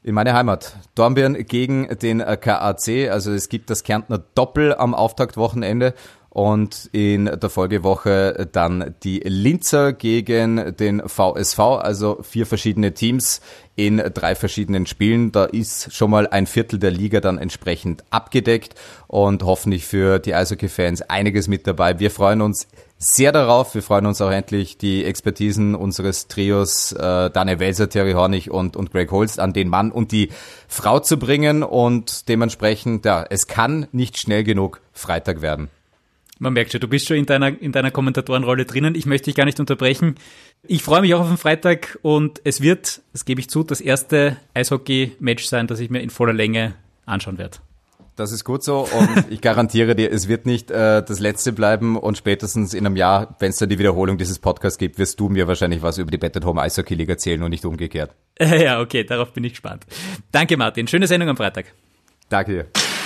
in 0.03 0.15
meine 0.15 0.33
Heimat. 0.33 0.77
Dornbirn 0.95 1.33
gegen 1.33 1.89
den 2.01 2.19
KAC. 2.19 3.09
Also 3.11 3.33
es 3.33 3.49
gibt 3.49 3.69
das 3.69 3.83
Kärntner 3.83 4.19
Doppel 4.35 4.73
am 4.73 4.95
Auftaktwochenende 4.95 5.95
und 6.37 6.87
in 6.91 7.25
der 7.25 7.49
Folgewoche 7.49 8.47
dann 8.51 8.93
die 9.01 9.21
Linzer 9.25 9.91
gegen 9.91 10.75
den 10.77 11.01
VSV, 11.03 11.59
also 11.59 12.19
vier 12.21 12.45
verschiedene 12.45 12.93
Teams 12.93 13.41
in 13.75 13.97
drei 13.97 14.35
verschiedenen 14.35 14.85
Spielen. 14.85 15.31
Da 15.31 15.45
ist 15.45 15.91
schon 15.95 16.11
mal 16.11 16.27
ein 16.27 16.45
Viertel 16.45 16.77
der 16.77 16.91
Liga 16.91 17.21
dann 17.21 17.39
entsprechend 17.39 18.03
abgedeckt 18.11 18.75
und 19.07 19.41
hoffentlich 19.41 19.87
für 19.87 20.19
die 20.19 20.35
Eishockey-Fans 20.35 21.01
einiges 21.09 21.47
mit 21.47 21.65
dabei. 21.65 21.97
Wir 21.97 22.11
freuen 22.11 22.43
uns 22.43 22.67
sehr 22.99 23.31
darauf. 23.31 23.73
Wir 23.73 23.81
freuen 23.81 24.05
uns 24.05 24.21
auch 24.21 24.29
endlich 24.29 24.77
die 24.77 25.05
Expertisen 25.05 25.73
unseres 25.73 26.27
Trios 26.27 26.91
äh, 26.91 27.31
Daniel 27.31 27.57
Welser, 27.57 27.89
Terry 27.89 28.11
Hornig 28.13 28.51
und, 28.51 28.75
und 28.75 28.91
Greg 28.91 29.09
Holst 29.09 29.39
an 29.39 29.53
den 29.53 29.69
Mann 29.69 29.91
und 29.91 30.11
die 30.11 30.29
Frau 30.67 30.99
zu 30.99 31.17
bringen 31.17 31.63
und 31.63 32.29
dementsprechend, 32.29 33.05
ja, 33.05 33.25
es 33.27 33.47
kann 33.47 33.87
nicht 33.91 34.19
schnell 34.19 34.43
genug 34.43 34.81
Freitag 34.93 35.41
werden. 35.41 35.71
Man 36.39 36.53
merkt 36.53 36.71
schon, 36.71 36.81
du 36.81 36.87
bist 36.87 37.07
schon 37.07 37.17
in 37.17 37.25
deiner, 37.25 37.59
in 37.59 37.71
deiner 37.71 37.91
Kommentatorenrolle 37.91 38.65
drinnen. 38.65 38.95
Ich 38.95 39.05
möchte 39.05 39.25
dich 39.25 39.35
gar 39.35 39.45
nicht 39.45 39.59
unterbrechen. 39.59 40.15
Ich 40.63 40.83
freue 40.83 41.01
mich 41.01 41.13
auch 41.13 41.21
auf 41.21 41.27
den 41.27 41.37
Freitag 41.37 41.97
und 42.01 42.41
es 42.43 42.61
wird, 42.61 43.01
das 43.13 43.25
gebe 43.25 43.39
ich 43.39 43.49
zu, 43.49 43.63
das 43.63 43.81
erste 43.81 44.37
Eishockey-Match 44.53 45.45
sein, 45.45 45.67
das 45.67 45.79
ich 45.79 45.89
mir 45.89 46.01
in 46.01 46.09
voller 46.09 46.33
Länge 46.33 46.75
anschauen 47.05 47.37
werde. 47.37 47.57
Das 48.17 48.31
ist 48.31 48.43
gut 48.43 48.63
so 48.63 48.79
und 48.79 49.25
ich 49.29 49.41
garantiere 49.41 49.95
dir, 49.95 50.11
es 50.11 50.27
wird 50.27 50.47
nicht 50.47 50.71
äh, 50.71 51.03
das 51.03 51.19
letzte 51.19 51.53
bleiben 51.53 51.95
und 51.95 52.17
spätestens 52.17 52.73
in 52.73 52.85
einem 52.85 52.95
Jahr, 52.95 53.35
wenn 53.39 53.51
es 53.51 53.57
dann 53.57 53.69
die 53.69 53.77
Wiederholung 53.77 54.17
dieses 54.17 54.39
Podcasts 54.39 54.79
gibt, 54.79 54.97
wirst 54.97 55.19
du 55.19 55.29
mir 55.29 55.47
wahrscheinlich 55.47 55.83
was 55.83 55.99
über 55.99 56.09
die 56.09 56.17
Betted 56.17 56.43
Home 56.43 56.59
Eishockey 56.59 56.95
League 56.95 57.09
erzählen 57.09 57.41
und 57.43 57.51
nicht 57.51 57.65
umgekehrt. 57.65 58.11
Ja, 58.39 58.81
okay, 58.81 59.03
darauf 59.03 59.33
bin 59.33 59.43
ich 59.43 59.53
gespannt. 59.53 59.85
Danke 60.31 60.57
Martin, 60.57 60.87
schöne 60.87 61.07
Sendung 61.07 61.29
am 61.29 61.37
Freitag. 61.37 61.73
Danke 62.29 62.51
dir. 62.51 62.96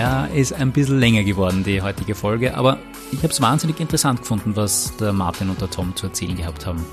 Ja, 0.00 0.24
ist 0.24 0.54
ein 0.54 0.72
bisschen 0.72 0.98
länger 0.98 1.24
geworden, 1.24 1.62
die 1.62 1.82
heutige 1.82 2.14
Folge, 2.14 2.56
aber 2.56 2.78
ich 3.12 3.18
habe 3.18 3.28
es 3.28 3.40
wahnsinnig 3.42 3.80
interessant 3.80 4.20
gefunden, 4.20 4.56
was 4.56 4.96
der 4.96 5.12
Martin 5.12 5.50
und 5.50 5.60
der 5.60 5.68
Tom 5.68 5.94
zu 5.94 6.06
erzählen 6.06 6.36
gehabt 6.36 6.64
haben. 6.64 6.84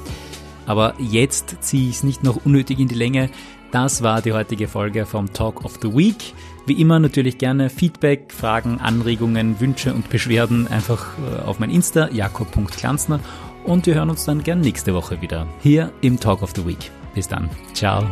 Aber 0.65 0.93
jetzt 0.99 1.55
ziehe 1.61 1.89
ich 1.89 1.95
es 1.95 2.03
nicht 2.03 2.23
noch 2.23 2.45
unnötig 2.45 2.79
in 2.79 2.89
die 2.89 2.95
Länge. 2.95 3.29
Das 3.71 4.03
war 4.03 4.21
die 4.21 4.33
heutige 4.33 4.67
Folge 4.67 5.05
vom 5.05 5.31
Talk 5.31 5.63
of 5.63 5.79
the 5.81 5.95
Week. 5.95 6.33
Wie 6.65 6.81
immer 6.81 6.99
natürlich 6.99 7.37
gerne 7.37 7.69
Feedback, 7.69 8.33
Fragen, 8.33 8.81
Anregungen, 8.81 9.61
Wünsche 9.61 9.93
und 9.93 10.09
Beschwerden 10.09 10.67
einfach 10.67 11.05
äh, 11.17 11.43
auf 11.43 11.59
mein 11.59 11.69
Insta 11.69 12.09
jakob.glanzner 12.09 13.21
und 13.63 13.85
wir 13.85 13.95
hören 13.95 14.09
uns 14.09 14.25
dann 14.25 14.43
gern 14.43 14.59
nächste 14.59 14.93
Woche 14.93 15.21
wieder 15.21 15.47
hier 15.61 15.93
im 16.01 16.19
Talk 16.19 16.41
of 16.41 16.51
the 16.57 16.67
Week. 16.67 16.91
Bis 17.15 17.29
dann. 17.29 17.49
Ciao. 17.73 18.03